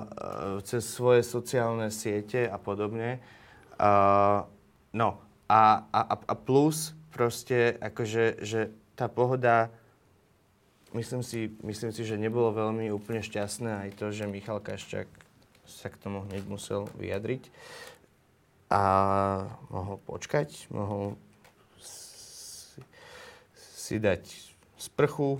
e, 0.00 0.64
cez 0.64 0.80
svoje 0.88 1.20
sociálne 1.20 1.92
siete 1.92 2.48
a 2.48 2.56
podobne. 2.56 3.20
A, 3.76 4.48
no, 4.96 5.20
a, 5.44 5.60
a, 5.92 6.00
a- 6.16 6.24
a 6.24 6.34
plus 6.40 6.96
proste, 7.12 7.76
akože, 7.76 8.40
že 8.40 8.72
tá 8.96 9.12
pohoda, 9.12 9.68
myslím 10.94 11.22
si, 11.26 11.52
myslím 11.60 11.90
si, 11.90 12.06
že 12.06 12.16
nebolo 12.16 12.54
veľmi 12.54 12.88
úplne 12.94 13.20
šťastné 13.20 13.70
aj 13.86 13.90
to, 13.98 14.14
že 14.14 14.30
Michal 14.30 14.62
Kaščák 14.62 15.10
sa 15.66 15.88
k 15.90 16.00
tomu 16.00 16.22
hneď 16.24 16.46
musel 16.46 16.86
vyjadriť. 16.96 17.50
A 18.72 18.82
mohol 19.68 20.00
počkať, 20.02 20.70
mohol 20.72 21.14
si, 21.78 22.80
si 23.76 23.96
dať 24.00 24.24
sprchu, 24.80 25.38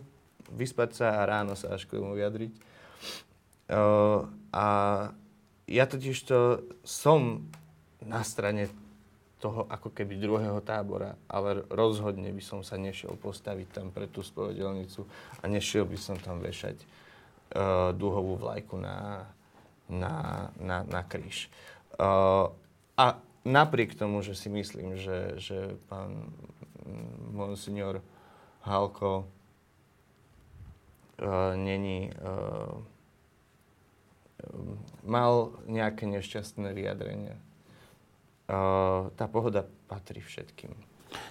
vyspať 0.52 0.90
sa 0.92 1.08
a 1.22 1.26
ráno 1.26 1.56
sa 1.56 1.74
až 1.74 1.88
k 1.88 1.98
tomu 1.98 2.14
vyjadriť. 2.14 2.52
Uh, 3.64 4.28
a 4.52 4.66
ja 5.64 5.84
totiž 5.88 6.16
to 6.28 6.60
som 6.84 7.48
na 8.04 8.20
strane 8.20 8.68
toho 9.44 9.68
ako 9.68 9.92
keby 9.92 10.16
druhého 10.16 10.64
tábora, 10.64 11.20
ale 11.28 11.68
rozhodne 11.68 12.32
by 12.32 12.40
som 12.40 12.64
sa 12.64 12.80
nešiel 12.80 13.12
postaviť 13.20 13.68
tam 13.76 13.92
pre 13.92 14.08
tú 14.08 14.24
spovedelnicu 14.24 15.04
a 15.40 15.44
nešiel 15.44 15.84
by 15.84 16.00
som 16.00 16.16
tam 16.16 16.40
vešať 16.40 16.80
uh, 16.80 17.92
duhovú 17.92 18.40
vlajku 18.40 18.80
na, 18.80 19.28
na, 19.92 20.48
na, 20.56 20.80
na 20.88 21.04
kríž. 21.04 21.52
Uh, 22.00 22.48
a 22.96 23.20
napriek 23.44 23.92
tomu, 23.92 24.24
že 24.24 24.32
si 24.32 24.48
myslím, 24.48 24.96
že, 24.96 25.36
že 25.36 25.76
pán 25.92 26.32
mm, 26.80 27.36
monsignor 27.36 28.00
Halko 28.64 29.28
uh, 31.20 31.52
není, 31.52 32.08
uh, 32.16 32.80
mal 35.04 35.52
nejaké 35.68 36.08
nešťastné 36.08 36.72
vyjadrenia. 36.72 37.36
Tá 38.46 39.24
pohoda 39.32 39.64
patrí 39.88 40.20
všetkým. 40.20 40.72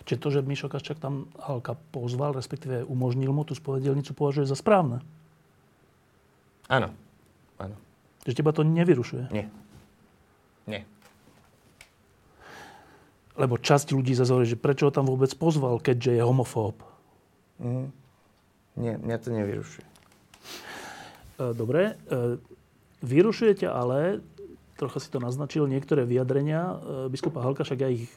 Čiže 0.07 0.21
to, 0.21 0.27
že 0.31 0.39
Mišo 0.41 0.71
Kaščák 0.71 0.97
tam 0.97 1.27
Halka 1.37 1.75
pozval, 1.91 2.33
respektíve 2.33 2.87
umožnil 2.87 3.29
mu 3.35 3.43
tú 3.43 3.53
spovedelnicu, 3.53 4.15
považuje 4.15 4.47
za 4.47 4.55
správne. 4.55 5.03
Áno, 6.71 6.95
áno. 7.59 7.75
Že 8.23 8.39
teba 8.39 8.55
to 8.55 8.63
nevyrušuje. 8.63 9.27
Nie. 9.35 9.51
Nie. 10.65 10.87
Lebo 13.35 13.59
časť 13.59 13.91
ľudí 13.91 14.15
zase 14.15 14.31
hovorí, 14.31 14.47
že 14.47 14.55
prečo 14.55 14.87
ho 14.87 14.95
tam 14.95 15.09
vôbec 15.11 15.29
pozval, 15.35 15.83
keďže 15.83 16.15
je 16.17 16.23
homofób. 16.23 16.79
Mhm. 17.59 17.85
Nie, 18.73 18.97
mňa 18.97 19.17
to 19.21 19.29
nevyrušuje. 19.29 19.85
E, 21.37 21.53
Dobre. 21.53 21.93
E, 22.09 22.41
Vyrušuje 23.03 23.67
ťa 23.67 23.69
ale, 23.75 24.23
trocha 24.75 24.99
si 24.99 25.09
to 25.09 25.21
naznačil, 25.21 25.69
niektoré 25.69 26.05
vyjadrenia 26.05 26.61
e, 26.61 26.75
biskupa 27.09 27.41
Halka, 27.41 27.65
však 27.65 27.79
ja 27.81 27.89
ich 27.89 28.09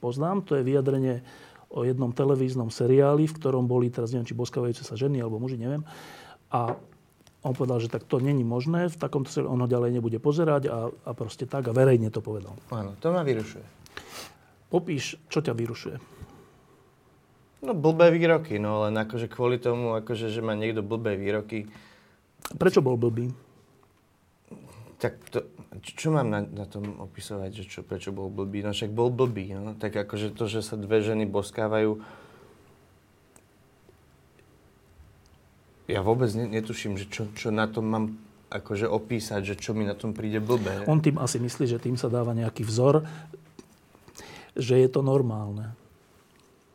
poznám. 0.00 0.44
To 0.48 0.58
je 0.58 0.66
vyjadrenie 0.66 1.24
o 1.72 1.82
jednom 1.88 2.12
televíznom 2.12 2.68
seriáli, 2.68 3.24
v 3.24 3.36
ktorom 3.36 3.64
boli, 3.64 3.88
teraz 3.88 4.12
neviem, 4.12 4.28
či 4.28 4.36
boskavajúce 4.36 4.84
sa 4.84 4.94
ženy 4.96 5.24
alebo 5.24 5.40
muži, 5.40 5.56
neviem. 5.56 5.84
A 6.52 6.76
on 7.42 7.56
povedal, 7.56 7.80
že 7.82 7.90
tak 7.90 8.06
to 8.06 8.22
není 8.22 8.44
možné, 8.44 8.92
v 8.92 9.00
takomto 9.00 9.32
seriáli 9.32 9.50
on 9.50 9.64
ho 9.64 9.68
ďalej 9.68 9.90
nebude 9.98 10.18
pozerať 10.22 10.62
a, 10.68 10.92
a 10.92 11.10
proste 11.16 11.48
tak 11.48 11.66
a 11.66 11.72
verejne 11.74 12.12
to 12.12 12.20
povedal. 12.20 12.54
Áno, 12.70 12.94
to 13.00 13.10
ma 13.10 13.24
vyrušuje. 13.24 13.64
Popíš, 14.68 15.16
čo 15.26 15.42
ťa 15.42 15.56
vyrušuje. 15.56 15.96
No 17.62 17.72
blbé 17.78 18.10
výroky, 18.10 18.58
no 18.58 18.86
len 18.86 18.94
akože 18.98 19.30
kvôli 19.30 19.58
tomu, 19.58 19.94
akože, 19.94 20.34
že 20.34 20.42
má 20.42 20.58
niekto 20.58 20.82
blbé 20.82 21.14
výroky, 21.14 21.70
Prečo 22.58 22.82
bol 22.82 22.98
blbý? 22.98 23.30
Tak 25.02 25.18
to, 25.34 25.42
čo, 25.82 26.14
mám 26.14 26.30
na, 26.30 26.46
na 26.46 26.62
tom 26.62 27.02
opisovať, 27.02 27.50
že 27.50 27.64
čo, 27.66 27.80
prečo 27.82 28.14
bol 28.14 28.30
blbý? 28.30 28.62
No 28.62 28.70
však 28.70 28.94
bol 28.94 29.10
blbý, 29.10 29.50
no. 29.50 29.74
Tak 29.74 30.06
akože 30.06 30.30
to, 30.30 30.46
že 30.46 30.62
sa 30.62 30.78
dve 30.78 31.02
ženy 31.02 31.26
boskávajú, 31.26 31.98
ja 35.90 36.00
vôbec 36.06 36.30
ne, 36.38 36.46
netuším, 36.46 36.94
že 36.94 37.10
čo, 37.10 37.26
čo 37.34 37.50
na 37.50 37.66
tom 37.66 37.90
mám 37.90 38.04
akože 38.54 38.86
opísať, 38.86 39.42
že 39.42 39.54
čo 39.58 39.74
mi 39.74 39.82
na 39.82 39.98
tom 39.98 40.14
príde 40.14 40.38
blbé. 40.38 40.86
On 40.86 41.02
tým 41.02 41.18
asi 41.18 41.42
myslí, 41.42 41.66
že 41.66 41.82
tým 41.82 41.98
sa 41.98 42.06
dáva 42.06 42.30
nejaký 42.30 42.62
vzor, 42.62 43.02
že 44.54 44.78
je 44.78 44.86
to 44.86 45.02
normálne. 45.02 45.74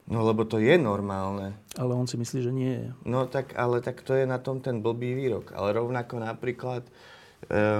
No 0.08 0.28
lebo 0.28 0.44
to 0.44 0.60
je 0.60 0.76
normálne. 0.76 1.56
Ale 1.80 1.96
on 1.96 2.12
si 2.12 2.20
myslí, 2.20 2.40
že 2.44 2.52
nie 2.52 2.74
je. 2.76 2.88
No 3.08 3.24
tak, 3.24 3.56
ale 3.56 3.80
tak 3.80 4.04
to 4.04 4.16
je 4.16 4.28
na 4.28 4.40
tom 4.40 4.60
ten 4.60 4.84
blbý 4.84 5.16
výrok. 5.16 5.56
Ale 5.56 5.76
rovnako 5.76 6.20
napríklad 6.20 6.84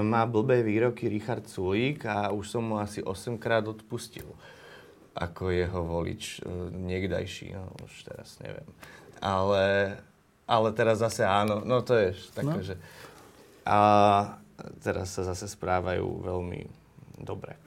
má 0.02 0.22
blbé 0.24 0.62
výroky 0.62 1.10
Richard 1.10 1.44
Sulík 1.44 2.06
a 2.06 2.30
už 2.30 2.46
som 2.48 2.62
mu 2.64 2.78
asi 2.78 3.02
8 3.02 3.36
krát 3.36 3.66
odpustil 3.68 4.30
ako 5.18 5.50
jeho 5.50 5.82
volič 5.82 6.38
e, 6.38 6.70
niekdajší, 6.70 7.58
no 7.58 7.74
už 7.82 8.06
teraz 8.06 8.38
neviem. 8.38 8.70
Ale, 9.18 9.98
ale 10.46 10.68
teraz 10.70 11.02
zase 11.02 11.26
áno, 11.26 11.66
no 11.66 11.82
to 11.82 11.98
je 11.98 12.14
také, 12.30 12.54
No. 12.54 12.62
že... 12.62 12.74
A 13.66 13.78
teraz 14.80 15.12
sa 15.12 15.26
zase 15.26 15.50
správajú 15.50 16.22
veľmi 16.22 16.70
dobre. 17.20 17.58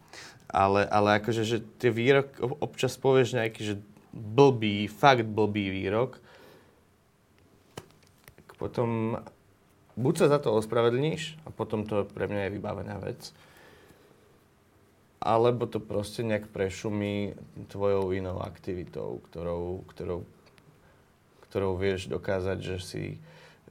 Ale, 0.48 0.88
ale 0.88 1.20
akože, 1.20 1.44
že 1.44 1.58
tie 1.78 1.92
výrok, 1.92 2.40
občas 2.64 2.96
povieš 2.96 3.36
nejaký, 3.36 3.62
že 3.62 3.76
blbý, 4.12 4.88
fakt 4.88 5.28
blbý 5.28 5.70
výrok, 5.76 6.24
potom 8.56 9.20
buď 10.02 10.26
sa 10.26 10.28
za 10.34 10.40
to 10.42 10.58
ospravedlníš 10.58 11.38
a 11.46 11.54
potom 11.54 11.86
to 11.86 12.04
pre 12.10 12.26
mňa 12.26 12.50
je 12.50 12.56
vybavená 12.58 12.98
vec, 12.98 13.32
alebo 15.22 15.70
to 15.70 15.78
proste 15.78 16.26
nejak 16.26 16.50
prešumí 16.50 17.38
tvojou 17.70 18.10
inou 18.18 18.42
aktivitou, 18.42 19.22
ktorou, 19.30 19.86
ktorou, 19.94 20.26
ktorou 21.46 21.78
vieš 21.78 22.10
dokázať, 22.10 22.58
že 22.58 22.78
si 22.82 23.04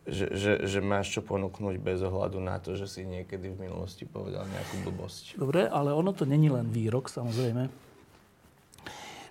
že, 0.09 0.33
že, 0.33 0.53
že 0.65 0.81
máš 0.81 1.13
čo 1.13 1.21
ponúknuť 1.21 1.77
bez 1.77 2.01
ohľadu 2.01 2.41
na 2.41 2.57
to, 2.57 2.73
že 2.73 2.89
si 2.89 3.03
niekedy 3.05 3.53
v 3.53 3.69
minulosti 3.69 4.09
povedal 4.09 4.49
nejakú 4.49 4.89
blbosť. 4.89 5.37
Dobre, 5.37 5.69
ale 5.69 5.93
ono 5.93 6.17
to 6.17 6.25
není 6.25 6.49
len 6.49 6.67
výrok, 6.73 7.13
samozrejme. 7.13 7.69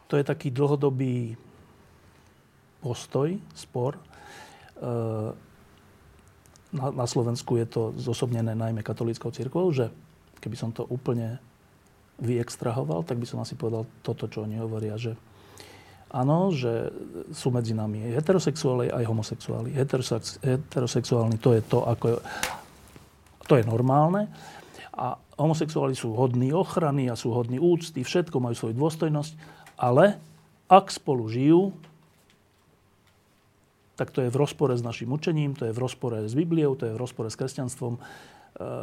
To 0.10 0.14
je 0.16 0.24
taký 0.24 0.54
dlhodobý 0.54 1.36
postoj, 2.80 3.34
spor. 3.58 3.98
E, 3.98 4.02
na, 6.70 6.94
na 6.94 7.06
Slovensku 7.10 7.58
je 7.58 7.66
to 7.66 7.82
zosobnené 7.98 8.54
najmä 8.54 8.86
katolíckou 8.86 9.34
církvou, 9.34 9.74
že 9.74 9.90
keby 10.40 10.56
som 10.56 10.70
to 10.70 10.86
úplne 10.86 11.42
vyextrahoval, 12.20 13.08
tak 13.08 13.18
by 13.18 13.26
som 13.26 13.40
asi 13.42 13.56
povedal 13.56 13.88
toto, 14.04 14.28
čo 14.28 14.44
oni 14.44 14.60
hovoria, 14.60 15.00
že 15.00 15.16
áno, 16.12 16.52
že 16.52 16.92
sú 17.32 17.50
medzi 17.54 17.72
nami 17.72 18.12
heterosexuáli, 18.14 18.92
aj 18.92 19.04
homosexuáli. 19.08 19.74
Heterosex, 19.74 20.42
heterosexuálni 20.44 21.38
to 21.40 21.56
je 21.56 21.62
to, 21.64 21.80
ako 21.86 22.20
to 23.50 23.54
je 23.58 23.64
normálne. 23.66 24.30
A 24.94 25.16
homosexuáli 25.40 25.96
sú 25.96 26.12
hodní 26.14 26.52
ochrany 26.52 27.08
a 27.08 27.16
sú 27.16 27.32
hodní 27.32 27.58
úcty, 27.58 28.04
všetko 28.04 28.38
majú 28.44 28.56
svoju 28.58 28.76
dôstojnosť, 28.76 29.34
ale 29.80 30.20
ak 30.68 30.92
spolu 30.92 31.32
žijú, 31.32 31.72
tak 34.00 34.16
to 34.16 34.24
je 34.24 34.32
v 34.32 34.40
rozpore 34.40 34.72
s 34.72 34.80
našim 34.80 35.12
učením, 35.12 35.60
to 35.60 35.68
je 35.68 35.76
v 35.76 35.84
rozpore 35.84 36.24
s 36.24 36.32
Bibliou, 36.32 36.80
to 36.80 36.88
je 36.88 36.96
v 36.96 37.02
rozpore 37.04 37.28
s 37.28 37.36
kresťanstvom 37.36 38.00
e, 38.00 38.02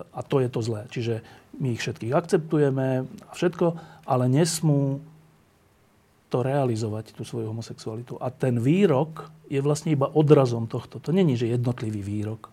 a 0.04 0.20
to 0.20 0.44
je 0.44 0.48
to 0.52 0.60
zlé. 0.60 0.84
Čiže 0.92 1.24
my 1.56 1.72
ich 1.72 1.80
všetkých 1.80 2.12
akceptujeme 2.12 3.08
a 3.08 3.32
všetko, 3.32 3.66
ale 4.04 4.28
nesmú 4.28 5.00
to 6.28 6.44
realizovať, 6.44 7.16
tú 7.16 7.24
svoju 7.24 7.48
homosexualitu. 7.48 8.20
A 8.20 8.28
ten 8.28 8.60
výrok 8.60 9.32
je 9.48 9.62
vlastne 9.64 9.96
iba 9.96 10.10
odrazom 10.12 10.68
tohto. 10.68 11.00
To 11.00 11.16
není, 11.16 11.38
že 11.38 11.48
jednotlivý 11.48 12.04
výrok. 12.04 12.52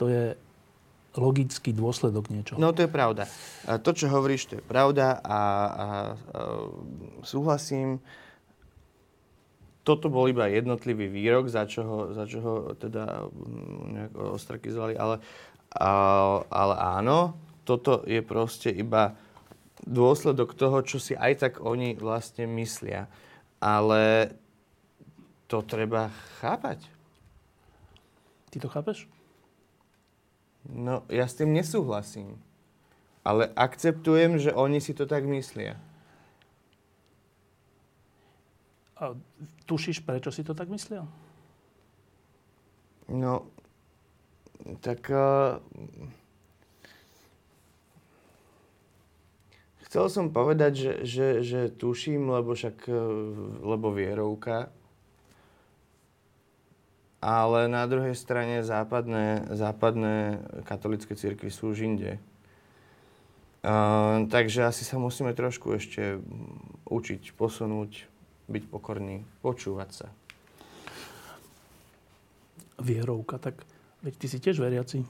To 0.00 0.08
je 0.08 0.38
logický 1.18 1.74
dôsledok 1.74 2.30
niečo. 2.30 2.54
No 2.54 2.70
to 2.70 2.86
je 2.86 2.90
pravda. 2.90 3.26
To, 3.66 3.90
čo 3.90 4.06
hovoríš, 4.06 4.46
to 4.46 4.62
je 4.62 4.64
pravda 4.64 5.18
a, 5.18 5.20
a, 5.26 5.36
a 5.36 5.86
súhlasím. 7.26 7.98
Toto 9.90 10.06
bol 10.06 10.30
iba 10.30 10.46
jednotlivý 10.46 11.10
výrok, 11.10 11.50
za 11.50 11.66
čo 11.66 11.82
ho, 11.82 11.98
za 12.14 12.30
čo 12.30 12.38
ho 12.38 12.54
teda 12.78 13.26
mm, 13.26 14.14
ostrakizovali, 14.14 14.94
ale, 14.94 15.18
a, 15.74 15.90
ale 16.46 16.74
áno, 16.78 17.34
toto 17.66 18.06
je 18.06 18.22
proste 18.22 18.70
iba 18.70 19.18
dôsledok 19.82 20.54
toho, 20.54 20.78
čo 20.86 21.02
si 21.02 21.18
aj 21.18 21.42
tak 21.42 21.52
oni 21.58 21.98
vlastne 21.98 22.46
myslia. 22.46 23.10
Ale 23.58 24.30
to 25.50 25.58
treba 25.66 26.14
chápať. 26.38 26.86
Ty 28.54 28.56
to 28.62 28.68
chápeš? 28.70 29.10
No, 30.70 31.02
ja 31.10 31.26
s 31.26 31.34
tým 31.34 31.50
nesúhlasím. 31.50 32.38
Ale 33.26 33.50
akceptujem, 33.58 34.38
že 34.38 34.54
oni 34.54 34.78
si 34.78 34.94
to 34.94 35.02
tak 35.10 35.26
myslia. 35.26 35.74
A 39.00 39.16
tušíš, 39.70 40.02
prečo 40.02 40.34
si 40.34 40.42
to 40.42 40.58
tak 40.58 40.66
myslia? 40.74 41.06
No, 43.06 43.46
tak... 44.82 45.06
Uh, 45.06 45.62
chcel 49.86 50.10
som 50.10 50.34
povedať, 50.34 50.72
že, 50.74 50.92
že, 51.06 51.28
že 51.46 51.60
tuším, 51.70 52.26
lebo 52.26 52.58
však... 52.58 52.90
Uh, 52.90 53.62
lebo 53.62 53.94
vierovka 53.94 54.74
ale 57.20 57.68
na 57.68 57.84
druhej 57.84 58.16
strane 58.16 58.64
západné, 58.64 59.44
západné 59.52 60.40
katolické 60.64 61.12
církvy 61.12 61.52
sú 61.52 61.76
už 61.76 61.84
inde. 61.84 62.16
Uh, 63.60 64.24
takže 64.32 64.64
asi 64.64 64.88
sa 64.88 64.96
musíme 64.96 65.36
trošku 65.36 65.68
ešte 65.76 66.16
učiť, 66.88 67.36
posunúť, 67.36 68.08
byť 68.50 68.64
pokorný, 68.66 69.22
počúvať 69.40 69.90
sa. 69.94 70.06
Vierovka, 72.82 73.38
tak 73.38 73.62
veď 74.02 74.14
ty 74.18 74.26
si 74.26 74.38
tiež 74.42 74.58
veriaci. 74.58 75.06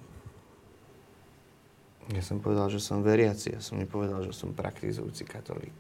Ja 2.11 2.23
som 2.27 2.43
povedal, 2.43 2.69
že 2.69 2.83
som 2.83 3.07
veriaci, 3.07 3.55
ja 3.57 3.63
som 3.63 3.79
nepovedal, 3.79 4.27
že 4.27 4.35
som 4.35 4.53
praktizujúci 4.53 5.25
katolík. 5.25 5.79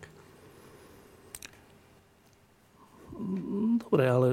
Dobre, 3.82 4.04
ale 4.08 4.28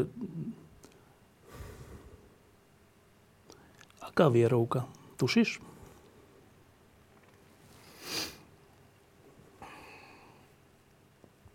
Aká 4.18 4.34
vierovka? 4.34 4.90
Tušíš? 5.22 5.62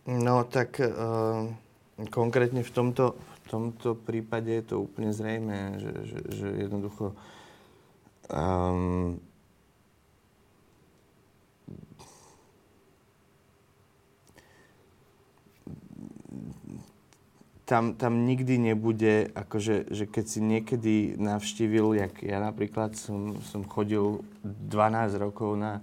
No 0.03 0.42
tak 0.50 0.82
uh, 0.82 1.46
konkrétne 2.11 2.66
v 2.66 2.72
tomto, 2.74 3.14
v 3.14 3.46
tomto 3.46 3.94
prípade 3.94 4.50
je 4.50 4.64
to 4.66 4.82
úplne 4.82 5.14
zrejme, 5.14 5.78
že, 5.78 5.92
že, 6.11 6.18
že 6.26 6.48
jednoducho 6.66 7.14
um, 8.26 9.22
tam, 17.62 17.94
tam 17.94 18.26
nikdy 18.26 18.59
nebude, 18.59 19.30
akože, 19.38 19.86
že 19.94 20.11
keď 20.11 20.24
si 20.26 20.40
niekedy 20.42 20.94
navštívil, 21.14 21.94
jak 21.94 22.26
ja 22.26 22.42
napríklad 22.42 22.98
som, 22.98 23.38
som 23.46 23.62
chodil 23.62 24.26
12 24.42 25.14
rokov 25.22 25.55
na, 25.55 25.78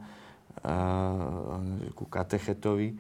uh, 0.67 1.63
ku 1.95 2.03
katechetovi 2.03 2.99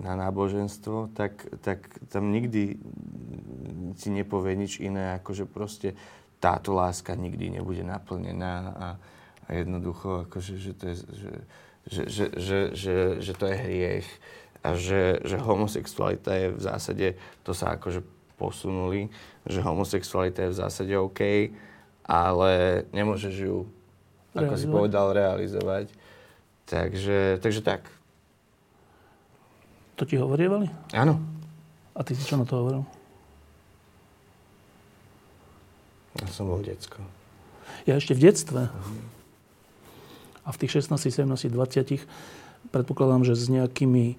na 0.00 0.12
náboženstvo, 0.16 1.12
tak, 1.12 1.44
tak 1.60 1.84
tam 2.08 2.32
nikdy 2.32 2.80
si 4.00 4.08
nepovie 4.08 4.56
nič 4.56 4.80
iné, 4.80 5.12
ako 5.20 5.30
že 5.36 5.44
proste 5.44 5.88
táto 6.40 6.72
láska 6.72 7.12
nikdy 7.12 7.60
nebude 7.60 7.84
naplnená 7.84 8.54
a, 8.72 8.88
a 9.44 9.48
jednoducho, 9.52 10.24
akože, 10.24 10.56
že 10.56 10.72
to 10.72 10.84
je, 10.88 10.94
že, 10.96 11.32
že, 11.84 12.02
že, 12.08 12.26
že, 12.32 12.58
že, 12.72 12.96
že 13.20 13.32
to 13.36 13.44
je 13.44 13.56
hriech 13.60 14.08
a 14.64 14.76
že, 14.76 15.20
že 15.24 15.36
homosexualita 15.36 16.32
je 16.32 16.48
v 16.56 16.60
zásade, 16.60 17.06
to 17.44 17.52
sa 17.52 17.76
akože 17.76 18.00
posunuli, 18.40 19.12
že 19.44 19.60
homosexualita 19.60 20.48
je 20.48 20.52
v 20.52 20.60
zásade 20.64 20.94
OK, 20.96 21.52
ale 22.08 22.52
nemôžeš 22.96 23.34
ju, 23.36 23.68
ako 24.32 24.56
realizovať. 24.56 24.60
si 24.60 24.66
povedal, 24.68 25.06
realizovať. 25.12 25.86
Takže, 26.70 27.42
takže 27.42 27.60
tak. 27.66 27.82
To 29.98 30.06
ti 30.06 30.14
hovorievali? 30.14 30.70
Áno. 30.94 31.18
A 31.98 32.06
ty 32.06 32.14
si 32.14 32.22
čo 32.22 32.38
na 32.38 32.46
to 32.46 32.62
hovoril? 32.62 32.86
Ja 36.22 36.30
som 36.30 36.46
bol 36.46 36.62
decko. 36.62 37.02
Ja 37.90 37.98
ešte 37.98 38.14
v 38.14 38.30
detstve. 38.30 38.70
Uh-huh. 38.70 39.02
A 40.46 40.54
v 40.54 40.60
tých 40.62 40.78
16, 40.78 41.10
17, 41.10 41.26
20 41.26 42.06
predpokladám, 42.70 43.26
že 43.26 43.34
s 43.34 43.50
nejakými 43.50 44.14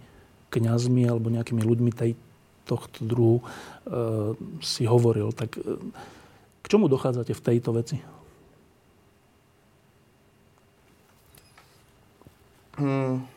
kňazmi 0.52 1.08
alebo 1.08 1.32
nejakými 1.32 1.64
ľuďmi 1.64 1.92
tej, 1.96 2.20
tohto 2.68 3.04
druhu 3.04 3.38
e, 3.40 3.44
si 4.64 4.84
hovoril. 4.86 5.32
Tak 5.32 5.56
e, 5.56 5.62
k 6.62 6.66
čomu 6.68 6.92
dochádzate 6.92 7.32
v 7.32 7.42
tejto 7.42 7.76
veci? 7.76 7.98
Hmm, 12.82 13.30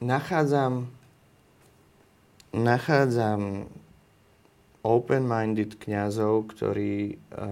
nachádzam, 0.00 0.88
nachádzam 2.56 3.68
open-minded 4.80 5.76
kňazov, 5.76 6.48
ktorí... 6.48 7.20
E, 7.28 7.46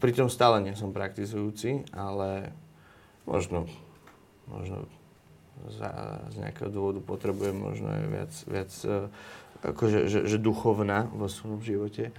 pritom 0.00 0.32
stále 0.32 0.64
nie 0.64 0.72
som 0.72 0.96
praktizujúci, 0.96 1.84
ale 1.92 2.56
možno, 3.28 3.68
možno 4.48 4.88
za, 5.68 6.24
z 6.32 6.40
nejakého 6.40 6.72
dôvodu 6.72 7.04
potrebujem 7.04 7.60
možno 7.60 7.92
aj 7.92 8.04
viac, 8.08 8.32
viac 8.48 8.72
e, 8.80 9.12
akože, 9.60 10.08
že, 10.08 10.24
že 10.24 10.40
duchovná 10.40 11.04
vo 11.12 11.28
svojom 11.28 11.60
živote. 11.60 12.16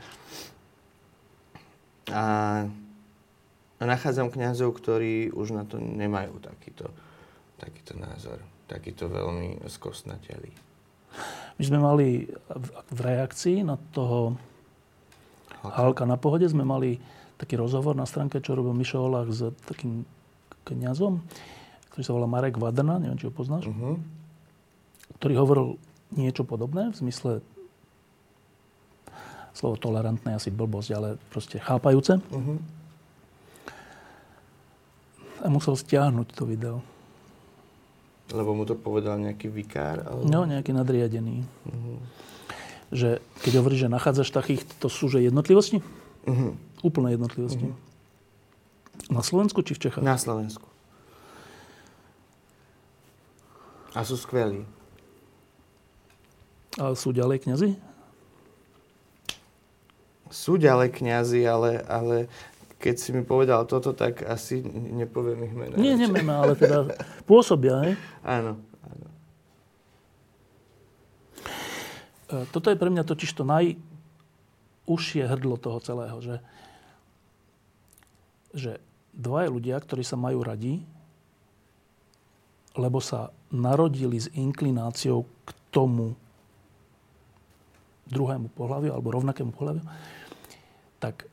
A 2.13 2.69
nachádzam 3.81 4.29
kňazov, 4.29 4.77
ktorí 4.77 5.33
už 5.33 5.57
na 5.57 5.65
to 5.65 5.81
nemajú 5.81 6.37
takýto, 6.37 6.93
takýto 7.57 7.97
názor, 7.97 8.41
takýto 8.69 9.09
veľmi 9.09 9.65
skosnatelý. 9.69 10.53
My 11.57 11.63
sme 11.65 11.79
mali 11.81 12.29
v 12.93 12.99
reakcii 12.99 13.65
na 13.65 13.75
toho 13.93 14.37
Halka 15.65 16.05
na 16.05 16.15
pohode, 16.21 16.45
sme 16.45 16.61
mali 16.61 17.01
taký 17.41 17.57
rozhovor 17.57 17.97
na 17.97 18.05
stránke, 18.05 18.39
čo 18.39 18.53
robil 18.53 18.77
Mišo 18.77 19.01
Olach 19.01 19.29
s 19.33 19.49
takým 19.65 20.05
kňazom 20.63 21.21
ktorý 21.97 22.05
sa 22.05 22.13
volá 22.13 22.29
Marek 22.29 22.61
Vadrna, 22.61 23.01
neviem, 23.01 23.17
či 23.17 23.25
ho 23.25 23.33
poznáš, 23.33 23.65
uh-huh. 23.65 23.97
ktorý 25.17 25.33
hovoril 25.33 25.67
niečo 26.13 26.45
podobné 26.45 26.93
v 26.93 26.95
zmysle 27.01 27.41
slovo 29.57 29.81
tolerantné 29.81 30.37
asi 30.37 30.53
blbosť, 30.53 30.89
ale 30.93 31.17
proste 31.33 31.57
chápajúce. 31.57 32.21
Uh-huh. 32.21 32.61
A 35.41 35.49
musel 35.49 35.73
stiahnuť 35.73 36.37
to 36.37 36.45
video. 36.45 36.85
Lebo 38.27 38.51
mu 38.51 38.67
to 38.67 38.75
povedal 38.75 39.15
nejaký 39.19 39.47
vikár? 39.47 40.03
Ale... 40.03 40.27
No, 40.27 40.43
nejaký 40.43 40.75
nadriadený. 40.75 41.47
Uh-huh. 41.67 41.99
že 42.91 43.23
keď 43.43 43.63
hovoríš, 43.63 43.87
že 43.87 43.93
nachádzaš 43.93 44.29
takých, 44.31 44.63
to 44.79 44.91
sú 44.91 45.07
že 45.07 45.23
jednotlivosti? 45.23 45.79
Uh-huh. 46.27 46.55
Úplné 46.83 47.15
jednotlivosti. 47.15 47.71
Uh-huh. 47.71 49.11
Na 49.11 49.23
Slovensku 49.23 49.63
či 49.63 49.75
v 49.75 49.87
Čechách? 49.87 50.03
Na 50.03 50.19
Slovensku. 50.19 50.67
A 53.95 54.03
sú 54.03 54.19
skvelí. 54.19 54.67
A 56.77 56.93
sú 56.93 57.15
ďalej 57.15 57.47
kňazi? 57.47 57.69
Sú 60.27 60.59
ďalej 60.59 60.91
kňazi, 60.91 61.41
ale, 61.47 61.81
ale 61.87 62.27
keď 62.77 62.95
si 63.01 63.09
mi 63.09 63.25
povedal 63.25 63.65
toto, 63.65 63.93
tak 63.97 64.21
asi 64.21 64.61
nepoviem 64.61 65.39
ich 65.49 65.53
meno. 65.53 65.73
Nie, 65.81 65.97
nevieme, 65.97 66.29
ale 66.29 66.53
teda 66.53 66.93
pôsobia, 67.25 67.81
hej? 67.81 67.93
Áno, 68.21 68.61
áno. 68.85 69.07
E, 72.29 72.45
toto 72.53 72.69
je 72.69 72.77
pre 72.77 72.93
mňa 72.93 73.01
totiž 73.01 73.33
to 73.33 73.41
najúžšie 73.49 75.25
hrdlo 75.25 75.57
toho 75.57 75.81
celého, 75.81 76.17
že, 76.21 76.35
že 78.53 78.71
dvaja 79.17 79.49
ľudia, 79.49 79.81
ktorí 79.81 80.05
sa 80.05 80.13
majú 80.13 80.45
radi, 80.45 80.85
lebo 82.77 83.01
sa 83.01 83.33
narodili 83.49 84.21
s 84.21 84.29
inklináciou 84.37 85.25
k 85.25 85.49
tomu 85.73 86.13
druhému 88.07 88.53
pohľaviu 88.53 88.93
alebo 88.93 89.17
rovnakému 89.17 89.51
pohľaviu, 89.51 89.83
tak 91.01 91.25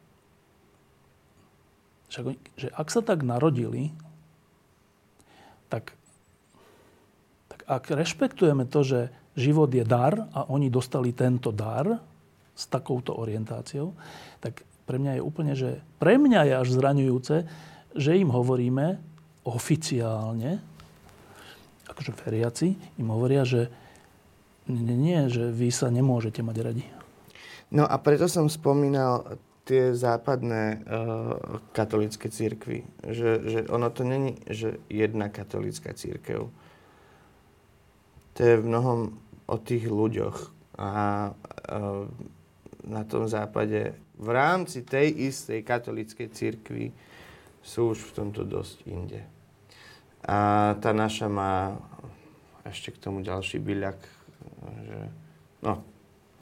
že 2.55 2.69
ak 2.71 2.89
sa 2.93 3.01
tak 3.03 3.27
narodili, 3.27 3.91
tak, 5.67 5.97
tak 7.51 7.61
ak 7.67 7.85
rešpektujeme 7.91 8.69
to, 8.71 8.87
že 8.87 9.01
život 9.35 9.71
je 9.75 9.83
dar 9.83 10.31
a 10.31 10.47
oni 10.47 10.71
dostali 10.71 11.11
tento 11.11 11.51
dar 11.51 11.99
s 12.55 12.71
takouto 12.71 13.19
orientáciou, 13.19 13.91
tak 14.39 14.62
pre 14.87 15.01
mňa 15.03 15.19
je 15.19 15.23
úplne, 15.27 15.53
že 15.59 15.83
pre 15.99 16.21
mňa 16.21 16.41
je 16.47 16.55
až 16.55 16.69
zraňujúce, 16.71 17.37
že 17.99 18.11
im 18.15 18.31
hovoríme 18.31 19.03
oficiálne, 19.43 20.62
akože 21.91 22.12
veriaci, 22.15 22.79
im 23.01 23.09
hovoria, 23.11 23.43
že 23.43 23.69
nie, 24.71 24.97
nie, 24.97 25.21
že 25.29 25.53
vy 25.53 25.69
sa 25.69 25.93
nemôžete 25.93 26.41
mať 26.41 26.57
radi. 26.62 26.85
No 27.69 27.85
a 27.85 27.97
preto 28.01 28.31
som 28.31 28.49
spomínal 28.49 29.37
tie 29.65 29.97
západné 29.97 30.85
uh, 30.85 31.61
katolické 31.73 32.29
církvy. 32.29 32.85
Že, 33.01 33.31
že 33.49 33.61
ono 33.73 33.89
to 33.89 34.05
není, 34.05 34.37
že 34.45 34.77
jedna 34.93 35.33
katolická 35.33 35.97
církev. 35.97 36.53
To 38.35 38.41
je 38.41 38.55
v 38.61 38.69
mnohom 38.69 39.17
o 39.49 39.57
tých 39.57 39.89
ľuďoch. 39.89 40.53
A 40.77 40.93
uh, 41.33 42.05
na 42.85 43.03
tom 43.09 43.25
západe 43.25 43.97
v 44.21 44.29
rámci 44.29 44.85
tej 44.85 45.33
istej 45.33 45.65
katolíckej 45.65 46.29
církvy 46.29 46.93
sú 47.65 47.97
už 47.97 48.12
v 48.12 48.15
tomto 48.21 48.45
dosť 48.45 48.85
inde. 48.85 49.25
A 50.29 50.73
tá 50.81 50.93
naša 50.93 51.33
má 51.33 51.81
ešte 52.65 52.93
k 52.93 53.01
tomu 53.01 53.21
ďalší 53.21 53.61
byľak, 53.61 53.99
že, 54.89 55.01
no, 55.61 55.75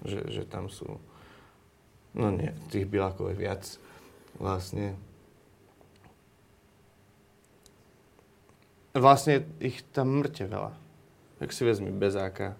že, 0.07 0.20
že 0.31 0.43
tam 0.47 0.70
sú 0.70 0.99
No 2.13 2.29
nie, 2.29 2.53
tých 2.69 2.85
bilákov 2.85 3.33
je 3.33 3.37
viac 3.41 3.63
vlastne. 4.37 4.93
Vlastne 8.93 9.49
ich 9.65 9.81
tam 9.97 10.21
mŕte 10.21 10.45
veľa. 10.45 10.77
Tak 11.41 11.49
si 11.57 11.65
vezmi 11.65 11.89
Bezáka, 11.89 12.53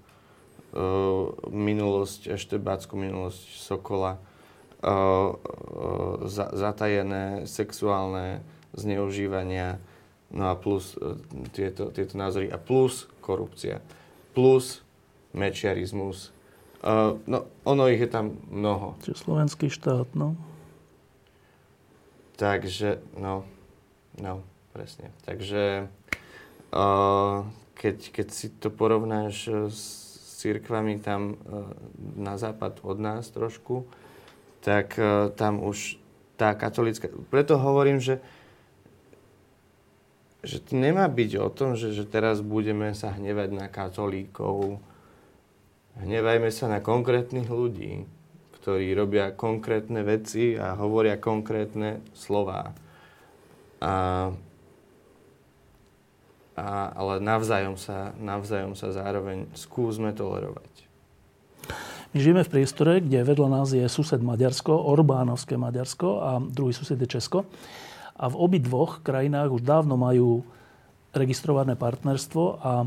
uh, 0.73 1.29
minulosť, 1.53 2.33
eštebácku 2.33 2.97
minulosť 2.97 3.41
Sokola, 3.61 4.17
uh, 4.17 4.89
uh, 4.89 6.25
za, 6.25 6.49
zatajené 6.57 7.45
sexuálne 7.45 8.41
zneužívania, 8.73 9.77
no 10.33 10.49
a 10.49 10.57
plus 10.57 10.97
uh, 10.97 11.21
tieto, 11.53 11.93
tieto 11.93 12.17
názory, 12.17 12.49
a 12.49 12.57
plus 12.57 13.05
korupcia, 13.21 13.85
plus 14.33 14.81
mečiarizmus, 15.37 16.33
Uh, 16.83 17.15
no, 17.31 17.47
ono 17.63 17.87
ich 17.87 18.03
je 18.03 18.11
tam 18.11 18.35
mnoho. 18.51 18.99
Čiže 19.07 19.23
slovenský 19.23 19.71
štát, 19.71 20.19
no. 20.19 20.35
Takže, 22.35 22.99
no, 23.15 23.47
no, 24.19 24.43
presne. 24.75 25.15
Takže, 25.23 25.87
uh, 26.75 27.47
keď, 27.79 27.97
keď 28.11 28.27
si 28.35 28.51
to 28.59 28.75
porovnáš 28.75 29.47
s 29.71 29.81
církvami 30.43 30.99
tam 30.99 31.39
uh, 31.39 31.71
na 32.19 32.35
západ 32.35 32.83
od 32.83 32.99
nás 32.99 33.31
trošku, 33.31 33.87
tak 34.59 34.99
uh, 34.99 35.31
tam 35.31 35.63
už 35.63 36.03
tá 36.35 36.51
katolická... 36.59 37.07
Preto 37.31 37.63
hovorím, 37.63 38.03
že 38.03 38.19
že 40.43 40.59
to 40.59 40.75
nemá 40.75 41.07
byť 41.07 41.39
o 41.39 41.49
tom, 41.55 41.79
že, 41.79 41.95
že 41.95 42.03
teraz 42.03 42.43
budeme 42.43 42.91
sa 42.99 43.15
hnevať 43.15 43.55
na 43.55 43.71
katolíkov, 43.71 44.83
Hnevajme 46.01 46.49
sa 46.49 46.73
na 46.73 46.81
konkrétnych 46.81 47.53
ľudí, 47.53 48.09
ktorí 48.63 48.95
robia 48.97 49.35
konkrétne 49.35 50.01
veci 50.07 50.57
a 50.57 50.79
hovoria 50.79 51.19
konkrétne 51.19 52.01
slova. 52.17 52.73
A, 53.83 53.93
a, 56.57 56.67
ale 56.97 57.15
navzájom 57.21 57.77
sa, 57.77 58.15
navzájom 58.17 58.73
sa 58.79 58.95
zároveň 58.95 59.51
skúsme 59.53 60.15
tolerovať. 60.15 60.71
My 62.13 62.21
žijeme 62.21 62.45
v 62.45 62.53
priestore, 62.53 63.01
kde 63.01 63.25
vedľa 63.25 63.49
nás 63.49 63.73
je 63.73 63.85
sused 63.89 64.21
Maďarsko, 64.21 64.69
Orbánovské 64.69 65.57
Maďarsko 65.57 66.09
a 66.21 66.31
druhý 66.45 66.77
sused 66.77 67.01
je 67.01 67.09
Česko. 67.09 67.49
A 68.21 68.29
v 68.29 68.37
obi 68.37 68.61
dvoch 68.61 69.01
krajinách 69.01 69.49
už 69.49 69.63
dávno 69.65 69.97
majú 69.97 70.45
registrované 71.17 71.73
partnerstvo 71.73 72.45
a 72.61 72.85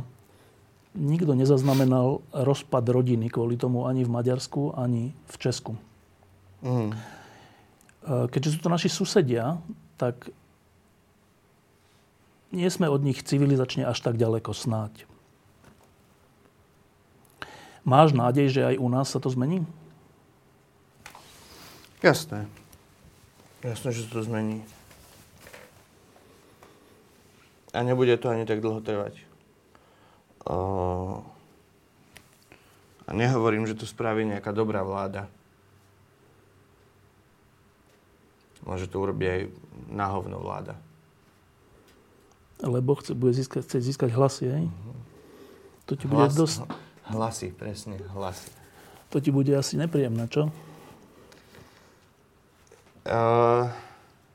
nikto 0.95 1.35
nezaznamenal 1.35 2.23
rozpad 2.31 2.87
rodiny 2.87 3.27
kvôli 3.27 3.59
tomu 3.59 3.83
ani 3.83 4.07
v 4.07 4.13
Maďarsku, 4.15 4.79
ani 4.79 5.11
v 5.27 5.35
Česku. 5.35 5.73
Mm. 6.63 6.95
Keďže 8.05 8.55
sú 8.55 8.59
to 8.63 8.71
naši 8.71 8.87
susedia, 8.87 9.59
tak 9.99 10.31
nie 12.55 12.71
sme 12.71 12.87
od 12.87 13.03
nich 13.03 13.19
civilizačne 13.19 13.83
až 13.83 13.99
tak 13.99 14.15
ďaleko 14.15 14.55
snáď. 14.55 15.03
Máš 17.85 18.15
nádej, 18.17 18.49
že 18.49 18.61
aj 18.63 18.75
u 18.81 18.87
nás 18.89 19.11
sa 19.11 19.19
to 19.19 19.29
zmení? 19.29 19.61
Jasné. 22.01 22.47
Jasné, 23.61 23.89
že 23.91 24.07
sa 24.07 24.09
to 24.09 24.25
zmení. 24.25 24.63
A 27.75 27.83
nebude 27.83 28.15
to 28.15 28.31
ani 28.31 28.47
tak 28.47 28.63
dlho 28.63 28.79
trvať. 28.79 29.19
A 33.05 33.09
nehovorím, 33.13 33.65
že 33.65 33.77
to 33.77 33.85
spraví 33.89 34.25
nejaká 34.25 34.53
dobrá 34.53 34.81
vláda. 34.85 35.29
Môže 38.65 38.89
to 38.89 38.97
urobiť 38.97 39.27
aj 39.29 39.41
náhovno 39.93 40.41
vláda. 40.41 40.73
Lebo 42.65 42.97
chce, 42.97 43.13
bude 43.13 43.33
získať, 43.37 43.61
chce 43.61 43.77
získať 43.83 44.09
hlasy, 44.17 44.45
hej? 44.49 44.65
Uh-huh. 44.65 44.97
To 45.85 45.93
ti 45.93 46.09
bude 46.09 46.25
Hlas, 46.25 46.33
dosť... 46.33 46.57
Hlasy, 47.05 47.53
presne, 47.53 48.01
hlasy. 48.17 48.49
To 49.13 49.21
ti 49.21 49.29
bude 49.29 49.53
asi 49.53 49.77
nepríjemné, 49.77 50.25
čo? 50.25 50.49
Uh, 53.05 53.69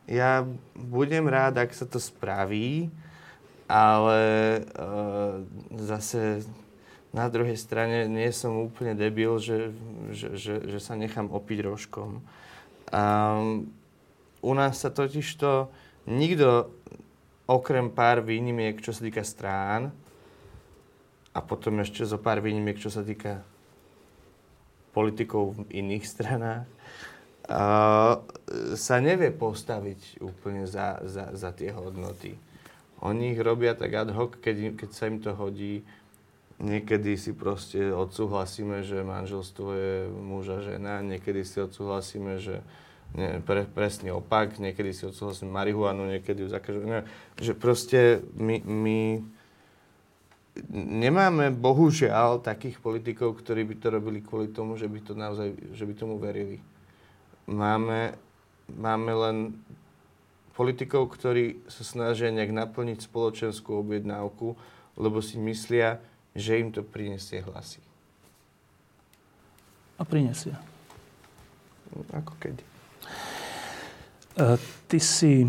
ja 0.07 0.47
budem 0.78 1.27
rád, 1.27 1.59
ak 1.59 1.74
sa 1.74 1.82
to 1.82 1.99
spraví, 1.99 2.87
ale 3.71 4.21
uh, 4.75 5.47
zase 5.79 6.43
na 7.15 7.31
druhej 7.31 7.55
strane 7.55 8.11
nie 8.11 8.27
som 8.35 8.67
úplne 8.67 8.99
debil, 8.99 9.39
že, 9.39 9.71
že, 10.11 10.35
že, 10.35 10.55
že 10.67 10.79
sa 10.83 10.99
nechám 10.99 11.31
opiť 11.31 11.59
rožkom. 11.63 12.19
Um, 12.91 13.71
u 14.43 14.53
nás 14.59 14.83
sa 14.83 14.91
totiž 14.91 15.27
to 15.39 15.71
nikto, 16.11 16.75
okrem 17.47 17.95
pár 17.95 18.27
výnimiek, 18.27 18.83
čo 18.83 18.91
sa 18.91 19.07
týka 19.07 19.23
strán, 19.23 19.95
a 21.31 21.39
potom 21.39 21.79
ešte 21.79 22.03
zo 22.03 22.19
pár 22.19 22.43
výnimiek, 22.43 22.79
čo 22.79 22.91
sa 22.91 23.07
týka 23.07 23.47
politikov 24.91 25.55
v 25.55 25.79
iných 25.79 26.03
stranách, 26.03 26.67
uh, 27.47 28.19
sa 28.75 28.99
nevie 28.99 29.31
postaviť 29.31 30.19
úplne 30.19 30.67
za, 30.67 30.99
za, 31.07 31.31
za 31.31 31.51
tie 31.55 31.71
hodnoty. 31.71 32.50
Oni 33.01 33.33
ich 33.33 33.41
robia 33.41 33.73
tak 33.73 33.97
ad 33.97 34.13
hoc, 34.13 34.37
keď, 34.41 34.77
keď 34.77 34.91
sa 34.93 35.09
im 35.09 35.19
to 35.25 35.33
hodí. 35.33 35.81
Niekedy 36.61 37.17
si 37.17 37.33
proste 37.33 37.89
odsúhlasíme, 37.89 38.85
že 38.85 39.01
manželstvo 39.01 39.69
je 39.73 39.95
muž 40.13 40.45
a 40.53 40.59
žena, 40.61 41.01
niekedy 41.01 41.41
si 41.41 41.57
odsúhlasíme, 41.57 42.37
že 42.37 42.61
nie, 43.17 43.41
pre, 43.43 43.65
presný 43.65 44.13
opak, 44.13 44.61
niekedy 44.61 44.93
si 44.93 45.09
odsúhlasíme 45.09 45.49
marihuanu, 45.49 46.07
niekedy 46.07 46.45
ju 46.45 46.49
zakažeme. 46.53 47.09
Že 47.41 47.53
proste 47.57 48.01
my, 48.37 48.61
my 48.61 48.99
nemáme 50.71 51.51
bohužiaľ 51.57 52.45
takých 52.45 52.79
politikov, 52.79 53.41
ktorí 53.41 53.65
by 53.65 53.75
to 53.81 53.89
robili 53.91 54.21
kvôli 54.21 54.53
tomu, 54.53 54.77
že 54.77 54.87
by, 54.87 54.99
to 55.01 55.13
naozaj, 55.17 55.49
že 55.75 55.85
by 55.89 55.95
tomu 55.97 56.21
verili. 56.21 56.61
Máme, 57.49 58.15
máme 58.71 59.13
len 59.17 59.37
politikov, 60.61 61.09
ktorí 61.16 61.65
sa 61.73 61.89
snažia 61.89 62.28
nejak 62.28 62.53
naplniť 62.53 63.09
spoločenskú 63.09 63.81
objednávku, 63.81 64.53
lebo 65.01 65.24
si 65.24 65.41
myslia, 65.41 65.97
že 66.37 66.61
im 66.61 66.69
to 66.69 66.85
prinesie 66.85 67.41
hlasy. 67.41 67.81
A 69.97 70.05
prinesie. 70.05 70.53
Ako 72.12 72.37
kedy. 72.37 72.61
Uh, 74.37 74.61
ty 74.85 75.01
si 75.01 75.49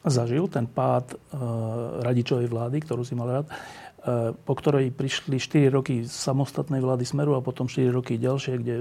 zažil 0.00 0.48
ten 0.48 0.64
pád 0.64 1.12
uh, 1.12 2.00
radičovej 2.00 2.48
vlády, 2.48 2.80
ktorú 2.80 3.04
si 3.04 3.12
mal 3.12 3.28
rád, 3.28 3.46
uh, 3.52 4.32
po 4.32 4.56
ktorej 4.56 4.96
prišli 4.96 5.36
4 5.36 5.68
roky 5.68 6.08
samostatnej 6.08 6.80
vlády 6.80 7.04
Smeru 7.04 7.36
a 7.36 7.44
potom 7.44 7.68
4 7.68 7.92
roky 7.92 8.16
ďalšie, 8.16 8.54
kde 8.64 8.76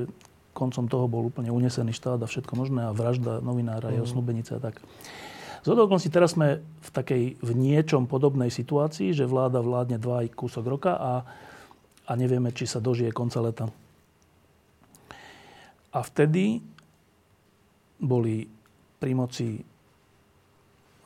koncom 0.62 0.86
toho 0.86 1.10
bol 1.10 1.26
úplne 1.26 1.50
unesený 1.50 1.98
štát 1.98 2.22
a 2.22 2.30
všetko 2.30 2.54
možné 2.54 2.86
a 2.86 2.94
vražda 2.94 3.42
novinára, 3.42 3.90
mm. 3.90 3.98
jeho 3.98 4.08
snúbenice 4.08 4.58
a 4.58 4.62
tak. 4.62 4.78
Z 5.62 5.74
okolností 5.74 6.10
teraz 6.10 6.38
sme 6.38 6.62
v 6.62 6.90
takej 6.90 7.24
v 7.38 7.50
niečom 7.54 8.10
podobnej 8.10 8.50
situácii, 8.54 9.14
že 9.14 9.30
vláda 9.30 9.62
vládne 9.62 10.02
dva 10.02 10.26
aj 10.26 10.34
kúsok 10.34 10.66
roka 10.66 10.98
a, 10.98 11.22
a 12.06 12.12
nevieme, 12.18 12.50
či 12.54 12.66
sa 12.66 12.82
dožije 12.82 13.14
konca 13.14 13.42
leta. 13.42 13.66
A 15.92 16.00
vtedy 16.02 16.62
boli 18.02 18.50
pri 18.98 19.12
moci 19.14 19.62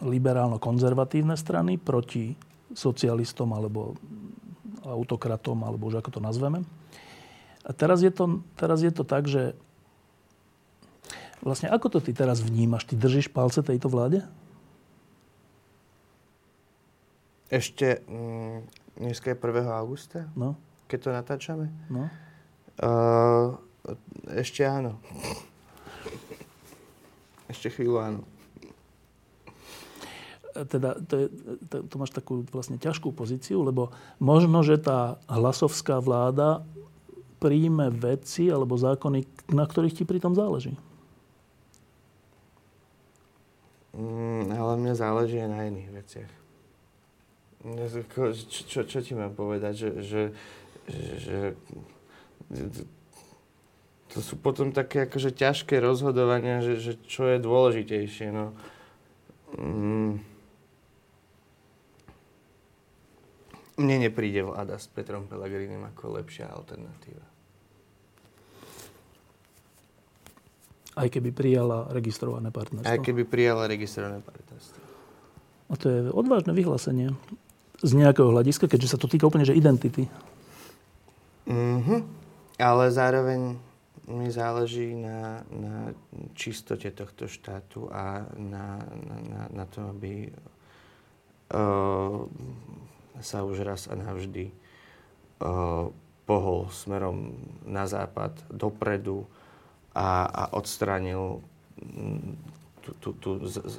liberálno-konzervatívne 0.04 1.36
strany 1.36 1.80
proti 1.80 2.36
socialistom 2.72 3.52
alebo 3.56 3.96
autokratom, 4.84 5.64
alebo 5.64 5.88
už 5.92 6.00
ako 6.00 6.20
to 6.20 6.22
nazveme. 6.24 6.64
A 7.66 7.74
teraz 7.74 8.06
je 8.06 8.14
to, 8.14 8.46
teraz 8.54 8.86
je 8.86 8.94
to 8.94 9.02
tak, 9.02 9.26
že 9.26 9.58
vlastne 11.42 11.74
ako 11.74 11.98
to 11.98 12.00
ty 12.00 12.14
teraz 12.14 12.46
vnímaš? 12.46 12.86
Ty 12.86 13.02
držíš 13.02 13.34
palce 13.34 13.66
tejto 13.66 13.90
vláde? 13.90 14.22
Ešte 17.50 18.06
mm, 18.06 18.58
dneska 19.02 19.34
je 19.34 19.38
1. 19.38 19.66
augusta? 19.70 20.30
No. 20.38 20.54
Keď 20.86 21.00
to 21.02 21.10
natáčame? 21.10 21.66
No. 21.90 22.10
Uh, 22.78 23.58
ešte 24.30 24.62
áno. 24.62 25.02
Ešte 27.46 27.70
chvíľu 27.70 28.02
áno 28.02 28.22
teda 30.64 30.96
to, 31.04 31.14
je, 31.20 31.28
to, 31.68 31.84
to 31.84 31.96
máš 32.00 32.16
takú 32.16 32.48
vlastne 32.48 32.80
ťažkú 32.80 33.12
pozíciu, 33.12 33.60
lebo 33.60 33.92
možno, 34.24 34.64
že 34.64 34.80
tá 34.80 35.20
hlasovská 35.28 36.00
vláda 36.00 36.64
príjme 37.46 37.94
veci 37.94 38.50
alebo 38.50 38.74
zákony, 38.74 39.54
na 39.54 39.70
ktorých 39.70 40.02
ti 40.02 40.04
pritom 40.10 40.34
záleží. 40.34 40.74
Mm, 43.94 44.50
ale 44.50 44.74
mne 44.82 44.94
záleží 44.98 45.38
aj 45.38 45.50
na 45.54 45.62
iných 45.70 45.90
veciach. 45.94 46.32
Čo, 48.10 48.34
čo, 48.66 48.80
čo 48.90 49.00
ti 49.06 49.14
mám 49.14 49.38
povedať? 49.38 49.74
Že, 49.78 49.90
že, 50.02 50.22
že, 51.22 51.38
to 54.10 54.20
sú 54.26 54.42
potom 54.42 54.74
také 54.74 55.06
akože 55.06 55.38
ťažké 55.38 55.78
rozhodovania, 55.78 56.66
že, 56.66 56.82
že 56.82 56.94
čo 57.06 57.30
je 57.30 57.38
dôležitejšie. 57.38 58.34
No. 58.34 58.58
Mm 59.54 60.36
Mne 63.76 64.08
nepríde 64.08 64.40
vláda 64.40 64.80
s 64.80 64.88
Petrom 64.88 65.28
Pellegrinim 65.28 65.84
ako 65.84 66.16
lepšia 66.16 66.48
alternatíva. 66.48 67.35
Aj 70.96 71.08
keby 71.12 71.36
prijala 71.36 71.92
registrované 71.92 72.50
partnerstvo. 72.56 72.88
Aj 72.88 73.00
keby 73.04 73.28
prijala 73.28 73.68
registrované 73.68 74.24
partnerstvo. 74.24 74.80
A 75.70 75.74
to 75.76 75.86
je 75.92 76.00
odvážne 76.10 76.56
vyhlásenie. 76.56 77.12
Z 77.84 77.92
nejakého 78.00 78.32
hľadiska, 78.32 78.72
keďže 78.72 78.96
sa 78.96 78.98
to 78.98 79.12
týka 79.12 79.28
úplne 79.28 79.44
že 79.44 79.58
identity. 79.58 80.08
Mhm. 81.46 82.24
Ale 82.56 82.84
zároveň 82.88 83.60
mi 84.06 84.30
záleží 84.30 84.94
na, 84.94 85.42
na 85.50 85.92
čistote 86.38 86.94
tohto 86.94 87.26
štátu 87.26 87.90
a 87.90 88.30
na, 88.38 88.80
na, 88.86 89.16
na, 89.26 89.42
na 89.50 89.66
tom, 89.66 89.98
aby 89.98 90.30
uh, 91.50 92.22
sa 93.18 93.42
už 93.42 93.66
raz 93.66 93.90
a 93.90 93.98
navždy 93.98 94.54
uh, 95.42 95.90
pohol 96.26 96.70
smerom 96.70 97.34
na 97.66 97.90
západ, 97.90 98.46
dopredu 98.54 99.26
a, 99.96 100.28
a 100.28 100.44
odstranil 100.60 101.40
mm, 101.80 102.36
tú, 102.84 102.92
tú, 103.00 103.10
tú 103.16 103.30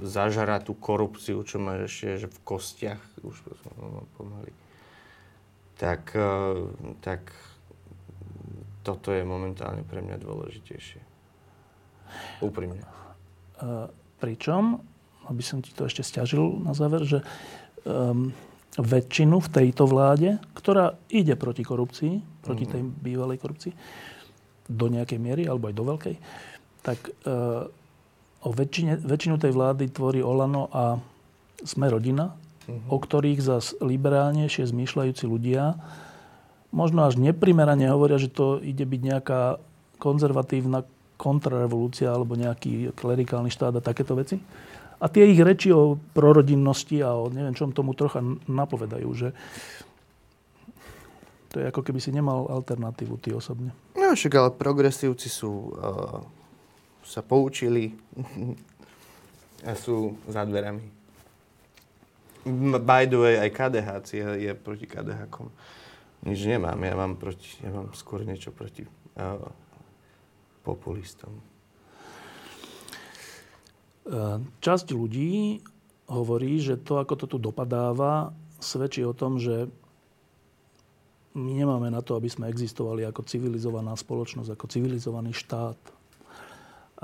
zažaratú 0.09 0.72
korupciu, 0.80 1.44
čo 1.44 1.60
máš 1.60 1.93
ešte 1.93 2.26
že 2.26 2.28
v 2.32 2.38
kostiach, 2.43 3.02
už 3.20 3.36
pomaly. 4.16 4.51
Tak, 5.76 6.16
uh, 6.16 6.72
tak 7.05 7.28
toto 8.80 9.12
je 9.12 9.22
momentálne 9.22 9.84
pre 9.84 10.01
mňa 10.01 10.16
dôležitejšie. 10.16 11.01
Úprimne. 12.40 12.80
Uh, 13.60 13.93
pričom, 14.16 14.80
aby 15.28 15.43
som 15.44 15.60
ti 15.60 15.76
to 15.76 15.84
ešte 15.84 16.01
stiažil 16.01 16.64
na 16.64 16.72
záver, 16.72 17.05
že 17.05 17.20
um, 17.84 18.32
väčšinu 18.76 19.40
v 19.40 19.48
tejto 19.52 19.84
vláde, 19.88 20.36
ktorá 20.52 20.97
ide 21.09 21.36
proti 21.36 21.64
korupcii, 21.64 22.44
proti 22.44 22.64
mhm. 22.64 22.70
tej 22.72 22.82
bývalej 23.05 23.38
korupcii, 23.40 23.72
do 24.66 24.86
nejakej 24.90 25.18
miery, 25.18 25.43
alebo 25.47 25.70
aj 25.70 25.74
do 25.74 25.84
veľkej, 25.86 26.14
tak 26.82 26.98
e, 27.06 27.10
o 28.43 28.51
väčšine, 28.51 29.02
väčšinu 29.02 29.36
tej 29.38 29.52
vlády 29.55 29.90
tvorí 29.90 30.22
Olano 30.22 30.70
a 30.70 30.98
sme 31.62 31.90
rodina, 31.90 32.34
uh-huh. 32.34 32.94
o 32.94 32.98
ktorých 32.98 33.40
zas 33.43 33.74
liberálnejšie 33.78 34.68
zmýšľajúci 34.70 35.24
ľudia 35.26 35.78
možno 36.76 37.09
až 37.09 37.16
neprimerane 37.16 37.88
hovoria, 37.88 38.20
že 38.20 38.28
to 38.28 38.60
ide 38.60 38.84
byť 38.84 39.01
nejaká 39.01 39.40
konzervatívna 39.97 40.84
kontrarevolúcia 41.16 42.12
alebo 42.12 42.36
nejaký 42.36 42.93
klerikálny 42.93 43.48
štát 43.48 43.80
a 43.80 43.84
takéto 43.84 44.12
veci. 44.12 44.36
A 45.01 45.09
tie 45.09 45.28
ich 45.28 45.40
reči 45.40 45.72
o 45.72 45.97
prorodinnosti 46.12 47.01
a 47.01 47.16
o 47.16 47.32
neviem 47.32 47.56
čom 47.56 47.72
tomu 47.72 47.97
trocha 47.97 48.20
napovedajú, 48.48 49.09
že 49.16 49.28
to 51.52 51.64
je 51.64 51.68
ako 51.72 51.80
keby 51.80 52.01
si 52.01 52.12
nemal 52.12 52.48
alternatívu 52.52 53.16
ty 53.20 53.32
osobne. 53.32 53.72
No 54.06 54.14
však 54.14 54.38
ale 54.38 54.50
progresívci 54.54 55.26
sú, 55.26 55.74
uh, 55.74 56.22
sa 57.02 57.26
poučili 57.26 57.98
a 59.66 59.74
sú 59.74 60.14
za 60.30 60.46
dverami. 60.46 60.94
By 62.86 63.10
the 63.10 63.18
way, 63.18 63.34
aj 63.42 63.50
KDH 63.50 63.88
je, 64.14 64.26
je 64.46 64.52
proti 64.54 64.86
KDH. 64.86 65.26
Nič 66.22 66.38
nemám, 66.46 66.78
ja 66.78 66.94
mám, 66.94 67.18
proti, 67.18 67.58
ja 67.58 67.74
mám 67.74 67.90
skôr 67.98 68.22
niečo 68.22 68.54
proti 68.54 68.86
uh, 68.86 69.42
populistom. 70.62 71.34
Časť 74.62 74.86
ľudí 74.94 75.58
hovorí, 76.06 76.62
že 76.62 76.78
to, 76.78 77.02
ako 77.02 77.14
to 77.18 77.26
tu 77.26 77.38
dopadáva, 77.42 78.30
svedčí 78.62 79.02
o 79.02 79.10
tom, 79.10 79.42
že 79.42 79.66
my 81.36 81.52
nemáme 81.52 81.92
na 81.92 82.00
to, 82.00 82.16
aby 82.16 82.32
sme 82.32 82.48
existovali 82.48 83.04
ako 83.04 83.20
civilizovaná 83.28 83.92
spoločnosť, 83.92 84.56
ako 84.56 84.66
civilizovaný 84.72 85.36
štát. 85.36 85.76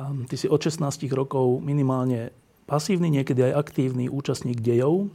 Ty 0.01 0.37
si 0.41 0.49
od 0.49 0.57
16 0.57 0.81
rokov 1.13 1.61
minimálne 1.61 2.33
pasívny, 2.65 3.13
niekedy 3.13 3.53
aj 3.53 3.69
aktívny 3.69 4.09
účastník 4.09 4.65
dejov. 4.65 5.13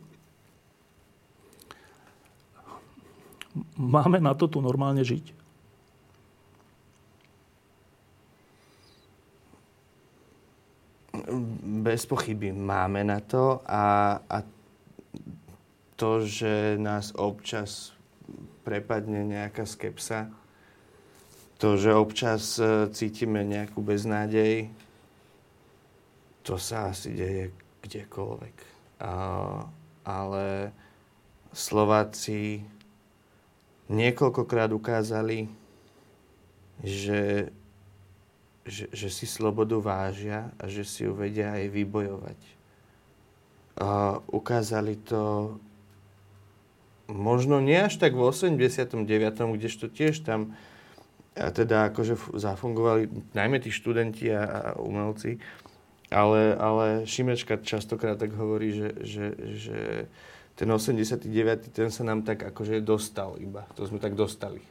Máme 3.74 4.22
na 4.22 4.38
to 4.38 4.46
tu 4.46 4.62
normálne 4.62 5.02
žiť? 5.02 5.34
Bez 11.82 12.06
pochyby 12.06 12.54
máme 12.54 13.02
na 13.02 13.18
to 13.18 13.66
a, 13.66 14.22
a 14.22 14.46
to, 15.98 16.22
že 16.22 16.78
nás 16.78 17.10
občas 17.18 17.97
prepadne 18.68 19.24
nejaká 19.24 19.64
skepsa, 19.64 20.28
to, 21.56 21.80
že 21.80 21.96
občas 21.96 22.60
e, 22.60 22.92
cítime 22.92 23.48
nejakú 23.48 23.80
beznádej, 23.80 24.68
to 26.44 26.60
sa 26.60 26.92
asi 26.92 27.16
deje 27.16 27.56
kdekoľvek. 27.88 28.56
Ale 30.08 30.46
Slováci 31.52 32.64
niekoľkokrát 33.88 34.72
ukázali, 34.72 35.48
že 36.84 37.52
že, 38.68 38.92
že 38.92 39.08
si 39.08 39.24
slobodu 39.24 39.80
vážia 39.80 40.52
a 40.60 40.68
že 40.68 40.84
si 40.84 41.08
ju 41.08 41.16
vedia 41.16 41.56
aj 41.56 41.72
vybojovať. 41.72 42.40
A 43.80 44.20
ukázali 44.28 45.00
to 45.08 45.56
možno 47.08 47.64
nie 47.64 47.80
až 47.80 48.00
tak 48.00 48.14
v 48.14 48.28
89., 48.28 49.08
kdežto 49.56 49.88
tiež 49.88 50.24
tam 50.24 50.56
a 51.38 51.54
teda 51.54 51.94
akože 51.94 52.18
zafungovali 52.34 53.10
najmä 53.38 53.62
tí 53.62 53.70
študenti 53.70 54.34
a, 54.34 54.44
a 54.44 54.60
umelci, 54.82 55.38
ale, 56.10 56.58
ale 56.58 56.86
Šimečka 57.06 57.62
častokrát 57.62 58.18
tak 58.18 58.34
hovorí, 58.34 58.74
že, 58.74 58.90
že, 59.06 59.26
že 59.56 59.80
ten 60.58 60.66
89. 60.66 61.30
ten 61.70 61.90
sa 61.94 62.02
nám 62.02 62.26
tak 62.26 62.42
akože 62.42 62.82
dostal 62.82 63.38
iba. 63.38 63.70
To 63.78 63.86
sme 63.86 64.02
tak 64.02 64.18
dostali. 64.18 64.64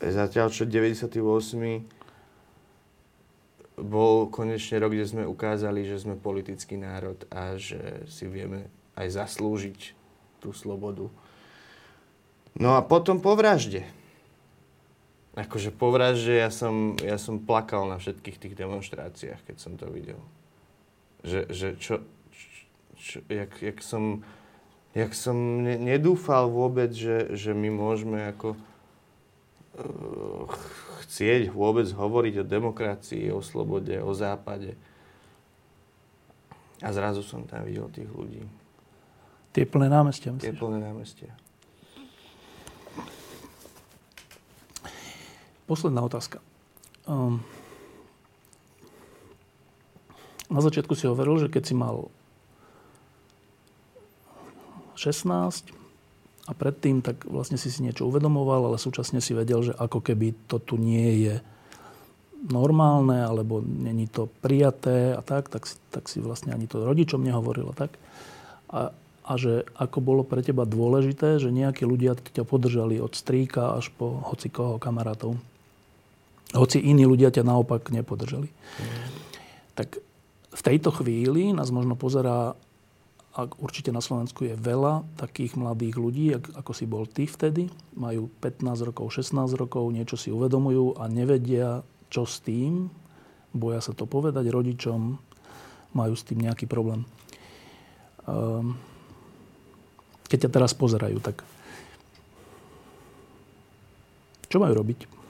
Zatiaľ, 0.00 0.48
čo 0.48 0.64
98. 0.64 1.20
bol 3.76 4.32
konečne 4.32 4.80
rok, 4.80 4.96
kde 4.96 5.06
sme 5.06 5.22
ukázali, 5.28 5.84
že 5.84 6.00
sme 6.00 6.16
politický 6.16 6.80
národ 6.80 7.20
a 7.28 7.60
že 7.60 8.08
si 8.08 8.24
vieme 8.24 8.72
aj 8.96 9.20
zaslúžiť 9.20 9.80
tú 10.40 10.56
slobodu. 10.56 11.12
No 12.56 12.76
a 12.76 12.84
potom 12.84 13.20
po 13.20 13.32
vražde. 13.32 13.88
Akože 15.32 15.72
po 15.72 15.88
vražde 15.88 16.44
ja 16.44 16.52
som, 16.52 17.00
ja 17.00 17.16
som 17.16 17.40
plakal 17.40 17.88
na 17.88 17.96
všetkých 17.96 18.36
tých 18.36 18.54
demonstráciách, 18.56 19.40
keď 19.48 19.56
som 19.56 19.80
to 19.80 19.88
videl. 19.88 20.20
Že, 21.24 21.40
že 21.48 21.68
čo, 21.80 21.94
čo 23.00 23.24
jak, 23.32 23.56
jak 23.56 23.78
som, 23.80 24.20
jak 24.92 25.16
som 25.16 25.64
ne, 25.64 25.80
nedúfal 25.80 26.52
vôbec, 26.52 26.92
že, 26.92 27.32
že 27.32 27.56
my 27.56 27.72
môžeme 27.72 28.28
ako 28.28 28.52
uh, 28.52 30.44
chcieť 31.08 31.48
vôbec 31.48 31.88
hovoriť 31.88 32.44
o 32.44 32.48
demokracii, 32.48 33.32
o 33.32 33.40
slobode, 33.40 33.96
o 34.04 34.12
západe. 34.12 34.76
A 36.84 36.92
zrazu 36.92 37.24
som 37.24 37.48
tam 37.48 37.64
videl 37.64 37.88
tých 37.88 38.10
ľudí. 38.12 38.44
Tie 39.56 39.64
plné 39.64 39.88
námestia, 39.88 40.28
myslíš? 40.32 40.44
Tie 40.44 40.52
plné 40.52 40.78
námestia. 40.80 41.32
Posledná 45.72 46.04
otázka. 46.04 46.44
Um, 47.08 47.40
na 50.52 50.60
začiatku 50.60 50.92
si 50.92 51.08
hovoril, 51.08 51.40
že 51.40 51.48
keď 51.48 51.62
si 51.64 51.72
mal 51.72 52.12
16 55.00 55.72
a 56.44 56.52
predtým, 56.52 57.00
tak 57.00 57.24
vlastne 57.24 57.56
si 57.56 57.72
si 57.72 57.80
niečo 57.80 58.04
uvedomoval, 58.04 58.68
ale 58.68 58.76
súčasne 58.76 59.24
si 59.24 59.32
vedel, 59.32 59.64
že 59.64 59.72
ako 59.72 60.04
keby 60.04 60.36
to 60.44 60.60
tu 60.60 60.76
nie 60.76 61.24
je 61.24 61.40
normálne, 62.52 63.24
alebo 63.24 63.64
není 63.64 64.12
to 64.12 64.28
prijaté 64.44 65.16
a 65.16 65.24
tak, 65.24 65.48
tak 65.48 65.64
tak 65.88 66.04
si 66.12 66.20
vlastne 66.20 66.52
ani 66.52 66.68
to 66.68 66.84
rodičom 66.84 67.24
nehovoril 67.24 67.72
a 67.72 67.88
tak. 67.88 67.96
A, 68.68 68.92
a 69.24 69.32
že 69.40 69.64
ako 69.80 70.04
bolo 70.04 70.20
pre 70.20 70.44
teba 70.44 70.68
dôležité, 70.68 71.40
že 71.40 71.48
nejakí 71.48 71.88
ľudia 71.88 72.12
ťa 72.12 72.44
podržali 72.44 73.00
od 73.00 73.16
strýka 73.16 73.80
až 73.80 73.88
po 73.96 74.20
hoci 74.20 74.52
koho 74.52 74.76
kamarátov. 74.76 75.40
Hoci 76.52 76.78
iní 76.84 77.08
ľudia 77.08 77.32
ťa 77.32 77.48
naopak 77.48 77.88
nepodržali. 77.88 78.52
Tak 79.72 79.98
v 80.52 80.62
tejto 80.62 80.92
chvíli 80.92 81.56
nás 81.56 81.72
možno 81.72 81.96
pozerá, 81.96 82.52
a 83.32 83.48
určite 83.56 83.88
na 83.88 84.04
Slovensku 84.04 84.44
je 84.44 84.52
veľa 84.52 85.08
takých 85.16 85.56
mladých 85.56 85.96
ľudí, 85.96 86.36
ako 86.36 86.76
si 86.76 86.84
bol 86.84 87.08
ty 87.08 87.24
vtedy. 87.24 87.72
Majú 87.96 88.28
15 88.44 88.88
rokov, 88.92 89.08
16 89.16 89.56
rokov, 89.56 89.88
niečo 89.88 90.20
si 90.20 90.28
uvedomujú 90.28 91.00
a 91.00 91.08
nevedia, 91.08 91.80
čo 92.12 92.28
s 92.28 92.44
tým. 92.44 92.92
Boja 93.56 93.80
sa 93.80 93.96
to 93.96 94.04
povedať 94.04 94.52
rodičom, 94.52 95.16
majú 95.96 96.12
s 96.12 96.28
tým 96.28 96.44
nejaký 96.44 96.68
problém. 96.68 97.08
Ehm, 98.28 98.76
keď 100.28 100.48
ťa 100.48 100.50
teraz 100.52 100.76
pozerajú, 100.76 101.16
tak 101.24 101.40
čo 104.52 104.60
majú 104.60 104.76
robiť? 104.76 105.21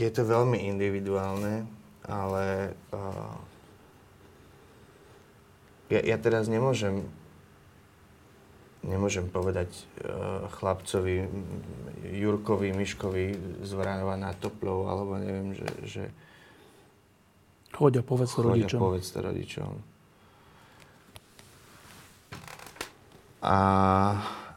Je 0.00 0.08
to 0.08 0.24
veľmi 0.24 0.56
individuálne, 0.64 1.68
ale 2.08 2.72
uh, 2.96 3.36
ja, 5.92 6.00
ja 6.00 6.16
teraz 6.16 6.48
nemôžem 6.48 7.04
nemôžem 8.80 9.28
povedať 9.28 9.68
uh, 10.00 10.48
chlapcovi 10.56 11.28
Jurkovi, 12.16 12.72
Miškovi 12.72 13.26
z 13.60 13.70
Vranova 13.76 14.16
na 14.16 14.32
Toplov, 14.32 14.88
alebo 14.88 15.20
neviem, 15.20 15.52
že... 15.52 15.68
že 15.84 16.02
choď 17.76 18.00
a 18.00 18.02
povedz 18.02 18.32
to 18.32 18.40
rodičom. 18.40 18.80
povedz 18.80 19.08
to 19.12 19.20
rodičom. 19.20 19.72
A 23.40 23.56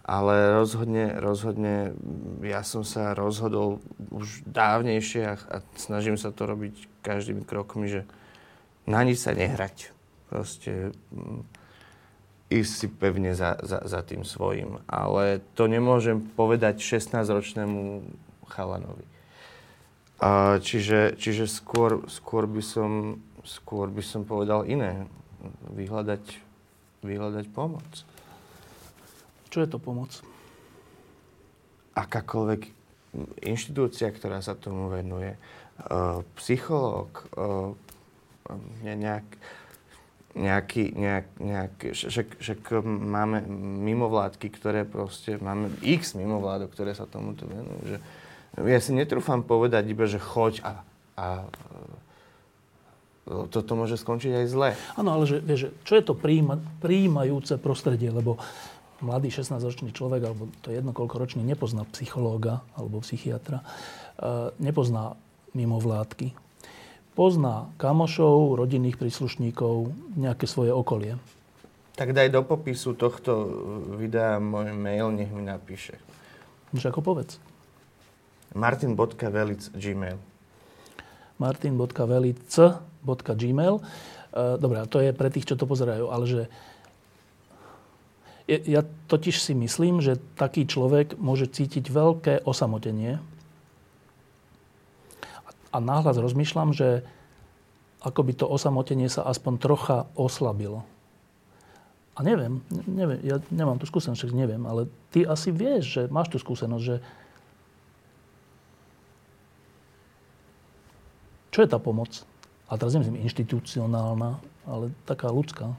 ale 0.03 0.51
rozhodne, 0.51 1.15
rozhodne 1.15 1.95
ja 2.43 2.59
som 2.67 2.83
sa 2.83 3.15
rozhodol 3.15 3.79
už 4.11 4.43
dávnejšie 4.43 5.23
a, 5.23 5.35
a 5.39 5.57
snažím 5.79 6.19
sa 6.19 6.35
to 6.35 6.43
robiť 6.43 6.91
každými 6.99 7.47
krokmi, 7.47 7.87
že 7.87 8.01
na 8.83 8.99
nič 9.07 9.23
sa 9.23 9.31
nehrať. 9.31 9.95
Proste 10.27 10.91
mm, 11.15 11.47
ísť 12.51 12.71
si 12.75 12.87
pevne 12.91 13.31
za, 13.31 13.55
za, 13.63 13.79
za 13.87 14.03
tým 14.03 14.27
svojím. 14.27 14.83
Ale 14.91 15.39
to 15.55 15.71
nemôžem 15.71 16.19
povedať 16.35 16.83
16-ročnému 16.83 18.03
chalanovi. 18.51 19.07
A 20.19 20.59
čiže 20.59 21.15
čiže 21.15 21.47
skôr, 21.47 22.03
skôr, 22.11 22.43
by 22.43 22.59
som, 22.59 23.23
skôr 23.47 23.87
by 23.87 24.03
som 24.03 24.27
povedal 24.27 24.67
iné. 24.67 25.07
Vyhľadať, 25.71 26.23
vyhľadať 27.07 27.45
pomoc. 27.55 28.03
Čo 29.53 29.61
je 29.61 29.69
to 29.69 29.77
pomoc? 29.77 30.09
Akákoľvek 31.93 32.73
inštitúcia, 33.45 34.09
ktorá 34.09 34.41
sa 34.41 34.57
tomu 34.57 34.89
venuje, 34.89 35.37
uh, 35.37 36.25
psychológ, 36.41 37.29
uh, 37.37 37.69
nejak, 38.81 39.29
nejaký, 40.33 40.97
nejak, 40.97 41.27
nejak, 41.37 41.73
však, 41.93 42.41
však 42.41 42.59
máme 42.81 43.45
mimovládky, 43.85 44.49
ktoré 44.49 44.89
proste, 44.89 45.37
máme 45.37 45.69
x 45.85 46.17
mimovládok, 46.17 46.73
ktoré 46.73 46.97
sa 46.97 47.05
tomuto 47.05 47.45
venujú. 47.45 47.93
Že 47.93 47.97
ja 48.57 48.79
si 48.81 48.97
netrúfam 48.97 49.45
povedať 49.45 49.85
iba, 49.85 50.09
že 50.09 50.17
choď 50.17 50.65
a, 50.65 50.71
a 51.13 51.25
toto 53.23 53.79
môže 53.79 53.95
skončiť 53.95 54.33
aj 54.35 54.45
zle. 54.51 54.69
Áno, 54.99 55.15
ale 55.15 55.23
že, 55.29 55.39
vieš, 55.39 55.71
čo 55.87 55.93
je 55.95 56.03
to 56.03 56.11
príjma, 56.11 56.59
príjmajúce 56.83 57.55
prostredie, 57.55 58.11
lebo 58.11 58.35
mladý 59.03 59.27
16-ročný 59.29 59.91
človek, 59.91 60.23
alebo 60.23 60.47
to 60.63 60.71
je 60.71 60.79
jedno 60.79 60.95
koľko 60.95 61.19
ročný, 61.19 61.43
nepozná 61.43 61.83
psychológa 61.91 62.63
alebo 62.73 63.03
psychiatra, 63.03 63.61
e, 63.61 63.65
nepozná 64.63 65.19
mimovládky. 65.51 66.31
Pozná 67.13 67.69
kamošov, 67.77 68.57
rodinných 68.57 68.97
príslušníkov, 68.97 69.93
nejaké 70.17 70.49
svoje 70.49 70.73
okolie. 70.73 71.21
Tak 71.93 72.09
daj 72.09 72.33
do 72.33 72.41
popisu 72.41 72.97
tohto 72.97 73.53
videa 74.01 74.41
môj 74.41 74.73
mail, 74.73 75.13
nech 75.13 75.29
mi 75.29 75.45
napíše. 75.45 75.93
Už 76.73 76.89
ako 76.89 77.05
povedz. 77.05 77.37
martin.velic 78.57 79.69
gmail. 79.77 80.17
martin.velic.gmail. 81.37 83.75
E, 83.77 83.81
dobre, 84.57 84.81
a 84.81 84.89
to 84.89 85.05
je 85.05 85.13
pre 85.13 85.29
tých, 85.29 85.45
čo 85.45 85.53
to 85.53 85.69
pozerajú, 85.69 86.09
ale 86.09 86.25
že 86.25 86.49
ja 88.47 88.83
totiž 89.07 89.39
si 89.39 89.55
myslím, 89.55 90.03
že 90.03 90.19
taký 90.35 90.67
človek 90.67 91.15
môže 91.15 91.47
cítiť 91.47 91.87
veľké 91.87 92.33
osamotenie. 92.43 93.23
A 95.71 95.77
náhľad 95.79 96.19
rozmýšľam, 96.19 96.75
že 96.75 97.07
ako 98.03 98.21
by 98.27 98.33
to 98.35 98.45
osamotenie 98.45 99.07
sa 99.07 99.23
aspoň 99.23 99.53
trocha 99.63 99.97
oslabilo. 100.19 100.83
A 102.13 102.21
neviem, 102.21 102.61
neviem, 102.85 103.17
ja 103.25 103.41
nemám 103.49 103.81
tú 103.81 103.89
skúsenosť, 103.89 104.21
však 104.21 104.37
neviem, 104.37 104.61
ale 104.69 104.85
ty 105.09 105.25
asi 105.25 105.49
vieš, 105.49 105.97
že 105.97 106.01
máš 106.13 106.29
tú 106.29 106.37
skúsenosť, 106.37 106.83
že 106.83 106.95
čo 111.49 111.65
je 111.65 111.69
tá 111.71 111.81
pomoc? 111.81 112.21
A 112.69 112.77
teraz 112.77 112.93
nemyslím 112.93 113.23
inštitucionálna, 113.25 114.37
ale 114.69 114.93
taká 115.09 115.33
ľudská. 115.33 115.73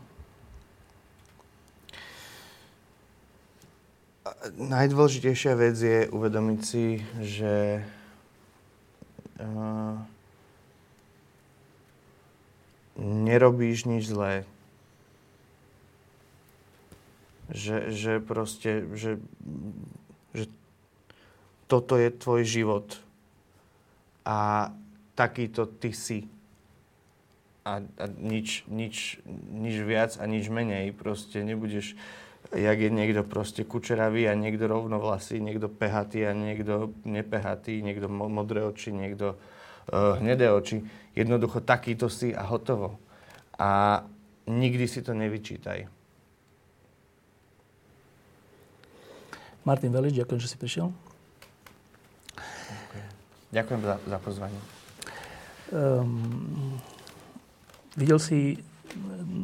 Najdôležitejšia 4.57 5.53
vec 5.53 5.77
je 5.77 6.09
uvedomiť 6.09 6.61
si, 6.65 7.05
že 7.21 7.85
uh, 9.41 10.01
nerobíš 12.97 13.85
nič 13.85 14.09
zlé. 14.09 14.49
Že, 17.53 17.93
že 17.93 18.13
proste, 18.25 18.89
že, 18.97 19.21
že 20.33 20.49
toto 21.69 22.01
je 22.01 22.09
tvoj 22.09 22.43
život. 22.49 22.89
a 24.25 24.73
takýto 25.13 25.69
ty 25.69 25.93
si. 25.93 26.25
A, 27.65 27.81
a 27.81 28.05
nič, 28.09 28.65
nič, 28.69 29.21
nič 29.53 29.77
viac 29.85 30.17
a 30.17 30.25
nič 30.25 30.49
menej. 30.49 30.97
Proste 30.97 31.45
nebudeš, 31.45 31.97
jak 32.55 32.79
je 32.79 32.91
niekto 32.91 33.27
proste 33.27 33.67
kučeravý 33.67 34.31
a 34.31 34.39
niekto 34.39 34.71
rovnovlasý, 34.71 35.43
niekto 35.43 35.67
pehatý 35.67 36.25
a 36.25 36.33
niekto 36.33 36.95
nepehatý, 37.03 37.83
niekto 37.83 38.07
modré 38.09 38.63
oči, 38.63 38.95
niekto 38.95 39.35
uh, 39.35 40.17
hnedé 40.23 40.51
oči. 40.55 40.83
Jednoducho 41.19 41.63
takýto 41.63 42.07
si 42.07 42.31
a 42.31 42.47
hotovo. 42.47 42.99
A 43.59 44.03
nikdy 44.47 44.87
si 44.87 45.03
to 45.03 45.15
nevyčítaj. 45.15 45.87
Martin 49.65 49.97
Velič, 49.97 50.21
ďakujem, 50.21 50.41
že 50.41 50.51
si 50.53 50.57
prišiel. 50.61 50.93
Ďakujem 53.55 53.81
za, 53.87 53.95
za 54.03 54.19
pozvanie. 54.19 54.61
Um, 55.73 56.77
videl 57.97 58.19
si 58.21 58.61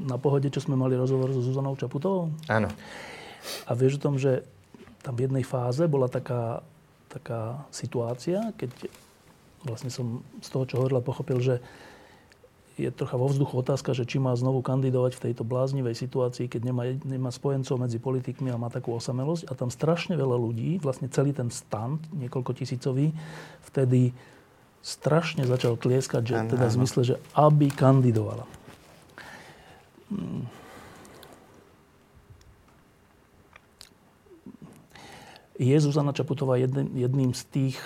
na 0.07 0.17
pohode, 0.17 0.49
čo 0.49 0.63
sme 0.63 0.79
mali 0.79 0.95
rozhovor 0.97 1.31
so 1.35 1.43
Zuzanou 1.43 1.75
Čaputovou? 1.77 2.31
Áno. 2.47 2.69
A 3.67 3.71
vieš 3.73 3.99
o 3.99 4.05
tom, 4.11 4.15
že 4.21 4.45
tam 5.01 5.17
v 5.17 5.29
jednej 5.29 5.45
fáze 5.45 5.85
bola 5.89 6.07
taká, 6.07 6.61
taká 7.09 7.65
situácia, 7.73 8.53
keď 8.61 8.71
vlastne 9.65 9.93
som 9.93 10.25
z 10.41 10.49
toho, 10.49 10.65
čo 10.69 10.75
hovorila, 10.81 11.05
pochopil, 11.05 11.41
že 11.41 11.61
je 12.81 12.89
trocha 12.89 13.21
vo 13.21 13.29
vzduchu 13.29 13.61
otázka, 13.61 13.93
že 13.93 14.09
či 14.09 14.17
má 14.17 14.33
znovu 14.33 14.65
kandidovať 14.65 15.13
v 15.21 15.23
tejto 15.29 15.45
bláznivej 15.45 15.93
situácii, 15.93 16.49
keď 16.49 16.73
nemá, 16.73 16.89
nemá 17.05 17.29
spojencov 17.29 17.77
medzi 17.77 18.01
politikmi 18.01 18.49
a 18.49 18.57
má 18.57 18.73
takú 18.73 18.97
osamelosť. 18.97 19.53
A 19.53 19.53
tam 19.53 19.69
strašne 19.69 20.17
veľa 20.17 20.41
ľudí, 20.41 20.81
vlastne 20.81 21.13
celý 21.13 21.37
ten 21.37 21.53
stan, 21.53 22.01
niekoľko 22.17 22.57
tisícový, 22.57 23.13
vtedy 23.69 24.17
strašne 24.81 25.45
začal 25.45 25.77
tlieskať, 25.77 26.23
že 26.25 26.37
teda 26.57 26.73
v 26.73 26.77
zmysle, 26.81 27.01
že 27.05 27.17
aby 27.37 27.69
kandidovala. 27.69 28.49
Je 35.61 35.77
Zuzana 35.77 36.17
Čaputová 36.17 36.57
jedným 36.57 37.37
z 37.37 37.43
tých 37.53 37.79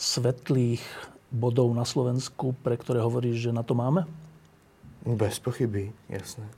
svetlých 0.00 0.80
bodov 1.28 1.74
na 1.76 1.84
Slovensku, 1.84 2.56
pre 2.64 2.80
ktoré 2.80 3.04
hovoríš, 3.04 3.50
že 3.50 3.52
na 3.52 3.60
to 3.60 3.76
máme? 3.76 4.08
Bez 5.04 5.36
pochyby, 5.36 5.92
jasné. 6.08 6.48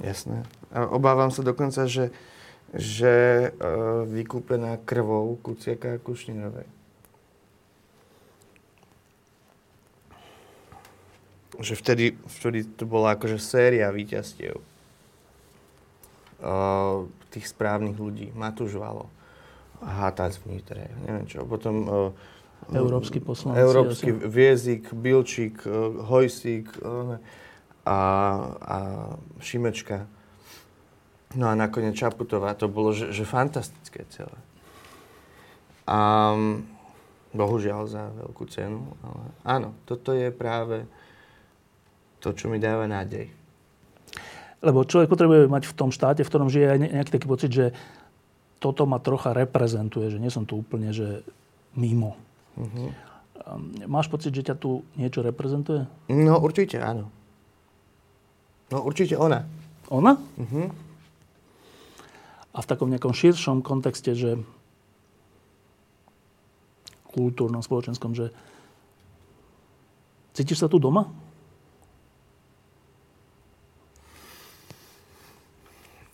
Jasné. 0.00 0.46
A 0.70 0.86
obávam 0.88 1.28
sa 1.28 1.42
dokonca, 1.42 1.84
že, 1.84 2.14
že 2.72 3.48
uh, 3.52 4.06
vykúpená 4.06 4.80
krvou 4.86 5.36
Kuciaka 5.42 5.98
a 5.98 6.00
Kušninovej. 6.00 6.77
Že 11.58 11.74
vtedy, 11.74 12.04
vtedy 12.38 12.58
to 12.64 12.86
bola 12.86 13.18
akože 13.18 13.38
séria 13.42 13.90
víťazstiev. 13.90 14.58
Uh, 16.38 17.10
tých 17.34 17.50
správnych 17.50 17.98
ľudí. 17.98 18.30
Matúš 18.30 18.78
Valo, 18.78 19.10
Hátac 19.82 20.38
vnitre, 20.46 20.86
neviem 21.02 21.26
čo. 21.26 21.42
Potom 21.42 21.74
uh, 21.86 22.14
Európsky 22.74 23.20
poslanci. 23.20 23.58
Európsky 23.60 24.10
asi. 24.12 24.28
Viezik, 24.28 24.92
Bilčík, 24.92 25.64
e, 25.64 25.72
Hojsík 26.04 26.68
e, 26.68 27.16
a, 27.88 27.98
a 28.60 28.76
Šimečka. 29.40 30.04
No 31.38 31.48
a 31.48 31.54
nakoniec 31.56 31.96
Čaputová. 31.96 32.52
To 32.60 32.68
bolo, 32.68 32.92
že, 32.92 33.14
že 33.14 33.24
fantastické 33.24 34.04
celé. 34.12 34.36
A 35.88 36.32
bohužiaľ 37.32 37.88
za 37.88 38.12
veľkú 38.12 38.44
cenu. 38.52 38.84
Ale 39.00 39.24
áno, 39.48 39.68
toto 39.88 40.12
je 40.12 40.28
práve 40.28 40.84
to, 42.18 42.34
čo 42.34 42.50
mi 42.50 42.58
dáva 42.58 42.86
nádej. 42.86 43.30
Lebo 44.58 44.82
človek 44.82 45.06
potrebuje 45.06 45.46
mať 45.46 45.70
v 45.70 45.76
tom 45.78 45.94
štáte, 45.94 46.26
v 46.26 46.30
ktorom 46.30 46.50
žije 46.50 46.66
aj 46.66 46.78
nejaký 46.82 47.10
taký 47.14 47.26
pocit, 47.30 47.50
že 47.54 47.66
toto 48.58 48.90
ma 48.90 48.98
trocha 48.98 49.30
reprezentuje, 49.30 50.10
že 50.10 50.18
nie 50.18 50.34
som 50.34 50.42
tu 50.42 50.58
úplne 50.58 50.90
že 50.90 51.22
mimo. 51.78 52.18
Uh-huh. 52.58 52.90
Máš 53.86 54.10
pocit, 54.10 54.34
že 54.34 54.42
ťa 54.50 54.58
tu 54.58 54.82
niečo 54.98 55.22
reprezentuje? 55.22 55.86
No 56.10 56.42
určite 56.42 56.82
áno. 56.82 57.06
No 58.74 58.82
určite 58.82 59.14
ona. 59.14 59.46
Ona? 59.94 60.18
Uh-huh. 60.18 60.66
A 62.50 62.58
v 62.58 62.66
takom 62.66 62.90
nejakom 62.90 63.14
širšom 63.14 63.62
kontexte, 63.62 64.18
že 64.18 64.42
kultúrnom, 67.14 67.62
spoločenskom, 67.62 68.18
že 68.18 68.34
cítiš 70.34 70.66
sa 70.66 70.68
tu 70.68 70.82
doma? 70.82 71.06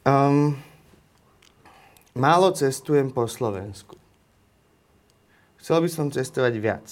Um, 0.04 0.52
málo 2.12 2.52
cestujem 2.52 3.08
po 3.08 3.24
Slovensku. 3.24 3.96
Chcel 5.56 5.80
by 5.80 5.88
som 5.88 6.12
cestovať 6.12 6.54
viac. 6.60 6.86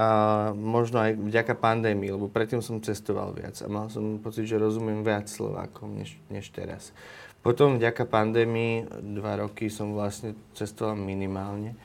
A 0.00 0.08
možno 0.56 1.00
aj 1.00 1.12
vďaka 1.12 1.56
pandémii, 1.56 2.16
lebo 2.16 2.32
predtým 2.32 2.64
som 2.64 2.80
cestoval 2.80 3.36
viac 3.36 3.60
a 3.60 3.68
mal 3.68 3.92
som 3.92 4.16
pocit, 4.20 4.48
že 4.48 4.56
rozumiem 4.56 5.04
viac 5.04 5.28
Slovákom 5.28 5.92
než, 5.92 6.16
než 6.32 6.48
teraz. 6.52 6.96
Potom 7.44 7.76
vďaka 7.76 8.08
pandémii 8.08 8.88
dva 9.16 9.40
roky 9.40 9.68
som 9.68 9.92
vlastne 9.92 10.36
cestoval 10.56 10.96
minimálne 10.96 11.76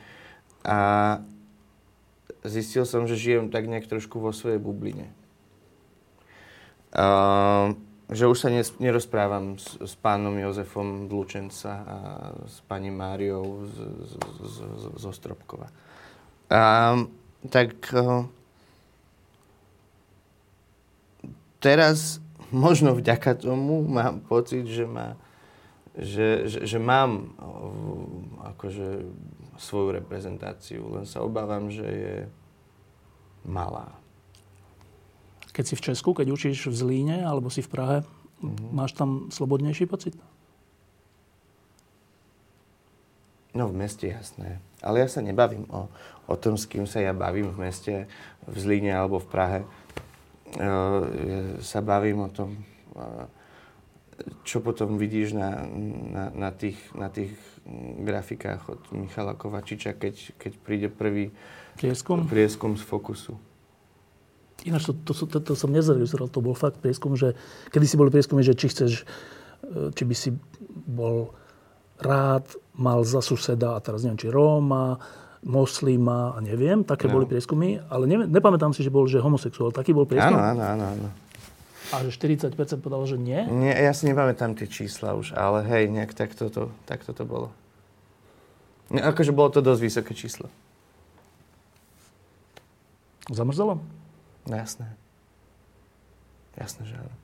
a 0.64 1.20
zistil 2.44 2.88
som, 2.88 3.04
že 3.04 3.20
žijem 3.20 3.52
tak 3.52 3.68
nejak 3.68 3.88
trošku 3.88 4.16
vo 4.16 4.32
svojej 4.32 4.60
bubline. 4.60 5.12
Uh, 6.92 7.76
že 8.12 8.28
už 8.28 8.38
sa 8.38 8.48
nerozprávam 8.78 9.56
s, 9.56 9.76
s 9.80 9.94
pánom 9.96 10.36
Jozefom 10.36 11.08
Dlučenca 11.08 11.72
a 11.82 11.98
s 12.46 12.60
pani 12.64 12.92
Máriou 12.92 13.64
z, 13.68 13.76
z, 13.80 14.12
z, 14.40 14.56
z, 15.00 15.04
Ostropkova. 15.04 15.68
A, 16.52 16.94
tak 17.48 17.72
uh, 17.96 18.28
teraz 21.60 22.20
možno 22.52 22.92
vďaka 22.92 23.34
tomu 23.40 23.80
mám 23.84 24.20
pocit, 24.20 24.68
že, 24.68 24.84
má, 24.84 25.16
že, 25.96 26.46
že, 26.48 26.58
že 26.68 26.78
mám 26.78 27.32
uh, 27.40 28.52
akože 28.52 29.08
svoju 29.56 29.96
reprezentáciu, 30.02 30.84
len 30.92 31.06
sa 31.08 31.24
obávam, 31.24 31.70
že 31.70 31.86
je 31.86 32.16
malá. 33.46 34.01
Keď 35.52 35.64
si 35.68 35.74
v 35.76 35.84
Česku, 35.92 36.16
keď 36.16 36.32
učíš 36.32 36.68
v 36.68 36.76
Zlíne 36.76 37.28
alebo 37.28 37.52
si 37.52 37.60
v 37.60 37.68
Prahe, 37.68 37.98
mm-hmm. 38.00 38.72
máš 38.72 38.96
tam 38.96 39.28
slobodnejší 39.28 39.84
pocit? 39.84 40.16
No 43.52 43.68
v 43.68 43.76
meste 43.76 44.08
jasné. 44.08 44.64
Ale 44.80 45.04
ja 45.04 45.08
sa 45.12 45.20
nebavím 45.20 45.68
o, 45.68 45.92
o 46.24 46.34
tom, 46.40 46.56
s 46.56 46.64
kým 46.64 46.88
sa 46.88 47.04
ja 47.04 47.12
bavím 47.12 47.52
v 47.52 47.68
meste, 47.68 47.94
v 48.48 48.56
Zlíne 48.56 48.96
alebo 48.96 49.20
v 49.20 49.28
Prahe. 49.28 49.58
E, 49.60 49.66
ja 50.56 51.40
sa 51.60 51.84
bavím 51.84 52.24
o 52.24 52.32
tom, 52.32 52.56
e, 52.56 52.60
čo 54.48 54.64
potom 54.64 54.96
vidíš 54.96 55.36
na, 55.36 55.68
na, 56.08 56.24
na, 56.32 56.50
tých, 56.50 56.80
na 56.96 57.12
tých 57.12 57.36
grafikách 58.00 58.72
od 58.72 58.82
Michala 58.96 59.36
Kovačiča, 59.36 60.00
keď, 60.00 60.32
keď 60.40 60.52
príde 60.64 60.88
prvý 60.88 61.28
prieskum, 61.76 62.24
prieskum 62.24 62.72
z 62.80 62.82
Fokusu. 62.88 63.36
Ináč 64.62 64.86
to, 64.86 64.94
to, 64.94 65.12
to, 65.26 65.38
to 65.42 65.52
som 65.58 65.74
nezaregistroval, 65.74 66.30
to 66.30 66.38
bol 66.38 66.54
fakt 66.54 66.78
prieskum, 66.78 67.18
že 67.18 67.34
kedy 67.74 67.86
si 67.86 67.98
boli 67.98 68.14
prieskumy, 68.14 68.46
že 68.46 68.54
či 68.54 68.70
chceš, 68.70 69.02
e, 69.66 69.90
či 69.90 70.02
by 70.06 70.14
si 70.14 70.30
bol 70.86 71.34
rád 71.98 72.46
mal 72.78 73.02
za 73.02 73.18
suseda, 73.18 73.74
a 73.74 73.82
teraz 73.82 74.06
neviem, 74.06 74.22
či 74.22 74.28
Róma, 74.30 74.98
moslima 75.42 76.34
a 76.34 76.38
neviem, 76.38 76.86
také 76.86 77.10
no. 77.10 77.18
boli 77.18 77.26
prieskumy, 77.26 77.82
ale 77.90 78.06
neviem, 78.06 78.30
nepamätám 78.30 78.70
si, 78.70 78.86
že 78.86 78.94
bol 78.94 79.10
že 79.10 79.18
homosexuál. 79.18 79.74
Taký 79.74 79.90
bol 79.90 80.06
prieskum? 80.06 80.38
Áno, 80.38 80.54
áno, 80.54 80.62
áno, 80.62 80.84
áno. 80.94 81.08
A 81.92 82.00
že 82.06 82.14
40% 82.14 82.56
povedalo, 82.80 83.04
že 83.04 83.20
nie? 83.20 83.42
Nie, 83.50 83.74
ja 83.74 83.92
si 83.92 84.08
nepamätám 84.08 84.56
tie 84.56 84.70
čísla 84.70 85.12
už, 85.18 85.34
ale 85.36 85.66
hej, 85.66 85.90
nejak 85.90 86.14
takto 86.14 86.48
to, 86.48 86.72
takto 86.88 87.12
to 87.12 87.26
bolo. 87.26 87.52
No, 88.88 89.02
akože 89.02 89.34
bolo 89.34 89.50
to 89.52 89.60
dosť 89.60 89.80
vysoké 89.82 90.12
číslo. 90.14 90.46
Zamrzelo? 93.28 94.01
No 94.46 94.54
jasné. 94.58 94.88
Jasné, 96.58 96.82
že 96.84 96.96
áno. 96.98 97.14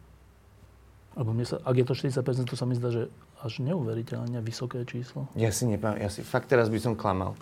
Lebo 1.19 1.35
mne 1.35 1.47
sa, 1.51 1.59
ak 1.67 1.75
je 1.75 1.87
to 1.87 1.95
40%, 1.99 2.47
to 2.47 2.55
sa 2.55 2.63
mi 2.63 2.79
zdá, 2.79 2.95
že 2.95 3.11
až 3.43 3.59
neuveriteľne 3.59 4.39
vysoké 4.39 4.87
číslo. 4.87 5.27
Ja 5.35 5.51
si 5.51 5.67
nepamätám, 5.67 6.03
ja 6.03 6.09
si, 6.11 6.23
fakt 6.23 6.47
teraz 6.47 6.71
by 6.71 6.79
som 6.79 6.95
klamal. 6.95 7.35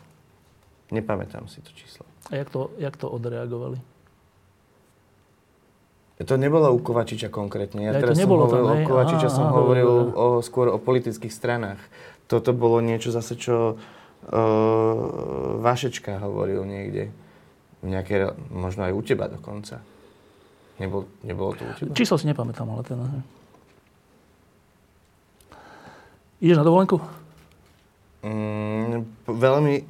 Nepamätám 0.89 1.45
si 1.51 1.61
to 1.61 1.75
číslo. 1.77 2.09
A 2.33 2.41
jak 2.41 2.49
to, 2.49 2.73
jak 2.79 2.97
to 2.97 3.11
odreagovali? 3.11 3.77
To 6.17 6.35
nebolo 6.41 6.73
u 6.73 6.81
Kovačiča 6.81 7.29
konkrétne. 7.29 7.85
Ja, 7.85 7.93
ja 7.93 8.01
teraz 8.01 8.17
to 8.17 8.25
nebolo 8.25 8.49
som 8.49 8.57
hovoril 8.57 8.69
tam, 8.73 8.81
o 8.81 8.89
Kovačiča, 8.89 9.29
aha, 9.29 9.37
som 9.37 9.47
aha, 9.53 9.55
hovoril 9.61 9.91
o, 10.17 10.27
skôr 10.41 10.73
o 10.73 10.81
politických 10.81 11.29
stranách. 11.29 11.81
Toto 12.25 12.57
bolo 12.57 12.81
niečo 12.81 13.13
zase, 13.13 13.37
čo 13.37 13.77
uh, 13.77 14.33
Vašečka 15.61 16.17
hovoril 16.25 16.65
niekde. 16.65 17.13
Nejaké, 17.85 18.33
možno 18.49 18.89
aj 18.89 18.93
u 18.97 19.03
teba 19.05 19.29
dokonca. 19.29 19.85
Nebol, 20.81 21.09
nebolo 21.25 21.53
to 21.57 21.65
u 21.65 21.73
teba? 21.77 21.93
Číslo 21.97 22.17
si 22.17 22.29
nepamätám, 22.29 22.69
ale 22.69 22.83
ten... 22.85 22.99
Ideš 26.41 26.61
na 26.61 26.69
dovolenku? 26.69 27.01
Mm, 28.27 29.07
veľmi 29.25 29.75
e, 29.81 29.85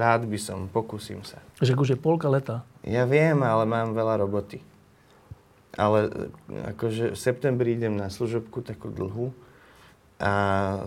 rád 0.00 0.24
by 0.24 0.38
som, 0.40 0.66
pokúsim 0.72 1.20
sa. 1.22 1.38
Že 1.60 1.78
už 1.78 1.88
je 1.94 1.98
polka 2.00 2.26
leta. 2.26 2.64
Ja 2.82 3.04
viem, 3.04 3.44
ale 3.44 3.68
mám 3.68 3.92
veľa 3.92 4.24
roboty. 4.24 4.58
Ale 5.76 6.08
e, 6.08 6.10
akože 6.74 7.12
v 7.12 7.18
septembri 7.18 7.76
idem 7.76 7.94
na 7.94 8.08
služobku 8.08 8.64
takú 8.64 8.88
dlhú 8.88 9.30
a 10.16 10.32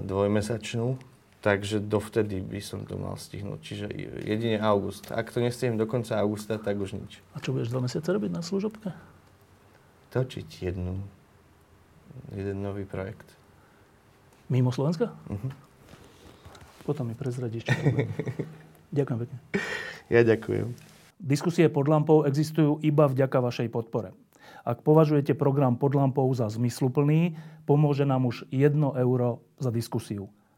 dvojmesačnú, 0.02 0.98
takže 1.41 1.84
dovtedy 1.84 2.41
by 2.41 2.61
som 2.61 2.84
to 2.84 2.97
mal 2.97 3.15
stihnúť. 3.15 3.59
Čiže 3.61 3.85
jedine 4.26 4.57
august. 4.61 5.09
Ak 5.14 5.30
to 5.30 5.41
nestihnem 5.41 5.77
do 5.77 5.85
konca 5.85 6.18
augusta, 6.18 6.57
tak 6.57 6.77
už 6.81 6.97
nič. 6.97 7.22
A 7.34 7.41
čo 7.41 7.53
budeš 7.53 7.69
dva 7.69 7.85
mesiace 7.85 8.09
robiť 8.09 8.31
na 8.34 8.41
služobke? 8.41 8.89
Točiť 10.14 10.47
jednu, 10.72 11.03
jeden 12.34 12.57
nový 12.64 12.88
projekt. 12.88 13.27
Mimo 14.47 14.72
Slovenska? 14.72 15.11
Uh-huh. 15.27 15.51
Potom 16.88 17.11
mi 17.11 17.15
prezradíš, 17.19 17.68
čo. 17.68 17.76
Ďakujem 18.95 19.18
pekne. 19.27 19.38
Ja 20.07 20.23
ďakujem. 20.23 20.72
Diskusie 21.19 21.68
pod 21.68 21.91
lampou 21.91 22.23
existujú 22.23 22.80
iba 22.80 23.11
vďaka 23.11 23.43
vašej 23.43 23.68
podpore. 23.68 24.15
Ak 24.64 24.84
považujete 24.88 25.35
program 25.35 25.76
pod 25.76 25.91
lampou 25.95 26.31
za 26.31 26.47
zmysluplný, 26.47 27.35
pomôže 27.68 28.07
nám 28.07 28.23
už 28.31 28.47
1 28.47 28.72
euro 28.80 29.43
za 29.59 29.68
diskusiu. 29.68 30.31